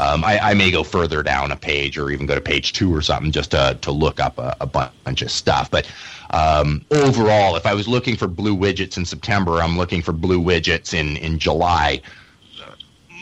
Um, 0.00 0.24
I, 0.24 0.38
I 0.38 0.54
may 0.54 0.70
go 0.70 0.82
further 0.82 1.22
down 1.22 1.52
a 1.52 1.56
page 1.56 1.98
or 1.98 2.10
even 2.10 2.24
go 2.24 2.34
to 2.34 2.40
page 2.40 2.72
two 2.72 2.94
or 2.94 3.02
something 3.02 3.30
just 3.32 3.50
to, 3.50 3.76
to 3.82 3.92
look 3.92 4.18
up 4.18 4.38
a, 4.38 4.56
a 4.60 4.66
bunch 4.66 5.20
of 5.20 5.30
stuff. 5.30 5.70
But 5.70 5.86
um, 6.30 6.82
overall, 6.90 7.54
if 7.56 7.66
I 7.66 7.74
was 7.74 7.86
looking 7.86 8.16
for 8.16 8.26
blue 8.26 8.56
widgets 8.56 8.96
in 8.96 9.04
September, 9.04 9.60
I'm 9.60 9.76
looking 9.76 10.00
for 10.00 10.12
blue 10.12 10.40
widgets 10.40 10.94
in, 10.94 11.18
in 11.18 11.38
July. 11.38 12.00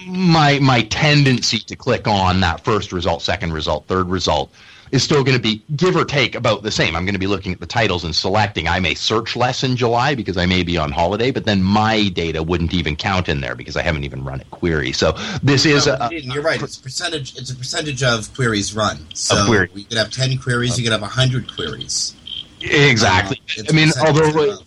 my 0.06 0.58
my 0.60 0.82
tendency 0.82 1.58
to 1.58 1.74
click 1.74 2.06
on 2.06 2.40
that 2.40 2.62
first 2.64 2.92
result, 2.92 3.22
second 3.22 3.52
result, 3.52 3.86
third 3.86 4.08
result 4.08 4.52
is 4.90 5.02
still 5.02 5.24
going 5.24 5.36
to 5.36 5.42
be 5.42 5.62
give 5.76 5.96
or 5.96 6.04
take 6.04 6.34
about 6.34 6.62
the 6.62 6.70
same. 6.70 6.96
I'm 6.96 7.04
going 7.04 7.14
to 7.14 7.18
be 7.18 7.26
looking 7.26 7.52
at 7.52 7.60
the 7.60 7.66
titles 7.66 8.04
and 8.04 8.14
selecting. 8.14 8.68
I 8.68 8.80
may 8.80 8.94
search 8.94 9.36
less 9.36 9.62
in 9.62 9.76
July 9.76 10.14
because 10.14 10.36
I 10.36 10.46
may 10.46 10.62
be 10.62 10.76
on 10.76 10.92
holiday, 10.92 11.30
but 11.30 11.44
then 11.44 11.62
my 11.62 12.08
data 12.08 12.42
wouldn't 12.42 12.74
even 12.74 12.96
count 12.96 13.28
in 13.28 13.40
there 13.40 13.54
because 13.54 13.76
I 13.76 13.82
haven't 13.82 14.04
even 14.04 14.24
run 14.24 14.40
a 14.40 14.44
query. 14.44 14.92
So 14.92 15.12
this 15.42 15.64
is 15.66 15.86
a, 15.86 16.10
you're 16.12 16.42
right. 16.42 16.60
It's 16.62 16.78
a 16.78 16.82
percentage. 16.82 17.36
It's 17.36 17.50
a 17.50 17.56
percentage 17.56 18.02
of 18.02 18.32
queries 18.34 18.74
run. 18.74 18.98
So 19.14 19.46
query. 19.46 19.70
we 19.74 19.84
could 19.84 19.98
have 19.98 20.10
ten 20.10 20.36
queries. 20.38 20.78
You 20.78 20.84
could 20.84 20.98
have 20.98 21.02
hundred 21.08 21.52
queries. 21.52 22.14
Exactly. 22.60 23.40
Uh, 23.58 23.62
I 23.68 23.72
mean, 23.72 23.90
although 24.04 24.58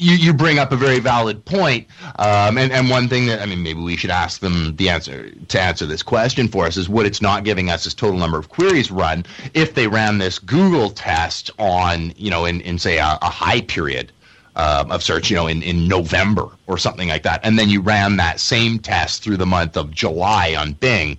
you, 0.00 0.16
you 0.16 0.32
bring 0.32 0.58
up 0.58 0.72
a 0.72 0.76
very 0.76 0.98
valid 0.98 1.44
point, 1.44 1.86
um, 2.18 2.56
and, 2.56 2.72
and 2.72 2.88
one 2.88 3.06
thing 3.06 3.26
that 3.26 3.40
I 3.40 3.46
mean, 3.46 3.62
maybe 3.62 3.80
we 3.80 3.96
should 3.96 4.10
ask 4.10 4.40
them 4.40 4.74
the 4.76 4.88
answer 4.88 5.30
to 5.30 5.60
answer 5.60 5.84
this 5.86 6.02
question 6.02 6.48
for 6.48 6.64
us 6.64 6.76
is 6.76 6.88
what 6.88 7.04
it's 7.06 7.20
not 7.20 7.44
giving 7.44 7.70
us 7.70 7.86
is 7.86 7.94
total 7.94 8.18
number 8.18 8.38
of 8.38 8.48
queries 8.48 8.90
run. 8.90 9.24
If 9.52 9.74
they 9.74 9.86
ran 9.86 10.18
this 10.18 10.38
Google 10.38 10.90
test 10.90 11.50
on, 11.58 12.12
you 12.16 12.30
know, 12.30 12.46
in, 12.46 12.62
in 12.62 12.78
say 12.78 12.98
a, 12.98 13.18
a 13.20 13.28
high 13.30 13.60
period 13.60 14.10
um, 14.56 14.90
of 14.90 15.02
search, 15.02 15.28
you 15.30 15.36
know, 15.36 15.46
in, 15.46 15.62
in 15.62 15.86
November 15.86 16.48
or 16.66 16.78
something 16.78 17.08
like 17.08 17.22
that, 17.24 17.40
and 17.44 17.58
then 17.58 17.68
you 17.68 17.82
ran 17.82 18.16
that 18.16 18.40
same 18.40 18.78
test 18.78 19.22
through 19.22 19.36
the 19.36 19.46
month 19.46 19.76
of 19.76 19.90
July 19.90 20.54
on 20.58 20.72
Bing, 20.72 21.18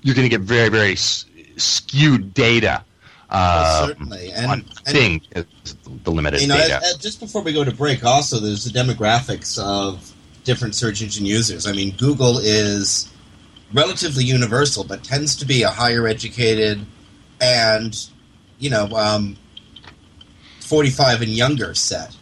you're 0.00 0.14
going 0.14 0.28
to 0.28 0.34
get 0.34 0.40
very, 0.40 0.70
very 0.70 0.92
s- 0.92 1.26
skewed 1.56 2.32
data. 2.32 2.82
Well, 3.30 3.82
um, 3.82 3.88
certainly. 3.88 4.32
And- 4.32 4.46
on 4.46 4.64
and- 4.86 4.94
Bing, 4.94 5.20
is 5.36 5.44
the 6.04 6.10
limited 6.10 6.40
You 6.40 6.48
know, 6.48 6.56
data. 6.56 6.76
uh, 6.76 6.78
uh, 6.78 6.98
just 6.98 7.20
before 7.20 7.42
we 7.42 7.52
go 7.52 7.64
to 7.64 7.72
break, 7.72 8.04
also 8.04 8.38
there's 8.40 8.64
the 8.64 8.70
demographics 8.70 9.58
of 9.58 10.12
different 10.44 10.74
search 10.74 11.02
engine 11.02 11.26
users. 11.26 11.66
I 11.66 11.72
mean, 11.72 11.94
Google 11.96 12.38
is 12.38 13.08
relatively 13.72 14.24
universal, 14.24 14.84
but 14.84 15.04
tends 15.04 15.36
to 15.36 15.44
be 15.44 15.62
a 15.62 15.68
higher 15.68 16.06
educated 16.06 16.84
and 17.40 17.94
you 18.58 18.70
know 18.70 18.86
um, 18.96 19.36
45 20.60 21.22
and 21.22 21.30
younger 21.30 21.74
set. 21.74 22.14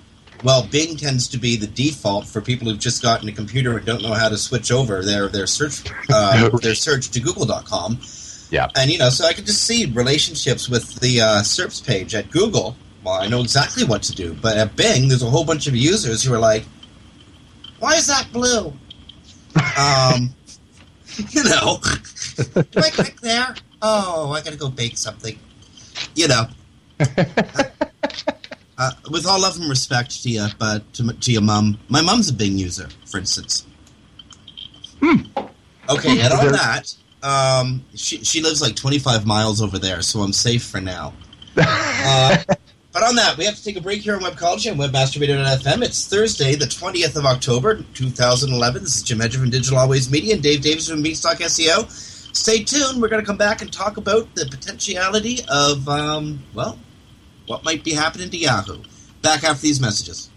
Well, 0.45 0.67
Bing 0.71 0.97
tends 0.97 1.29
to 1.29 1.39
be 1.39 1.57
the 1.57 1.67
default 1.67 2.27
for 2.27 2.41
people 2.41 2.69
who've 2.69 2.79
just 2.79 3.03
gotten 3.03 3.29
a 3.29 3.33
computer 3.33 3.77
and 3.77 3.87
don't 3.87 4.03
know 4.03 4.13
how 4.13 4.29
to 4.29 4.37
switch 4.37 4.71
over 4.71 5.03
their 5.03 5.29
their 5.29 5.47
search 5.47 5.83
uh, 6.11 6.51
their 6.59 6.75
search 6.75 7.11
to 7.11 7.21
Google.com. 7.21 7.99
Yeah. 8.51 8.69
And 8.77 8.91
you 8.91 8.99
know, 8.99 9.09
so 9.09 9.27
I 9.27 9.33
could 9.33 9.47
just 9.47 9.65
see 9.65 9.87
relationships 9.87 10.69
with 10.69 11.01
the 11.01 11.21
uh, 11.21 11.43
SERPs 11.43 11.85
page 11.85 12.15
at 12.15 12.31
Google. 12.31 12.77
Well, 13.05 13.15
I 13.15 13.29
know 13.29 13.41
exactly 13.41 13.85
what 13.85 14.03
to 14.05 14.13
do, 14.13 14.35
but 14.35 14.57
at 14.57 14.77
Bing, 14.77 15.09
there's 15.09 15.23
a 15.23 15.31
whole 15.31 15.45
bunch 15.45 15.67
of 15.67 15.77
users 15.77 16.23
who 16.23 16.35
are 16.35 16.39
like, 16.39 16.65
"Why 17.79 17.95
is 17.95 18.07
that 18.09 18.29
blue?" 18.33 18.73
um, 19.79 20.35
you 21.31 21.45
know, 21.45 21.79
do 22.53 22.81
I 22.81 22.91
click 22.91 23.21
there? 23.21 23.55
Oh, 23.81 24.33
I 24.33 24.43
gotta 24.43 24.57
go 24.57 24.69
bake 24.69 24.97
something. 24.97 25.39
You 26.15 26.29
know. 26.29 26.47
Uh, 28.79 28.91
with 29.11 29.27
all 29.27 29.41
love 29.41 29.59
and 29.59 29.71
respect 29.71 30.23
to 30.23 30.29
you, 30.29 30.47
but 30.59 30.93
to, 30.93 31.11
to 31.15 31.33
your 31.33 31.41
mom, 31.41 31.79
my 31.89 32.03
mom's 32.03 32.29
a 32.29 32.33
Bing 32.35 32.59
user, 32.59 32.89
for 33.07 33.17
instance. 33.17 33.67
Hmm. 35.01 35.23
Okay, 35.89 36.21
and 36.21 36.33
on 36.35 36.53
that, 36.53 36.95
um, 37.23 37.85
she 37.95 38.23
she 38.25 38.43
lives 38.43 38.61
like 38.61 38.77
25 38.77 39.27
miles 39.27 39.63
over 39.63 39.79
there, 39.79 40.03
so 40.03 40.21
I'm 40.21 40.33
safe 40.33 40.65
for 40.65 40.81
now. 40.81 41.13
Uh, 42.09 42.37
but 42.97 43.03
on 43.03 43.17
that, 43.17 43.37
we 43.37 43.45
have 43.45 43.57
to 43.57 43.63
take 43.63 43.77
a 43.77 43.81
break 43.83 44.01
here 44.01 44.15
on 44.15 44.23
Webcology 44.23 44.71
and 44.71 44.81
WebmasterRadio.fm. 44.81 45.83
It's 45.83 46.07
Thursday, 46.07 46.55
the 46.55 46.65
20th 46.65 47.17
of 47.17 47.27
October, 47.27 47.83
2011. 47.93 48.83
This 48.85 48.97
is 48.97 49.03
Jim 49.03 49.21
Hedger 49.21 49.39
from 49.39 49.51
Digital 49.51 49.77
Always 49.77 50.11
Media 50.11 50.33
and 50.33 50.43
Dave 50.43 50.63
Davies 50.63 50.89
from 50.89 51.03
Beanstalk 51.03 51.37
SEO. 51.39 51.91
Stay 52.35 52.63
tuned. 52.63 53.03
We're 53.03 53.09
going 53.09 53.21
to 53.21 53.27
come 53.27 53.37
back 53.37 53.61
and 53.61 53.71
talk 53.71 53.99
about 53.99 54.35
the 54.35 54.47
potentiality 54.47 55.41
of, 55.51 55.87
um, 55.91 56.43
well, 56.55 56.79
what 57.47 57.65
might 57.65 57.85
be 57.85 57.93
happening 57.93 58.31
to 58.31 58.37
Yahoo. 58.39 58.83
Back 59.21 59.45
after 59.45 59.61
these 59.61 59.79
messages. 59.79 60.31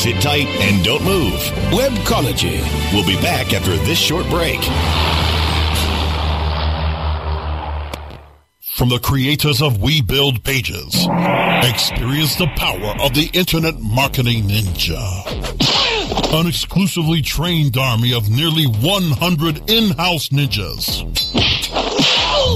Sit 0.00 0.22
tight 0.22 0.46
and 0.46 0.82
don't 0.82 1.04
move. 1.04 1.34
Webcology. 1.72 2.62
We'll 2.90 3.04
be 3.04 3.20
back 3.20 3.52
after 3.52 3.76
this 3.84 3.98
short 3.98 4.26
break. 4.30 4.58
From 8.72 8.88
the 8.88 8.98
creators 8.98 9.60
of 9.60 9.82
We 9.82 10.00
Build 10.00 10.42
Pages, 10.42 11.06
experience 11.64 12.34
the 12.36 12.50
power 12.56 12.94
of 13.04 13.12
the 13.12 13.28
Internet 13.34 13.78
Marketing 13.80 14.44
Ninja. 14.44 15.04
An 16.32 16.46
exclusively 16.46 17.20
trained 17.20 17.76
army 17.76 18.14
of 18.14 18.30
nearly 18.30 18.64
100 18.64 19.70
in-house 19.70 20.30
ninjas. 20.30 21.04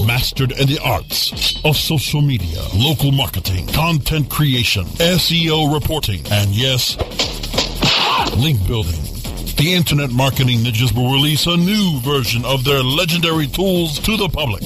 Mastered 0.06 0.52
in 0.52 0.66
the 0.66 0.78
arts 0.84 1.60
of 1.64 1.76
social 1.76 2.20
media, 2.20 2.60
local 2.74 3.10
marketing, 3.10 3.66
content 3.68 4.28
creation, 4.28 4.84
SEO 4.84 5.72
reporting, 5.72 6.20
and 6.30 6.50
yes, 6.50 6.98
link 8.36 8.66
building. 8.66 9.00
The 9.56 9.72
Internet 9.72 10.10
Marketing 10.10 10.58
Ninjas 10.58 10.92
will 10.94 11.12
release 11.12 11.46
a 11.46 11.56
new 11.56 12.00
version 12.00 12.44
of 12.44 12.64
their 12.64 12.82
legendary 12.82 13.46
tools 13.46 13.98
to 14.00 14.16
the 14.16 14.28
public. 14.28 14.62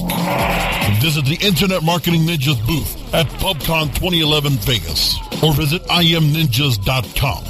Visit 1.01 1.25
the 1.25 1.37
Internet 1.41 1.83
Marketing 1.83 2.21
Ninjas 2.21 2.59
booth 2.67 3.13
at 3.13 3.27
PubCon 3.39 3.93
2011 3.95 4.53
Vegas 4.59 5.15
or 5.43 5.53
visit 5.53 5.83
imninjas.com. 5.83 7.43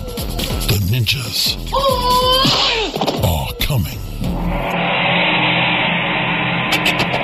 The 0.68 0.80
ninjas 0.92 1.70
oh! 1.74 3.50
are 3.50 3.66
coming. 3.66 4.09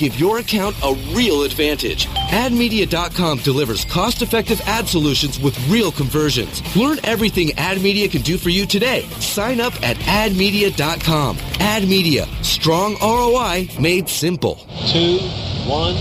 give 0.00 0.18
your 0.18 0.38
account 0.38 0.74
a 0.82 0.94
real 1.14 1.42
advantage. 1.42 2.06
AdMedia.com 2.06 3.38
delivers 3.40 3.84
cost-effective 3.84 4.58
ad 4.62 4.88
solutions 4.88 5.38
with 5.38 5.56
real 5.68 5.92
conversions. 5.92 6.62
Learn 6.74 6.98
everything 7.04 7.48
AdMedia 7.48 8.10
can 8.10 8.22
do 8.22 8.38
for 8.38 8.48
you 8.48 8.64
today. 8.64 9.02
Sign 9.20 9.60
up 9.60 9.74
at 9.82 9.98
AdMedia.com. 9.98 11.36
AdMedia, 11.36 12.26
strong 12.42 12.96
ROI 13.02 13.68
made 13.78 14.08
simple. 14.08 14.54
Two, 14.90 15.18
one, 15.68 15.94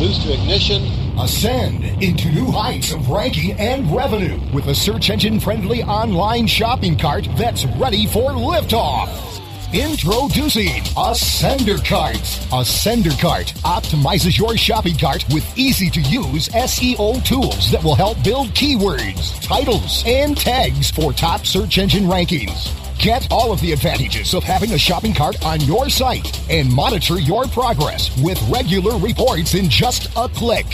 boost 0.00 0.22
to 0.22 0.32
ignition. 0.34 0.82
Ascend 1.16 1.84
into 2.02 2.28
new 2.32 2.50
heights 2.50 2.92
of 2.92 3.08
ranking 3.08 3.52
and 3.52 3.88
revenue 3.94 4.40
with 4.52 4.66
a 4.66 4.74
search 4.74 5.10
engine 5.10 5.38
friendly 5.38 5.84
online 5.84 6.48
shopping 6.48 6.98
cart 6.98 7.28
that's 7.36 7.64
ready 7.78 8.06
for 8.06 8.32
liftoff. 8.32 9.33
Introducing 9.74 10.84
Ascender 10.94 11.84
Cart. 11.84 12.14
Ascender 12.52 13.20
Cart 13.20 13.46
optimizes 13.64 14.38
your 14.38 14.56
shopping 14.56 14.96
cart 14.96 15.24
with 15.32 15.44
easy 15.58 15.90
to 15.90 16.00
use 16.00 16.48
SEO 16.50 17.24
tools 17.24 17.72
that 17.72 17.82
will 17.82 17.96
help 17.96 18.22
build 18.22 18.50
keywords, 18.50 19.42
titles, 19.42 20.04
and 20.06 20.36
tags 20.36 20.92
for 20.92 21.12
top 21.12 21.44
search 21.44 21.78
engine 21.78 22.04
rankings. 22.04 22.70
Get 23.00 23.26
all 23.32 23.50
of 23.50 23.60
the 23.60 23.72
advantages 23.72 24.32
of 24.32 24.44
having 24.44 24.70
a 24.70 24.78
shopping 24.78 25.12
cart 25.12 25.44
on 25.44 25.60
your 25.62 25.90
site 25.90 26.48
and 26.48 26.72
monitor 26.72 27.18
your 27.18 27.46
progress 27.46 28.16
with 28.22 28.40
regular 28.48 28.96
reports 28.96 29.54
in 29.54 29.68
just 29.68 30.08
a 30.16 30.28
click. 30.28 30.66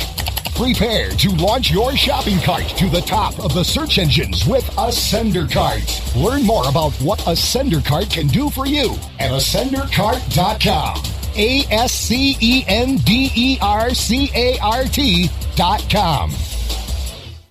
Prepare 0.60 1.08
to 1.12 1.30
launch 1.36 1.70
your 1.70 1.96
shopping 1.96 2.38
cart 2.40 2.68
to 2.76 2.90
the 2.90 3.00
top 3.00 3.42
of 3.42 3.54
the 3.54 3.64
search 3.64 3.96
engines 3.96 4.44
with 4.44 4.64
Ascender 4.72 5.50
Cart. 5.50 6.02
Learn 6.14 6.42
more 6.42 6.68
about 6.68 6.92
what 7.00 7.18
Ascender 7.20 7.82
Cart 7.82 8.10
can 8.10 8.26
do 8.26 8.50
for 8.50 8.66
you 8.66 8.92
at 9.18 9.30
ascendercart.com. 9.30 11.02
A 11.34 11.64
S 11.70 11.92
C 11.92 12.36
E 12.42 12.62
N 12.68 12.98
D 12.98 13.32
E 13.34 13.56
R 13.62 13.94
C 13.94 14.30
A 14.34 14.58
R 14.58 14.84
T 14.84 15.30
dot 15.56 15.82
com. 15.90 16.30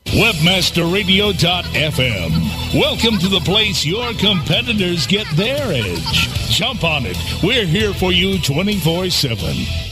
Webmasterradio.fm. 0.05 2.80
Welcome 2.80 3.18
to 3.18 3.28
the 3.28 3.39
place 3.39 3.84
your 3.84 4.14
competitors 4.14 5.07
get 5.07 5.26
their 5.36 5.74
edge. 5.74 6.30
Jump 6.51 6.84
on 6.84 7.07
it. 7.07 7.18
We're 7.41 7.66
here 7.66 7.95
for 7.95 8.12
you 8.12 8.39
24 8.39 9.10
7. 9.10 9.89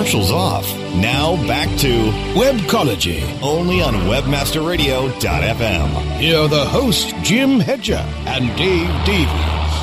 Commercials 0.00 0.32
off. 0.32 0.64
Now 0.94 1.36
back 1.46 1.68
to 1.80 2.10
Webcology, 2.32 3.20
only 3.42 3.82
on 3.82 3.92
WebmasterRadio.fm. 3.92 6.16
Here 6.16 6.38
are 6.38 6.48
the 6.48 6.64
hosts, 6.64 7.12
Jim 7.22 7.60
Hedger 7.60 8.02
and 8.24 8.48
Dave 8.56 8.88
Davies. 9.04 9.74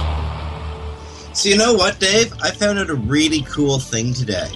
So 1.38 1.50
you 1.50 1.58
know 1.58 1.76
what, 1.76 2.00
Dave? 2.00 2.34
I 2.42 2.50
found 2.50 2.80
out 2.80 2.90
a 2.90 2.96
really 2.96 3.42
cool 3.42 3.78
thing 3.78 4.12
today. 4.12 4.50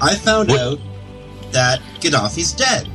I 0.00 0.16
found 0.16 0.50
out 0.50 0.80
that 1.52 1.80
Gaddafi's 2.00 2.52
dead. 2.52 2.88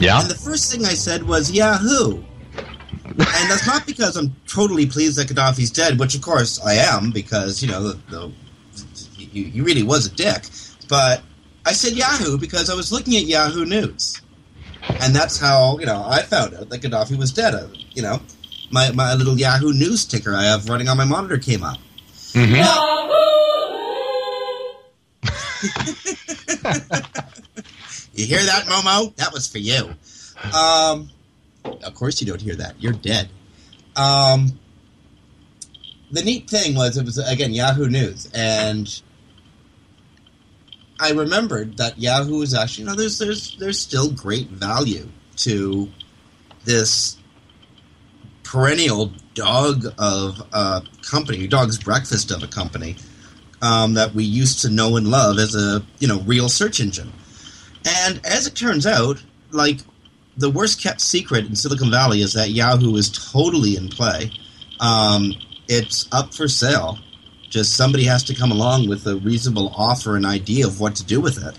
Yeah. 0.00 0.20
And 0.20 0.30
the 0.30 0.34
first 0.34 0.70
thing 0.70 0.84
I 0.84 0.92
said 0.92 1.22
was 1.22 1.50
Yahoo. 1.50 2.22
and 3.06 3.16
that's 3.16 3.66
not 3.66 3.86
because 3.86 4.18
I'm 4.18 4.36
totally 4.46 4.84
pleased 4.84 5.16
that 5.16 5.28
Gaddafi's 5.28 5.70
dead, 5.70 5.98
which 5.98 6.14
of 6.14 6.20
course 6.20 6.60
I 6.60 6.74
am, 6.74 7.10
because 7.10 7.62
you 7.62 7.70
know 7.70 7.88
the, 7.88 7.98
the, 8.10 8.30
he, 9.32 9.44
he 9.44 9.60
really 9.60 9.82
was 9.82 10.06
a 10.06 10.10
dick. 10.10 10.44
But 10.88 11.22
I 11.64 11.72
said 11.72 11.94
Yahoo 11.94 12.38
because 12.38 12.70
I 12.70 12.74
was 12.74 12.92
looking 12.92 13.16
at 13.16 13.24
Yahoo 13.24 13.64
News, 13.64 14.20
and 15.00 15.14
that's 15.14 15.38
how 15.38 15.78
you 15.78 15.86
know 15.86 16.04
I 16.06 16.22
found 16.22 16.54
out 16.54 16.68
that 16.68 16.82
Gaddafi 16.82 17.16
was 17.16 17.32
dead. 17.32 17.54
Uh, 17.54 17.68
you 17.92 18.02
know, 18.02 18.20
my 18.70 18.90
my 18.92 19.14
little 19.14 19.38
Yahoo 19.38 19.72
News 19.72 20.04
ticker 20.04 20.34
I 20.34 20.44
have 20.44 20.68
running 20.68 20.88
on 20.88 20.96
my 20.96 21.04
monitor 21.04 21.38
came 21.38 21.62
up. 21.62 21.78
You 28.14 28.26
hear 28.26 28.42
that, 28.42 28.64
Momo? 28.66 29.14
That 29.16 29.32
was 29.32 29.48
for 29.48 29.58
you. 29.58 29.94
Um, 30.54 31.10
of 31.64 31.94
course 31.94 32.20
you 32.20 32.26
don't 32.26 32.40
hear 32.40 32.56
that. 32.56 32.74
You're 32.78 32.92
dead. 32.92 33.28
Um, 33.96 34.58
the 36.10 36.22
neat 36.22 36.48
thing 36.48 36.74
was 36.74 36.98
it 36.98 37.04
was 37.04 37.18
again 37.18 37.52
Yahoo 37.52 37.88
News, 37.88 38.30
and 38.34 39.02
I 41.02 41.10
remembered 41.10 41.78
that 41.78 41.98
Yahoo 41.98 42.42
is 42.42 42.54
actually 42.54 42.84
you 42.84 42.90
know 42.90 42.94
there's 42.94 43.18
there's 43.18 43.56
there's 43.56 43.80
still 43.80 44.12
great 44.12 44.48
value 44.48 45.08
to 45.38 45.90
this 46.64 47.16
perennial 48.44 49.12
dog 49.34 49.84
of 49.98 50.46
a 50.52 50.82
company, 51.02 51.48
dog's 51.48 51.76
breakfast 51.76 52.30
of 52.30 52.44
a 52.44 52.46
company 52.46 52.94
um, 53.62 53.94
that 53.94 54.14
we 54.14 54.22
used 54.22 54.60
to 54.62 54.70
know 54.70 54.96
and 54.96 55.08
love 55.08 55.40
as 55.40 55.56
a 55.56 55.84
you 55.98 56.06
know 56.06 56.20
real 56.20 56.48
search 56.48 56.78
engine. 56.78 57.12
And 57.84 58.24
as 58.24 58.46
it 58.46 58.54
turns 58.54 58.86
out, 58.86 59.20
like 59.50 59.80
the 60.36 60.50
worst 60.50 60.80
kept 60.80 61.00
secret 61.00 61.46
in 61.46 61.56
Silicon 61.56 61.90
Valley 61.90 62.20
is 62.20 62.34
that 62.34 62.50
Yahoo 62.50 62.94
is 62.94 63.10
totally 63.10 63.76
in 63.76 63.88
play. 63.88 64.30
Um, 64.78 65.34
it's 65.66 66.08
up 66.12 66.32
for 66.32 66.46
sale. 66.46 67.00
Just 67.52 67.74
somebody 67.76 68.04
has 68.04 68.24
to 68.24 68.34
come 68.34 68.50
along 68.50 68.88
with 68.88 69.06
a 69.06 69.16
reasonable 69.16 69.74
offer 69.76 70.16
and 70.16 70.24
idea 70.24 70.66
of 70.66 70.80
what 70.80 70.96
to 70.96 71.04
do 71.04 71.20
with 71.20 71.36
it. 71.44 71.54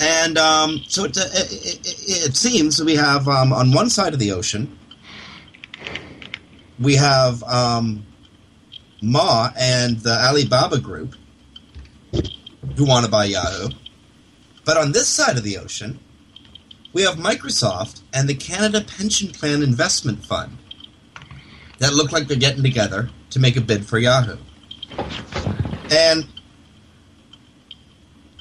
And 0.00 0.36
um, 0.36 0.80
so 0.88 1.04
it, 1.04 1.16
it, 1.16 1.52
it, 1.52 2.26
it 2.26 2.36
seems 2.36 2.82
we 2.82 2.96
have 2.96 3.28
um, 3.28 3.52
on 3.52 3.70
one 3.70 3.88
side 3.88 4.14
of 4.14 4.18
the 4.18 4.32
ocean, 4.32 4.76
we 6.80 6.96
have 6.96 7.40
um, 7.44 8.04
Ma 9.00 9.50
and 9.56 10.00
the 10.00 10.10
Alibaba 10.10 10.80
Group 10.80 11.14
who 12.76 12.84
want 12.84 13.04
to 13.04 13.10
buy 13.12 13.26
Yahoo. 13.26 13.68
But 14.64 14.76
on 14.76 14.90
this 14.90 15.06
side 15.06 15.36
of 15.36 15.44
the 15.44 15.56
ocean, 15.56 16.00
we 16.92 17.02
have 17.02 17.14
Microsoft 17.14 18.02
and 18.12 18.28
the 18.28 18.34
Canada 18.34 18.80
Pension 18.80 19.28
Plan 19.28 19.62
Investment 19.62 20.26
Fund 20.26 20.58
that 21.78 21.94
look 21.94 22.10
like 22.10 22.26
they're 22.26 22.36
getting 22.36 22.64
together 22.64 23.08
to 23.30 23.38
make 23.38 23.56
a 23.56 23.60
bid 23.60 23.86
for 23.86 24.00
Yahoo. 24.00 24.36
And 25.90 26.26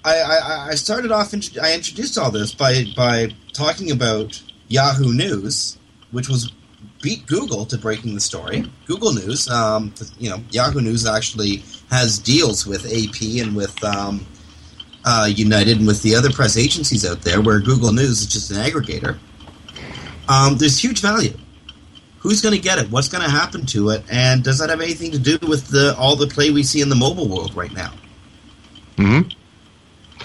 I, 0.03 0.19
I, 0.19 0.67
I 0.71 0.75
started 0.75 1.11
off, 1.11 1.33
I 1.61 1.73
introduced 1.73 2.17
all 2.17 2.31
this 2.31 2.53
by, 2.53 2.85
by 2.95 3.35
talking 3.53 3.91
about 3.91 4.41
Yahoo 4.67 5.13
News, 5.13 5.77
which 6.11 6.29
was 6.29 6.51
beat 7.01 7.25
Google 7.25 7.65
to 7.65 7.77
breaking 7.77 8.13
the 8.13 8.19
story. 8.19 8.69
Google 8.85 9.13
News, 9.13 9.49
um, 9.49 9.93
you 10.17 10.29
know, 10.29 10.41
Yahoo 10.51 10.81
News 10.81 11.05
actually 11.05 11.63
has 11.89 12.19
deals 12.19 12.65
with 12.65 12.85
AP 12.85 13.45
and 13.45 13.55
with 13.55 13.83
um, 13.83 14.25
uh, 15.05 15.29
United 15.33 15.77
and 15.77 15.87
with 15.87 16.01
the 16.03 16.15
other 16.15 16.31
press 16.31 16.57
agencies 16.57 17.05
out 17.05 17.21
there, 17.21 17.41
where 17.41 17.59
Google 17.59 17.91
News 17.91 18.21
is 18.21 18.27
just 18.27 18.51
an 18.51 18.57
aggregator. 18.57 19.17
Um, 20.27 20.57
there's 20.57 20.77
huge 20.77 21.01
value. 21.01 21.33
Who's 22.19 22.41
going 22.41 22.55
to 22.55 22.61
get 22.61 22.79
it? 22.79 22.89
What's 22.91 23.07
going 23.07 23.23
to 23.23 23.29
happen 23.29 23.65
to 23.67 23.89
it? 23.91 24.03
And 24.11 24.43
does 24.43 24.59
that 24.59 24.69
have 24.69 24.81
anything 24.81 25.11
to 25.11 25.19
do 25.19 25.37
with 25.47 25.67
the 25.67 25.95
all 25.97 26.15
the 26.15 26.27
play 26.27 26.51
we 26.51 26.63
see 26.63 26.81
in 26.81 26.89
the 26.89 26.95
mobile 26.95 27.27
world 27.27 27.55
right 27.55 27.73
now? 27.73 27.93
hmm 28.97 29.21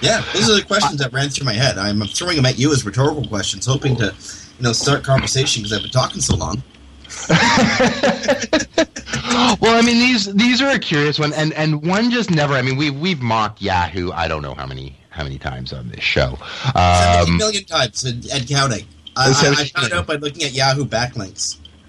Yeah, 0.01 0.23
those 0.33 0.51
are 0.51 0.57
the 0.57 0.65
questions 0.67 0.99
that 0.99 1.13
ran 1.13 1.29
through 1.29 1.47
my 1.47 1.53
head. 1.53 1.79
I'm 1.79 2.01
throwing 2.03 2.37
them 2.37 2.47
at 2.47 2.59
you 2.59 2.73
as 2.73 2.85
rhetorical 2.85 3.27
questions, 3.29 3.67
hoping 3.67 3.95
to, 3.97 4.07
you 4.07 4.63
know, 4.63 4.73
start 4.73 5.05
conversation 5.05 5.63
because 5.63 5.73
I've 5.77 5.83
been 5.83 5.91
talking 5.93 6.21
so 6.21 6.37
long. 6.37 6.63
well, 7.29 7.39
I 9.79 9.83
mean 9.85 9.99
these 9.99 10.33
these 10.35 10.61
are 10.61 10.71
a 10.71 10.79
curious 10.79 11.19
one, 11.19 11.33
and 11.35 11.53
and 11.53 11.87
one 11.87 12.11
just 12.11 12.31
never. 12.31 12.55
I 12.55 12.63
mean 12.63 12.77
we 12.77 12.91
we've 12.91 13.23
mocked 13.23 13.63
Yahoo. 13.63 14.11
I 14.11 14.27
don't 14.27 14.43
know 14.43 14.55
how 14.55 14.67
many 14.67 14.99
how 15.11 15.23
many 15.23 15.39
times 15.39 15.73
on 15.73 15.89
this 15.89 16.03
show. 16.03 16.37
Seventy 16.73 17.33
Um, 17.33 17.37
million 17.37 17.65
times 17.65 18.05
and, 18.05 18.27
and 18.33 18.49
counting. 18.49 18.85
I, 19.17 19.29
I, 19.29 19.61
I 19.61 19.65
found 19.67 19.93
out 19.93 20.07
by 20.09 20.17
looking 20.17 20.43
at 20.43 20.53
Yahoo 20.53 20.85
backlinks. 20.85 21.59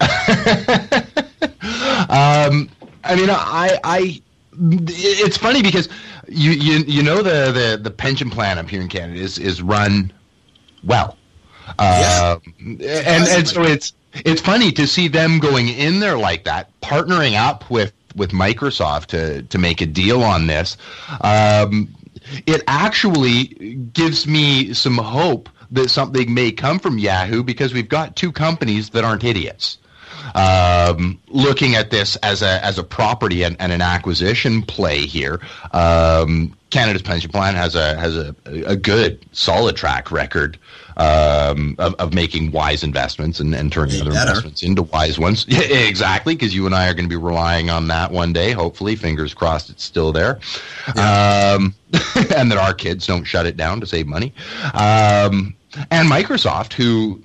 um, 2.08 2.68
I 3.04 3.14
mean, 3.16 3.30
I, 3.30 3.78
I, 3.84 4.22
it's 4.58 5.36
funny 5.36 5.62
because 5.62 5.88
you, 6.28 6.50
you, 6.50 6.84
you 6.86 7.02
know, 7.02 7.22
the, 7.22 7.52
the, 7.52 7.80
the 7.82 7.90
pension 7.90 8.30
plan 8.30 8.58
up 8.58 8.68
here 8.68 8.80
in 8.80 8.88
Canada 8.88 9.18
is, 9.20 9.38
is 9.38 9.62
run 9.62 10.12
well. 10.84 11.16
Um, 11.78 12.40
and, 12.58 12.82
and 12.82 13.48
so 13.48 13.62
it's, 13.62 13.94
it's 14.24 14.40
funny 14.40 14.72
to 14.72 14.86
see 14.86 15.08
them 15.08 15.38
going 15.38 15.68
in 15.68 16.00
there 16.00 16.18
like 16.18 16.44
that, 16.44 16.70
partnering 16.80 17.38
up 17.38 17.70
with, 17.70 17.92
with 18.14 18.30
Microsoft 18.32 19.06
to, 19.06 19.42
to 19.42 19.58
make 19.58 19.80
a 19.80 19.86
deal 19.86 20.22
on 20.22 20.46
this. 20.46 20.76
Um, 21.20 21.94
it 22.46 22.62
actually 22.66 23.46
gives 23.92 24.26
me 24.26 24.72
some 24.74 24.98
hope 24.98 25.48
that 25.70 25.90
something 25.90 26.32
may 26.32 26.52
come 26.52 26.78
from 26.78 26.98
Yahoo 26.98 27.42
because 27.42 27.74
we've 27.74 27.88
got 27.88 28.16
two 28.16 28.32
companies 28.32 28.90
that 28.90 29.04
aren't 29.04 29.24
idiots 29.24 29.78
um, 30.34 31.18
looking 31.28 31.74
at 31.74 31.90
this 31.90 32.16
as 32.16 32.42
a 32.42 32.64
as 32.64 32.78
a 32.78 32.84
property 32.84 33.42
and, 33.42 33.56
and 33.60 33.72
an 33.72 33.80
acquisition 33.80 34.62
play 34.62 35.00
here. 35.06 35.40
Um, 35.72 36.56
Canada's 36.70 37.02
pension 37.02 37.30
plan 37.30 37.54
has 37.54 37.74
a 37.74 37.96
has 37.96 38.16
a, 38.16 38.34
a 38.66 38.76
good 38.76 39.24
solid 39.32 39.76
track 39.76 40.10
record 40.10 40.58
um, 40.96 41.76
of, 41.78 41.94
of 41.94 42.14
making 42.14 42.50
wise 42.52 42.82
investments 42.82 43.38
and, 43.38 43.54
and 43.54 43.70
turning 43.70 44.00
other 44.00 44.10
better. 44.10 44.30
investments 44.30 44.62
into 44.62 44.82
wise 44.82 45.18
ones. 45.18 45.46
Yeah, 45.56 45.60
exactly, 45.60 46.34
because 46.34 46.54
you 46.54 46.66
and 46.66 46.74
I 46.74 46.88
are 46.88 46.94
going 46.94 47.04
to 47.04 47.08
be 47.08 47.16
relying 47.16 47.70
on 47.70 47.88
that 47.88 48.10
one 48.10 48.32
day. 48.32 48.52
Hopefully, 48.52 48.96
fingers 48.96 49.32
crossed, 49.32 49.70
it's 49.70 49.84
still 49.84 50.12
there, 50.12 50.38
um, 50.88 51.74
and 52.34 52.50
that 52.50 52.58
our 52.58 52.74
kids 52.74 53.06
don't 53.06 53.24
shut 53.24 53.46
it 53.46 53.56
down 53.56 53.80
to 53.80 53.86
save 53.86 54.06
money. 54.06 54.34
Um, 54.74 55.54
and 55.90 56.10
Microsoft, 56.10 56.72
who 56.72 57.22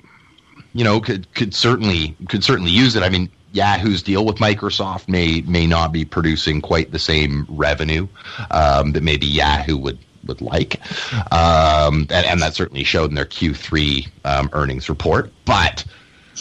you 0.74 0.84
know 0.84 1.00
could 1.00 1.34
could 1.34 1.54
certainly 1.54 2.16
could 2.30 2.44
certainly 2.44 2.72
use 2.72 2.96
it. 2.96 3.04
I 3.04 3.10
mean, 3.10 3.30
Yahoo's 3.54 4.02
deal 4.02 4.26
with 4.26 4.38
Microsoft 4.38 5.08
may 5.08 5.42
may 5.42 5.68
not 5.68 5.92
be 5.92 6.06
producing 6.06 6.62
quite 6.62 6.92
the 6.92 7.00
same 7.00 7.46
revenue 7.50 8.08
um, 8.52 8.94
that 8.94 9.04
maybe 9.04 9.26
Yahoo 9.26 9.78
would 9.78 10.00
would 10.28 10.42
like, 10.42 10.80
um, 11.32 12.08
and, 12.10 12.26
and 12.26 12.42
that 12.42 12.54
certainly 12.54 12.84
showed 12.84 13.10
in 13.10 13.16
their 13.16 13.26
Q3 13.26 14.08
um, 14.26 14.50
earnings 14.54 14.88
report. 14.88 15.32
But 15.46 15.84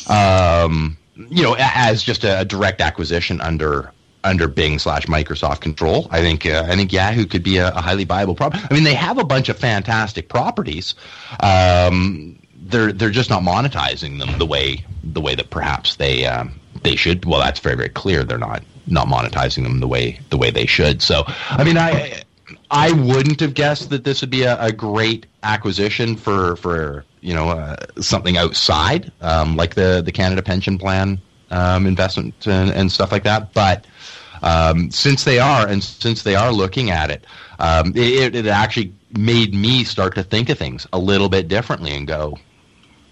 um, 0.08 0.96
you 1.16 1.42
know, 1.42 1.56
as 1.58 2.02
just 2.02 2.24
a, 2.24 2.44
direct 2.44 2.80
acquisition 2.80 3.40
under 3.40 3.92
under 4.22 4.48
Bing 4.48 4.78
slash 4.78 5.06
Microsoft 5.06 5.60
control, 5.60 6.06
I 6.10 6.20
think 6.20 6.46
uh, 6.46 6.64
I 6.68 6.76
think 6.76 6.92
Yahoo 6.92 7.26
could 7.26 7.42
be 7.42 7.56
a, 7.56 7.68
a 7.68 7.80
highly 7.80 8.04
viable 8.04 8.34
problem. 8.34 8.62
I 8.70 8.74
mean, 8.74 8.84
they 8.84 8.94
have 8.94 9.18
a 9.18 9.24
bunch 9.24 9.48
of 9.48 9.58
fantastic 9.58 10.28
properties. 10.28 10.94
Um, 11.40 12.39
they're 12.62 12.92
they're 12.92 13.11
just 13.11 13.30
not 13.30 13.42
monetizing 13.42 14.18
them 14.18 14.38
the 14.38 14.46
way 14.46 14.84
the 15.02 15.20
way 15.20 15.34
that 15.34 15.50
perhaps 15.50 15.96
they 15.96 16.26
um, 16.26 16.58
they 16.82 16.96
should. 16.96 17.24
Well, 17.24 17.40
that's 17.40 17.61
very 17.61 17.76
very 17.76 17.88
clear. 17.88 18.24
They're 18.24 18.38
not 18.38 18.62
not 18.86 19.06
monetizing 19.06 19.62
them 19.62 19.80
the 19.80 19.88
way 19.88 20.18
the 20.30 20.36
way 20.36 20.50
they 20.50 20.66
should. 20.66 21.02
So, 21.02 21.24
I 21.50 21.64
mean, 21.64 21.78
I 21.78 22.22
I 22.70 22.92
wouldn't 22.92 23.40
have 23.40 23.54
guessed 23.54 23.90
that 23.90 24.04
this 24.04 24.20
would 24.20 24.30
be 24.30 24.42
a, 24.42 24.61
a 24.61 24.72
great 24.72 25.26
acquisition 25.42 26.16
for 26.16 26.56
for 26.56 27.04
you 27.20 27.34
know 27.34 27.50
uh, 27.50 27.76
something 28.00 28.36
outside 28.36 29.12
um, 29.20 29.56
like 29.56 29.74
the 29.74 30.02
the 30.04 30.12
Canada 30.12 30.42
Pension 30.42 30.78
Plan 30.78 31.20
um, 31.50 31.86
investment 31.86 32.46
and, 32.46 32.70
and 32.70 32.90
stuff 32.92 33.12
like 33.12 33.24
that. 33.24 33.52
But 33.52 33.86
um, 34.42 34.90
since 34.90 35.24
they 35.24 35.38
are 35.38 35.66
and 35.66 35.82
since 35.82 36.22
they 36.22 36.34
are 36.34 36.52
looking 36.52 36.90
at 36.90 37.11
it, 37.11 37.26
um, 37.58 37.92
it, 37.94 38.34
it 38.34 38.46
actually 38.46 38.92
made 39.18 39.54
me 39.54 39.84
start 39.84 40.14
to 40.14 40.22
think 40.22 40.48
of 40.48 40.58
things 40.58 40.86
a 40.92 40.98
little 40.98 41.28
bit 41.28 41.48
differently 41.48 41.92
and 41.92 42.06
go, 42.06 42.38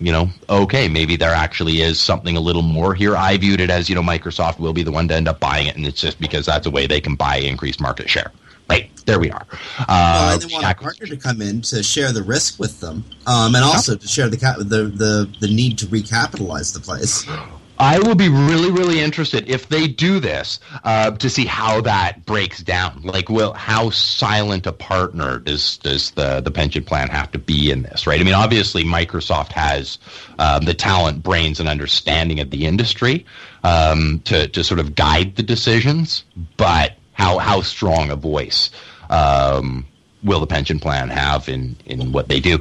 you 0.01 0.13
know, 0.13 0.29
okay, 0.49 0.89
maybe 0.89 1.17
there 1.17 1.35
actually 1.35 1.81
is 1.81 1.99
something 2.01 2.37
a 2.37 2.41
little 2.41 2.63
more 2.63 2.95
here. 2.95 3.17
I 3.17 3.37
viewed 3.37 3.61
it 3.61 3.71
as, 3.71 3.89
you 3.89 3.95
know, 3.95 4.03
Microsoft 4.03 4.59
will 4.59 4.73
be 4.73 4.83
the 4.83 4.93
one 4.93 5.09
to 5.09 5.15
end 5.15 5.29
up 5.29 5.41
buying 5.41 5.67
it, 5.67 5.77
and 5.77 5.87
it's 5.87 6.01
just 6.01 6.21
because 6.21 6.47
that's 6.47 6.67
a 6.67 6.71
way 6.71 6.87
they 6.87 7.01
can 7.01 7.15
buy 7.17 7.37
increased 7.37 7.81
market 7.81 8.09
share. 8.09 8.31
Right, 8.71 8.91
there 9.07 9.19
we 9.19 9.31
are. 9.31 9.47
well, 9.51 9.87
Uh, 9.89 10.31
and 10.35 10.43
they 10.43 10.53
want 10.53 10.67
a 10.67 10.75
partner 10.75 11.07
to 11.07 11.17
come 11.17 11.41
in 11.41 11.63
to 11.63 11.83
share 11.83 12.13
the 12.13 12.23
risk 12.23 12.59
with 12.59 12.81
them, 12.81 13.03
um, 13.27 13.55
and 13.55 13.65
also 13.65 13.97
to 13.97 14.07
share 14.07 14.29
the, 14.29 14.37
cap- 14.37 14.59
the 14.59 14.93
the 14.95 15.27
the 15.41 15.49
need 15.49 15.79
to 15.79 15.87
recapitalize 15.87 16.75
the 16.75 16.81
place. 16.81 17.27
I 17.81 17.99
will 18.01 18.15
be 18.15 18.29
really, 18.29 18.71
really 18.71 19.01
interested 19.01 19.49
if 19.49 19.69
they 19.69 19.87
do 19.87 20.19
this 20.19 20.59
uh, 20.85 21.13
to 21.13 21.31
see 21.31 21.45
how 21.47 21.81
that 21.83 22.27
breaks 22.27 22.63
down. 22.63 23.03
Like, 23.05 23.29
will 23.29 23.53
how 23.53 23.91
silent 23.91 24.67
a 24.67 24.73
partner 24.73 25.39
does 25.39 25.79
does 25.79 26.11
the 26.13 26.41
the 26.41 26.51
pension 26.51 26.85
plan 26.85 27.09
have 27.09 27.31
to 27.33 27.39
be 27.39 27.71
in 27.71 27.83
this? 27.83 28.07
Right. 28.07 28.21
I 28.21 28.25
mean, 28.25 28.35
obviously, 28.35 28.85
Microsoft 28.85 29.53
has 29.53 29.99
um, 30.39 30.65
the 30.65 30.75
talent, 30.75 31.23
brains, 31.23 31.61
and 31.61 31.69
understanding 31.69 32.41
of 32.41 32.51
the 32.51 32.67
industry 32.67 33.25
um, 33.63 34.21
to 34.25 34.49
to 34.49 34.65
sort 34.65 34.81
of 34.81 34.95
guide 34.95 35.37
the 35.37 35.43
decisions, 35.43 36.25
but 36.57 36.95
how 37.13 37.39
how 37.39 37.61
strong 37.63 38.11
a 38.11 38.17
voice 38.17 38.71
um, 39.11 39.87
will 40.25 40.41
the 40.41 40.47
pension 40.47 40.81
plan 40.81 41.09
have 41.11 41.49
in 41.49 41.77
in 41.87 42.13
what 42.13 42.29
they 42.29 42.41
do? 42.41 42.59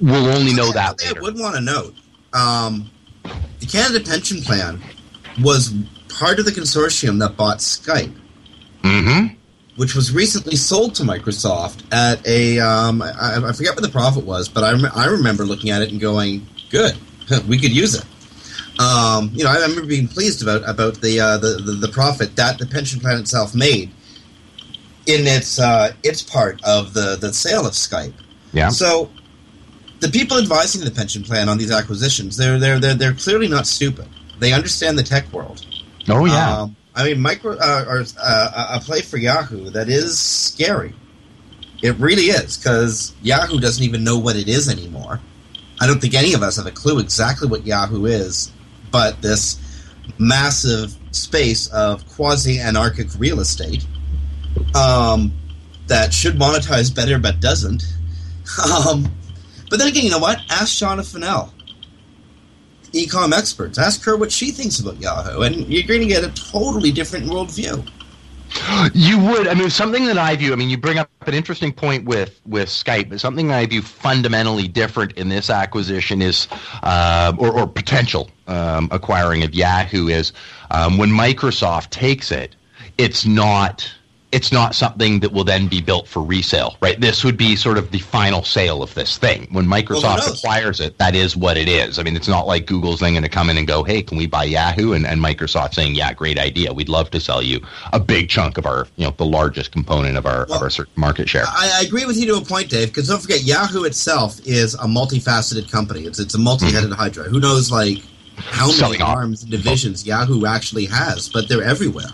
We'll 0.00 0.26
only 0.26 0.52
know 0.52 0.72
that 0.72 1.02
I 1.02 1.08
later. 1.08 1.22
would 1.22 1.38
want 1.38 1.54
to 1.56 1.60
know. 1.60 1.92
um, 2.34 2.90
Canada 3.68 4.00
Pension 4.04 4.40
Plan 4.42 4.80
was 5.40 5.72
part 6.08 6.38
of 6.38 6.44
the 6.44 6.50
consortium 6.50 7.18
that 7.20 7.36
bought 7.36 7.58
Skype, 7.58 8.14
Mm-hmm. 8.82 9.34
which 9.76 9.94
was 9.94 10.12
recently 10.12 10.56
sold 10.56 10.94
to 10.96 11.02
Microsoft 11.02 11.82
at 11.92 12.26
a 12.26 12.58
um, 12.60 13.02
I, 13.02 13.40
I 13.48 13.52
forget 13.52 13.74
what 13.74 13.82
the 13.82 13.88
profit 13.90 14.24
was, 14.24 14.48
but 14.48 14.64
I, 14.64 14.72
rem- 14.72 14.92
I 14.94 15.06
remember 15.06 15.44
looking 15.44 15.70
at 15.70 15.82
it 15.82 15.90
and 15.90 16.00
going, 16.00 16.46
"Good, 16.70 16.96
we 17.48 17.58
could 17.58 17.74
use 17.74 17.94
it." 17.94 18.04
Um, 18.80 19.30
you 19.34 19.42
know, 19.42 19.50
I 19.50 19.54
remember 19.56 19.86
being 19.86 20.06
pleased 20.08 20.42
about 20.42 20.68
about 20.68 21.00
the, 21.00 21.18
uh, 21.20 21.38
the, 21.38 21.60
the 21.64 21.72
the 21.72 21.88
profit 21.88 22.36
that 22.36 22.58
the 22.58 22.66
pension 22.66 23.00
plan 23.00 23.18
itself 23.18 23.54
made 23.54 23.90
in 25.06 25.26
its 25.26 25.58
uh, 25.58 25.92
its 26.04 26.22
part 26.22 26.62
of 26.64 26.94
the 26.94 27.16
the 27.20 27.32
sale 27.34 27.66
of 27.66 27.72
Skype. 27.72 28.14
Yeah. 28.52 28.68
So 28.70 29.10
the 30.00 30.08
people 30.08 30.38
advising 30.38 30.84
the 30.84 30.90
pension 30.90 31.22
plan 31.22 31.48
on 31.48 31.58
these 31.58 31.70
acquisitions, 31.70 32.36
they're 32.36 32.58
they're 32.58 32.78
they're, 32.78 32.94
they're 32.94 33.14
clearly 33.14 33.48
not 33.48 33.66
stupid. 33.66 34.08
They 34.38 34.52
understand 34.52 34.98
the 34.98 35.02
tech 35.02 35.32
world. 35.32 35.64
Oh 36.08 36.24
yeah. 36.24 36.60
Um, 36.60 36.76
I 36.94 37.04
mean, 37.04 37.20
micro 37.20 37.56
uh, 37.56 37.84
or 37.88 38.04
uh, 38.20 38.78
a 38.78 38.80
play 38.80 39.02
for 39.02 39.18
Yahoo 39.18 39.70
that 39.70 39.88
is 39.88 40.18
scary. 40.18 40.94
It 41.82 41.96
really 41.96 42.24
is 42.24 42.56
because 42.56 43.14
Yahoo 43.22 43.60
doesn't 43.60 43.84
even 43.84 44.02
know 44.02 44.18
what 44.18 44.34
it 44.34 44.48
is 44.48 44.68
anymore. 44.68 45.20
I 45.80 45.86
don't 45.86 46.00
think 46.00 46.14
any 46.14 46.34
of 46.34 46.42
us 46.42 46.56
have 46.56 46.66
a 46.66 46.72
clue 46.72 46.98
exactly 46.98 47.46
what 47.46 47.64
Yahoo 47.64 48.06
is, 48.06 48.50
but 48.90 49.22
this 49.22 49.60
massive 50.18 50.96
space 51.12 51.68
of 51.68 52.04
quasi-anarchic 52.08 53.08
real 53.16 53.38
estate 53.38 53.86
um, 54.74 55.32
that 55.86 56.12
should 56.12 56.34
monetize 56.34 56.92
better 56.92 57.18
but 57.18 57.40
doesn't. 57.40 57.84
Um, 58.64 59.12
but 59.70 59.78
then 59.78 59.88
again, 59.88 60.04
you 60.04 60.10
know 60.10 60.18
what? 60.18 60.38
Ask 60.50 60.76
Shauna 60.76 61.10
Fennell, 61.10 61.52
ecom 62.92 63.32
experts. 63.32 63.78
Ask 63.78 64.04
her 64.04 64.16
what 64.16 64.32
she 64.32 64.50
thinks 64.50 64.80
about 64.80 65.00
Yahoo, 65.00 65.42
and 65.42 65.66
you're 65.66 65.86
going 65.86 66.00
to 66.00 66.06
get 66.06 66.24
a 66.24 66.30
totally 66.30 66.92
different 66.92 67.26
worldview. 67.26 67.88
You 68.94 69.18
would. 69.18 69.46
I 69.46 69.54
mean, 69.54 69.68
something 69.68 70.06
that 70.06 70.16
I 70.16 70.34
view. 70.36 70.52
I 70.52 70.56
mean, 70.56 70.70
you 70.70 70.78
bring 70.78 70.98
up 70.98 71.10
an 71.26 71.34
interesting 71.34 71.72
point 71.72 72.06
with 72.06 72.40
with 72.46 72.68
Skype. 72.68 73.10
But 73.10 73.20
something 73.20 73.52
I 73.52 73.66
view 73.66 73.82
fundamentally 73.82 74.68
different 74.68 75.12
in 75.12 75.28
this 75.28 75.50
acquisition 75.50 76.22
is, 76.22 76.48
uh, 76.82 77.34
or, 77.38 77.52
or 77.52 77.66
potential 77.66 78.30
um, 78.46 78.88
acquiring 78.90 79.42
of 79.42 79.54
Yahoo 79.54 80.08
is 80.08 80.32
um, 80.70 80.96
when 80.96 81.10
Microsoft 81.10 81.90
takes 81.90 82.32
it, 82.32 82.56
it's 82.96 83.26
not. 83.26 83.90
It's 84.30 84.52
not 84.52 84.74
something 84.74 85.20
that 85.20 85.32
will 85.32 85.44
then 85.44 85.68
be 85.68 85.80
built 85.80 86.06
for 86.06 86.22
resale, 86.22 86.76
right? 86.82 87.00
This 87.00 87.24
would 87.24 87.38
be 87.38 87.56
sort 87.56 87.78
of 87.78 87.90
the 87.90 87.98
final 87.98 88.42
sale 88.42 88.82
of 88.82 88.92
this 88.94 89.16
thing. 89.16 89.48
When 89.52 89.64
Microsoft 89.64 90.18
knows? 90.18 90.38
acquires 90.38 90.80
it, 90.80 90.98
that 90.98 91.14
is 91.14 91.34
what 91.34 91.56
it 91.56 91.66
is. 91.66 91.98
I 91.98 92.02
mean, 92.02 92.14
it's 92.14 92.28
not 92.28 92.46
like 92.46 92.66
Google's 92.66 93.00
then 93.00 93.12
going 93.12 93.22
to 93.22 93.30
come 93.30 93.48
in 93.48 93.56
and 93.56 93.66
go, 93.66 93.82
"Hey, 93.82 94.02
can 94.02 94.18
we 94.18 94.26
buy 94.26 94.44
Yahoo?" 94.44 94.92
and, 94.92 95.06
and 95.06 95.20
Microsoft 95.22 95.72
saying, 95.72 95.94
"Yeah, 95.94 96.12
great 96.12 96.38
idea. 96.38 96.72
We'd 96.72 96.90
love 96.90 97.10
to 97.12 97.20
sell 97.20 97.40
you 97.40 97.60
a 97.94 98.00
big 98.00 98.28
chunk 98.28 98.58
of 98.58 98.66
our, 98.66 98.86
you 98.96 99.06
know, 99.06 99.14
the 99.16 99.24
largest 99.24 99.72
component 99.72 100.18
of 100.18 100.26
our 100.26 100.42
of 100.42 100.62
our 100.62 100.70
market 100.96 101.28
share." 101.28 101.44
I, 101.46 101.78
I 101.80 101.84
agree 101.86 102.04
with 102.04 102.18
you 102.18 102.26
to 102.26 102.36
a 102.36 102.44
point, 102.44 102.68
Dave, 102.68 102.88
because 102.88 103.08
don't 103.08 103.22
forget, 103.22 103.44
Yahoo 103.44 103.84
itself 103.84 104.40
is 104.46 104.74
a 104.74 104.86
multifaceted 104.86 105.70
company. 105.70 106.04
It's 106.04 106.18
it's 106.18 106.34
a 106.34 106.38
multi-headed 106.38 106.90
mm-hmm. 106.90 107.00
hydra. 107.00 107.24
Who 107.24 107.40
knows, 107.40 107.72
like 107.72 108.02
how 108.36 108.66
many 108.66 108.78
Selling 108.78 109.02
off. 109.02 109.16
arms 109.16 109.42
and 109.42 109.50
divisions 109.50 110.06
Yahoo 110.06 110.46
actually 110.46 110.86
has? 110.86 111.28
But 111.28 111.48
they're 111.48 111.62
everywhere. 111.64 112.10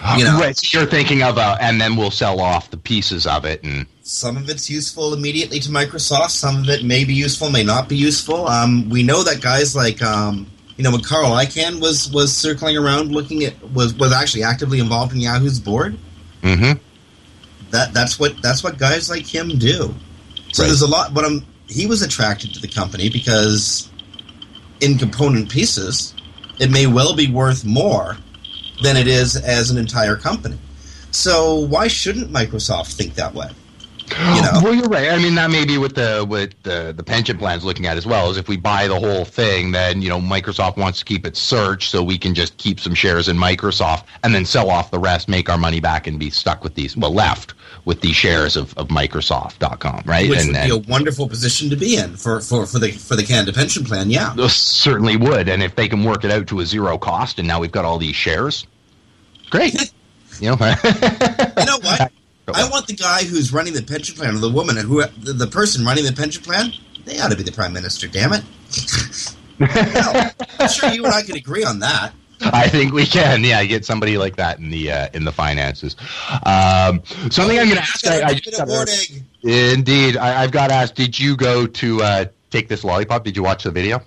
You 0.16 0.24
know, 0.24 0.38
right. 0.38 0.56
So 0.56 0.78
you're 0.78 0.88
thinking 0.88 1.22
of, 1.22 1.38
uh, 1.38 1.56
and 1.60 1.80
then 1.80 1.96
we'll 1.96 2.10
sell 2.10 2.40
off 2.40 2.70
the 2.70 2.76
pieces 2.76 3.26
of 3.26 3.44
it, 3.44 3.62
and 3.64 3.86
some 4.02 4.36
of 4.36 4.48
it's 4.48 4.70
useful 4.70 5.12
immediately 5.12 5.58
to 5.60 5.68
Microsoft. 5.70 6.30
Some 6.30 6.58
of 6.62 6.68
it 6.68 6.84
may 6.84 7.04
be 7.04 7.14
useful, 7.14 7.50
may 7.50 7.64
not 7.64 7.88
be 7.88 7.96
useful. 7.96 8.46
Um, 8.48 8.88
we 8.88 9.02
know 9.02 9.22
that 9.24 9.40
guys 9.42 9.74
like 9.76 10.00
um, 10.02 10.46
you 10.76 10.84
know 10.84 10.92
when 10.92 11.02
Carl 11.02 11.30
Icahn 11.32 11.80
was 11.80 12.10
was 12.12 12.34
circling 12.34 12.76
around 12.76 13.10
looking 13.12 13.42
at 13.44 13.60
was 13.72 13.92
was 13.94 14.12
actually 14.12 14.44
actively 14.44 14.78
involved 14.78 15.12
in 15.12 15.20
Yahoo's 15.20 15.58
board. 15.60 15.98
mm-hmm. 16.42 16.78
That 17.70 17.92
that's 17.92 18.18
what 18.18 18.40
that's 18.40 18.62
what 18.64 18.78
guys 18.78 19.10
like 19.10 19.26
him 19.26 19.48
do. 19.58 19.94
So 20.52 20.62
Right. 20.62 20.68
there's 20.68 20.82
a 20.82 20.86
lot. 20.86 21.12
But 21.12 21.24
um, 21.24 21.44
he 21.68 21.86
was 21.86 22.02
attracted 22.02 22.54
to 22.54 22.60
the 22.60 22.68
company 22.68 23.10
because 23.10 23.90
in 24.80 24.96
component 24.96 25.50
pieces, 25.50 26.14
it 26.60 26.70
may 26.70 26.86
well 26.86 27.14
be 27.14 27.28
worth 27.30 27.64
more 27.64 28.16
than 28.82 28.96
it 28.96 29.06
is 29.06 29.36
as 29.36 29.70
an 29.70 29.78
entire 29.78 30.16
company. 30.16 30.58
So 31.10 31.54
why 31.54 31.88
shouldn't 31.88 32.30
Microsoft 32.30 32.94
think 32.94 33.14
that 33.14 33.34
way? 33.34 33.50
You 34.10 34.42
know? 34.42 34.60
Well, 34.62 34.74
you're 34.74 34.88
right. 34.88 35.10
I 35.10 35.18
mean, 35.18 35.34
that 35.36 35.50
may 35.50 35.64
be 35.64 35.78
what 35.78 35.94
the 35.94 36.24
what 36.26 36.54
the 36.62 36.92
the 36.96 37.02
pension 37.02 37.38
plan's 37.38 37.64
looking 37.64 37.86
at 37.86 37.96
as 37.96 38.06
well. 38.06 38.30
Is 38.30 38.36
if 38.36 38.48
we 38.48 38.56
buy 38.56 38.88
the 38.88 38.98
whole 38.98 39.24
thing, 39.24 39.72
then 39.72 40.02
you 40.02 40.08
know 40.08 40.20
Microsoft 40.20 40.76
wants 40.76 40.98
to 41.00 41.04
keep 41.04 41.26
its 41.26 41.40
search, 41.40 41.88
so 41.90 42.02
we 42.02 42.18
can 42.18 42.34
just 42.34 42.56
keep 42.56 42.80
some 42.80 42.94
shares 42.94 43.28
in 43.28 43.36
Microsoft 43.36 44.04
and 44.24 44.34
then 44.34 44.44
sell 44.44 44.70
off 44.70 44.90
the 44.90 44.98
rest, 44.98 45.28
make 45.28 45.48
our 45.48 45.58
money 45.58 45.80
back, 45.80 46.06
and 46.06 46.18
be 46.18 46.30
stuck 46.30 46.64
with 46.64 46.74
these. 46.74 46.96
Well, 46.96 47.12
left 47.12 47.54
with 47.84 48.00
these 48.00 48.16
shares 48.16 48.56
of, 48.56 48.76
of 48.76 48.88
Microsoft.com, 48.88 50.02
right? 50.04 50.28
Which 50.28 50.40
and 50.40 50.48
would 50.48 50.56
and 50.56 50.70
be 50.70 50.76
a 50.76 50.90
wonderful 50.90 51.28
position 51.28 51.70
to 51.70 51.76
be 51.76 51.96
in 51.96 52.16
for, 52.16 52.40
for, 52.40 52.66
for 52.66 52.78
the 52.78 52.92
for 52.92 53.16
the 53.16 53.24
Canada 53.24 53.52
pension 53.52 53.84
plan. 53.84 54.10
Yeah, 54.10 54.34
certainly 54.48 55.16
would. 55.16 55.48
And 55.48 55.62
if 55.62 55.74
they 55.76 55.88
can 55.88 56.04
work 56.04 56.24
it 56.24 56.30
out 56.30 56.46
to 56.48 56.60
a 56.60 56.66
zero 56.66 56.98
cost, 56.98 57.38
and 57.38 57.48
now 57.48 57.60
we've 57.60 57.72
got 57.72 57.84
all 57.84 57.98
these 57.98 58.16
shares, 58.16 58.66
great. 59.50 59.74
you 60.40 60.50
know, 60.50 60.56
you 60.84 61.64
know 61.66 61.78
what? 61.80 62.12
I 62.54 62.68
want 62.68 62.86
the 62.86 62.94
guy 62.94 63.24
who's 63.24 63.52
running 63.52 63.74
the 63.74 63.82
pension 63.82 64.16
plan, 64.16 64.34
or 64.34 64.38
the 64.38 64.50
woman, 64.50 64.76
who 64.76 65.04
the, 65.06 65.46
person 65.46 65.84
running 65.84 66.04
the 66.04 66.12
pension 66.12 66.42
plan. 66.42 66.72
They 67.04 67.20
ought 67.20 67.30
to 67.30 67.36
be 67.36 67.42
the 67.42 67.52
prime 67.52 67.72
minister. 67.72 68.06
Damn 68.06 68.32
it! 68.32 68.44
I'm 70.58 70.68
sure 70.68 70.90
you 70.90 71.04
and 71.04 71.14
I 71.14 71.22
can 71.22 71.36
agree 71.36 71.64
on 71.64 71.78
that. 71.80 72.12
I 72.40 72.68
think 72.68 72.92
we 72.92 73.06
can. 73.06 73.42
Yeah, 73.42 73.64
get 73.64 73.84
somebody 73.84 74.18
like 74.18 74.36
that 74.36 74.58
in 74.58 74.70
the 74.70 74.92
uh, 74.92 75.08
in 75.12 75.24
the 75.24 75.32
finances. 75.32 75.96
Um, 76.44 77.02
something 77.30 77.58
I'm 77.58 77.68
going 77.68 77.76
to 77.76 77.80
ask. 77.80 78.06
I, 78.06 78.22
I 78.22 78.34
just 78.34 78.56
got. 78.56 78.88
Indeed, 79.42 80.16
I, 80.16 80.42
I've 80.42 80.52
got 80.52 80.68
to 80.68 80.74
ask. 80.74 80.94
Did 80.94 81.18
you 81.18 81.36
go 81.36 81.66
to 81.66 82.02
uh, 82.02 82.24
take 82.50 82.68
this 82.68 82.84
lollipop? 82.84 83.24
Did 83.24 83.36
you 83.36 83.42
watch 83.42 83.64
the 83.64 83.70
video? 83.70 84.02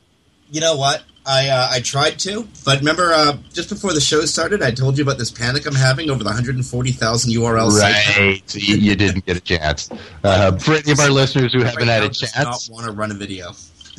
You 0.51 0.61
know 0.61 0.75
what? 0.75 1.03
I 1.25 1.49
uh, 1.49 1.67
I 1.69 1.81
tried 1.81 2.17
to, 2.19 2.47
but 2.65 2.79
remember, 2.79 3.13
uh, 3.13 3.37
just 3.53 3.69
before 3.69 3.93
the 3.93 4.01
show 4.01 4.21
started, 4.21 4.63
I 4.63 4.71
told 4.71 4.97
you 4.97 5.03
about 5.03 5.19
this 5.19 5.29
panic 5.29 5.67
I'm 5.67 5.75
having 5.75 6.09
over 6.09 6.23
the 6.23 6.29
140,000 6.29 7.31
URLs. 7.33 7.79
Right, 7.79 8.55
you, 8.55 8.75
you 8.75 8.95
didn't 8.95 9.25
get 9.25 9.37
a 9.37 9.41
chance. 9.41 9.89
Uh, 10.23 10.57
for 10.57 10.73
any 10.73 10.91
of 10.91 10.99
our 10.99 11.11
listeners 11.11 11.53
who 11.53 11.61
haven't 11.61 11.87
had 11.87 12.03
a 12.03 12.09
chance, 12.09 12.69
not 12.69 12.75
want 12.75 12.85
to 12.87 12.91
run 12.91 13.11
a 13.11 13.13
video. 13.13 13.51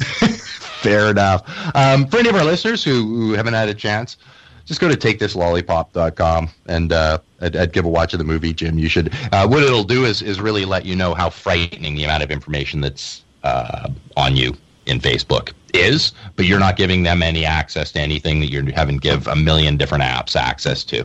Fair 0.83 1.11
enough. 1.11 1.43
Um, 1.77 2.09
for 2.09 2.19
any 2.19 2.29
of 2.29 2.35
our 2.35 2.45
listeners 2.45 2.83
who, 2.83 3.03
who 3.05 3.33
haven't 3.35 3.55
had 3.55 3.69
a 3.69 3.75
chance, 3.75 4.17
just 4.65 4.81
go 4.81 4.89
to 4.89 4.97
takethislollipop.com 4.97 6.49
and 6.67 6.93
uh, 6.93 7.19
I'd, 7.41 7.57
I'd 7.57 7.73
give 7.73 7.85
a 7.85 7.89
watch 7.89 8.15
of 8.15 8.19
the 8.19 8.25
movie, 8.25 8.53
Jim. 8.53 8.81
You 8.81 8.89
should. 8.89 9.15
Uh, 9.31 9.47
what 9.47 9.63
it'll 9.63 9.85
do 9.85 10.07
is, 10.07 10.23
is 10.23 10.41
really 10.41 10.65
let 10.65 10.85
you 10.85 10.97
know 10.97 11.15
how 11.15 11.31
frightening 11.31 11.95
the 11.95 12.03
amount 12.03 12.25
of 12.25 12.33
information 12.33 12.81
that's 12.81 13.23
uh, 13.45 13.91
on 14.17 14.35
you 14.35 14.57
in 14.87 15.01
Facebook 15.01 15.53
is, 15.75 16.13
but 16.37 16.45
you're 16.45 16.59
not 16.59 16.77
giving 16.77 17.03
them 17.03 17.23
any 17.23 17.45
access 17.45 17.93
to 17.93 18.01
anything 18.01 18.41
that 18.41 18.51
you 18.51 18.65
haven't 18.73 18.99
give 18.99 19.27
a 19.27 19.37
million 19.37 19.77
different 19.77 20.05
apps 20.05 20.37
access 20.37 20.85
to. 20.85 21.05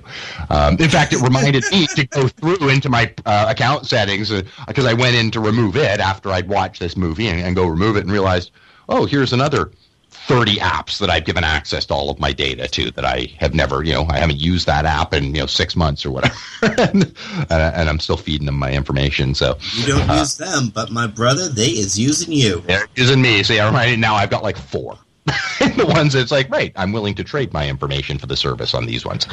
Um, 0.49 0.77
in 0.79 0.89
fact, 0.89 1.13
it 1.13 1.21
reminded 1.21 1.63
me 1.71 1.87
to 1.95 2.05
go 2.05 2.27
through 2.27 2.69
into 2.69 2.89
my 2.89 3.13
uh, 3.25 3.45
account 3.49 3.85
settings 3.85 4.31
because 4.67 4.85
I 4.85 4.93
went 4.93 5.15
in 5.15 5.31
to 5.31 5.39
remove 5.39 5.77
it 5.77 5.99
after 5.99 6.29
I'd 6.31 6.47
watched 6.47 6.79
this 6.79 6.97
movie 6.97 7.27
and, 7.27 7.39
and 7.39 7.55
go 7.55 7.67
remove 7.67 7.95
it 7.95 8.01
and 8.01 8.11
realized, 8.11 8.51
oh, 8.89 9.05
here's 9.05 9.33
another 9.33 9.71
30 10.27 10.57
apps 10.57 10.99
that 10.99 11.09
I've 11.09 11.23
given 11.23 11.45
access 11.45 11.85
to 11.85 11.93
all 11.93 12.09
of 12.09 12.19
my 12.19 12.33
data 12.33 12.67
to 12.67 12.91
that 12.91 13.05
I 13.05 13.31
have 13.37 13.53
never, 13.53 13.83
you 13.83 13.93
know, 13.93 14.05
I 14.09 14.17
haven't 14.17 14.41
used 14.41 14.67
that 14.67 14.83
app 14.83 15.13
in, 15.13 15.33
you 15.33 15.39
know, 15.41 15.45
six 15.45 15.73
months 15.73 16.05
or 16.05 16.11
whatever. 16.11 16.35
and, 16.61 17.15
and 17.49 17.89
I'm 17.89 17.99
still 17.99 18.17
feeding 18.17 18.45
them 18.45 18.55
my 18.55 18.73
information. 18.73 19.33
So 19.33 19.57
You 19.75 19.87
don't 19.87 20.09
uh, 20.09 20.15
use 20.15 20.35
them, 20.35 20.69
but 20.73 20.91
my 20.91 21.07
brother, 21.07 21.47
they 21.47 21.67
is 21.69 21.97
using 21.97 22.33
you. 22.33 22.61
they're 22.67 22.87
using 22.95 23.21
me. 23.21 23.41
See, 23.41 23.57
I'm 23.57 23.73
right 23.73 23.97
now 23.97 24.15
I've 24.15 24.29
got 24.29 24.43
like 24.43 24.57
four. 24.57 24.97
the 25.59 25.85
ones 25.87 26.11
that's 26.11 26.31
like, 26.31 26.49
right, 26.49 26.73
I'm 26.75 26.91
willing 26.91 27.15
to 27.15 27.23
trade 27.23 27.53
my 27.53 27.67
information 27.69 28.17
for 28.17 28.27
the 28.27 28.35
service 28.35 28.73
on 28.73 28.85
these 28.85 29.05
ones. 29.05 29.27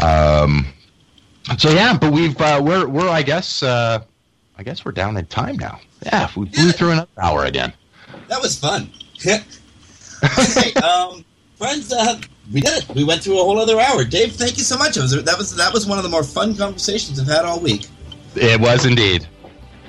Um, 0.00 0.66
so 1.58 1.70
yeah, 1.70 1.96
but 1.98 2.12
we've 2.12 2.40
uh, 2.40 2.60
we're 2.62 2.86
we're 2.88 3.08
I 3.08 3.22
guess 3.22 3.62
uh, 3.62 4.02
I 4.56 4.62
guess 4.62 4.84
we're 4.84 4.92
down 4.92 5.16
in 5.16 5.26
time 5.26 5.56
now. 5.56 5.80
Yeah, 6.04 6.28
we 6.36 6.46
blew 6.46 6.72
through 6.72 6.90
another 6.90 7.08
hour 7.20 7.44
again. 7.44 7.72
That 8.28 8.40
was 8.40 8.58
fun. 8.58 8.90
okay, 10.24 10.72
um, 10.80 11.24
friends, 11.56 11.92
uh, 11.92 12.20
we 12.52 12.60
did 12.60 12.82
it. 12.82 12.94
We 12.94 13.04
went 13.04 13.22
through 13.22 13.40
a 13.40 13.42
whole 13.42 13.58
other 13.58 13.78
hour. 13.80 14.04
Dave, 14.04 14.32
thank 14.32 14.56
you 14.56 14.64
so 14.64 14.78
much. 14.78 14.96
It 14.96 15.02
was, 15.02 15.24
that 15.24 15.38
was 15.38 15.54
that 15.56 15.72
was 15.72 15.86
one 15.86 15.98
of 15.98 16.04
the 16.04 16.10
more 16.10 16.22
fun 16.22 16.56
conversations 16.56 17.20
I've 17.20 17.26
had 17.26 17.44
all 17.44 17.60
week. 17.60 17.86
It 18.34 18.60
was 18.60 18.86
indeed. 18.86 19.26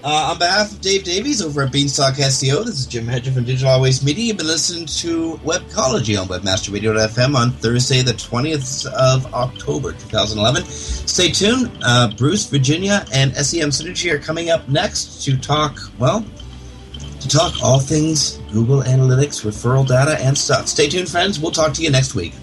Uh, 0.01 0.31
on 0.31 0.39
behalf 0.39 0.71
of 0.71 0.79
Dave 0.79 1.03
Davies 1.03 1.41
over 1.41 1.63
at 1.63 1.73
Beanstalk 1.73 2.15
SEO, 2.15 2.63
this 2.63 2.79
is 2.79 2.87
Jim 2.87 3.05
Hedger 3.05 3.33
from 3.33 3.43
Digital 3.43 3.69
Always 3.69 4.03
Media. 4.03 4.25
You've 4.27 4.37
been 4.37 4.47
listening 4.47 4.85
to 4.85 5.33
Webcology 5.43 6.19
on 6.19 6.27
WebmasterRadio.fm 6.29 7.35
on 7.35 7.51
Thursday, 7.51 8.01
the 8.01 8.13
20th 8.13 8.85
of 8.93 9.33
October, 9.33 9.91
2011. 9.91 10.63
Stay 10.63 11.31
tuned. 11.31 11.69
Uh, 11.83 12.11
Bruce, 12.15 12.45
Virginia, 12.45 13.05
and 13.13 13.35
SEM 13.35 13.71
Synergy 13.71 14.09
are 14.13 14.19
coming 14.19 14.51
up 14.51 14.69
next 14.69 15.21
to 15.25 15.37
talk, 15.37 15.77
well, 15.97 16.25
to 17.19 17.27
talk 17.27 17.61
all 17.61 17.79
things 17.79 18.37
Google 18.51 18.81
Analytics, 18.81 19.45
referral 19.45 19.87
data, 19.87 20.17
and 20.23 20.37
stuff. 20.37 20.67
Stay 20.67 20.87
tuned, 20.87 21.09
friends. 21.09 21.39
We'll 21.39 21.51
talk 21.51 21.73
to 21.73 21.83
you 21.83 21.89
next 21.89 22.15
week. 22.15 22.33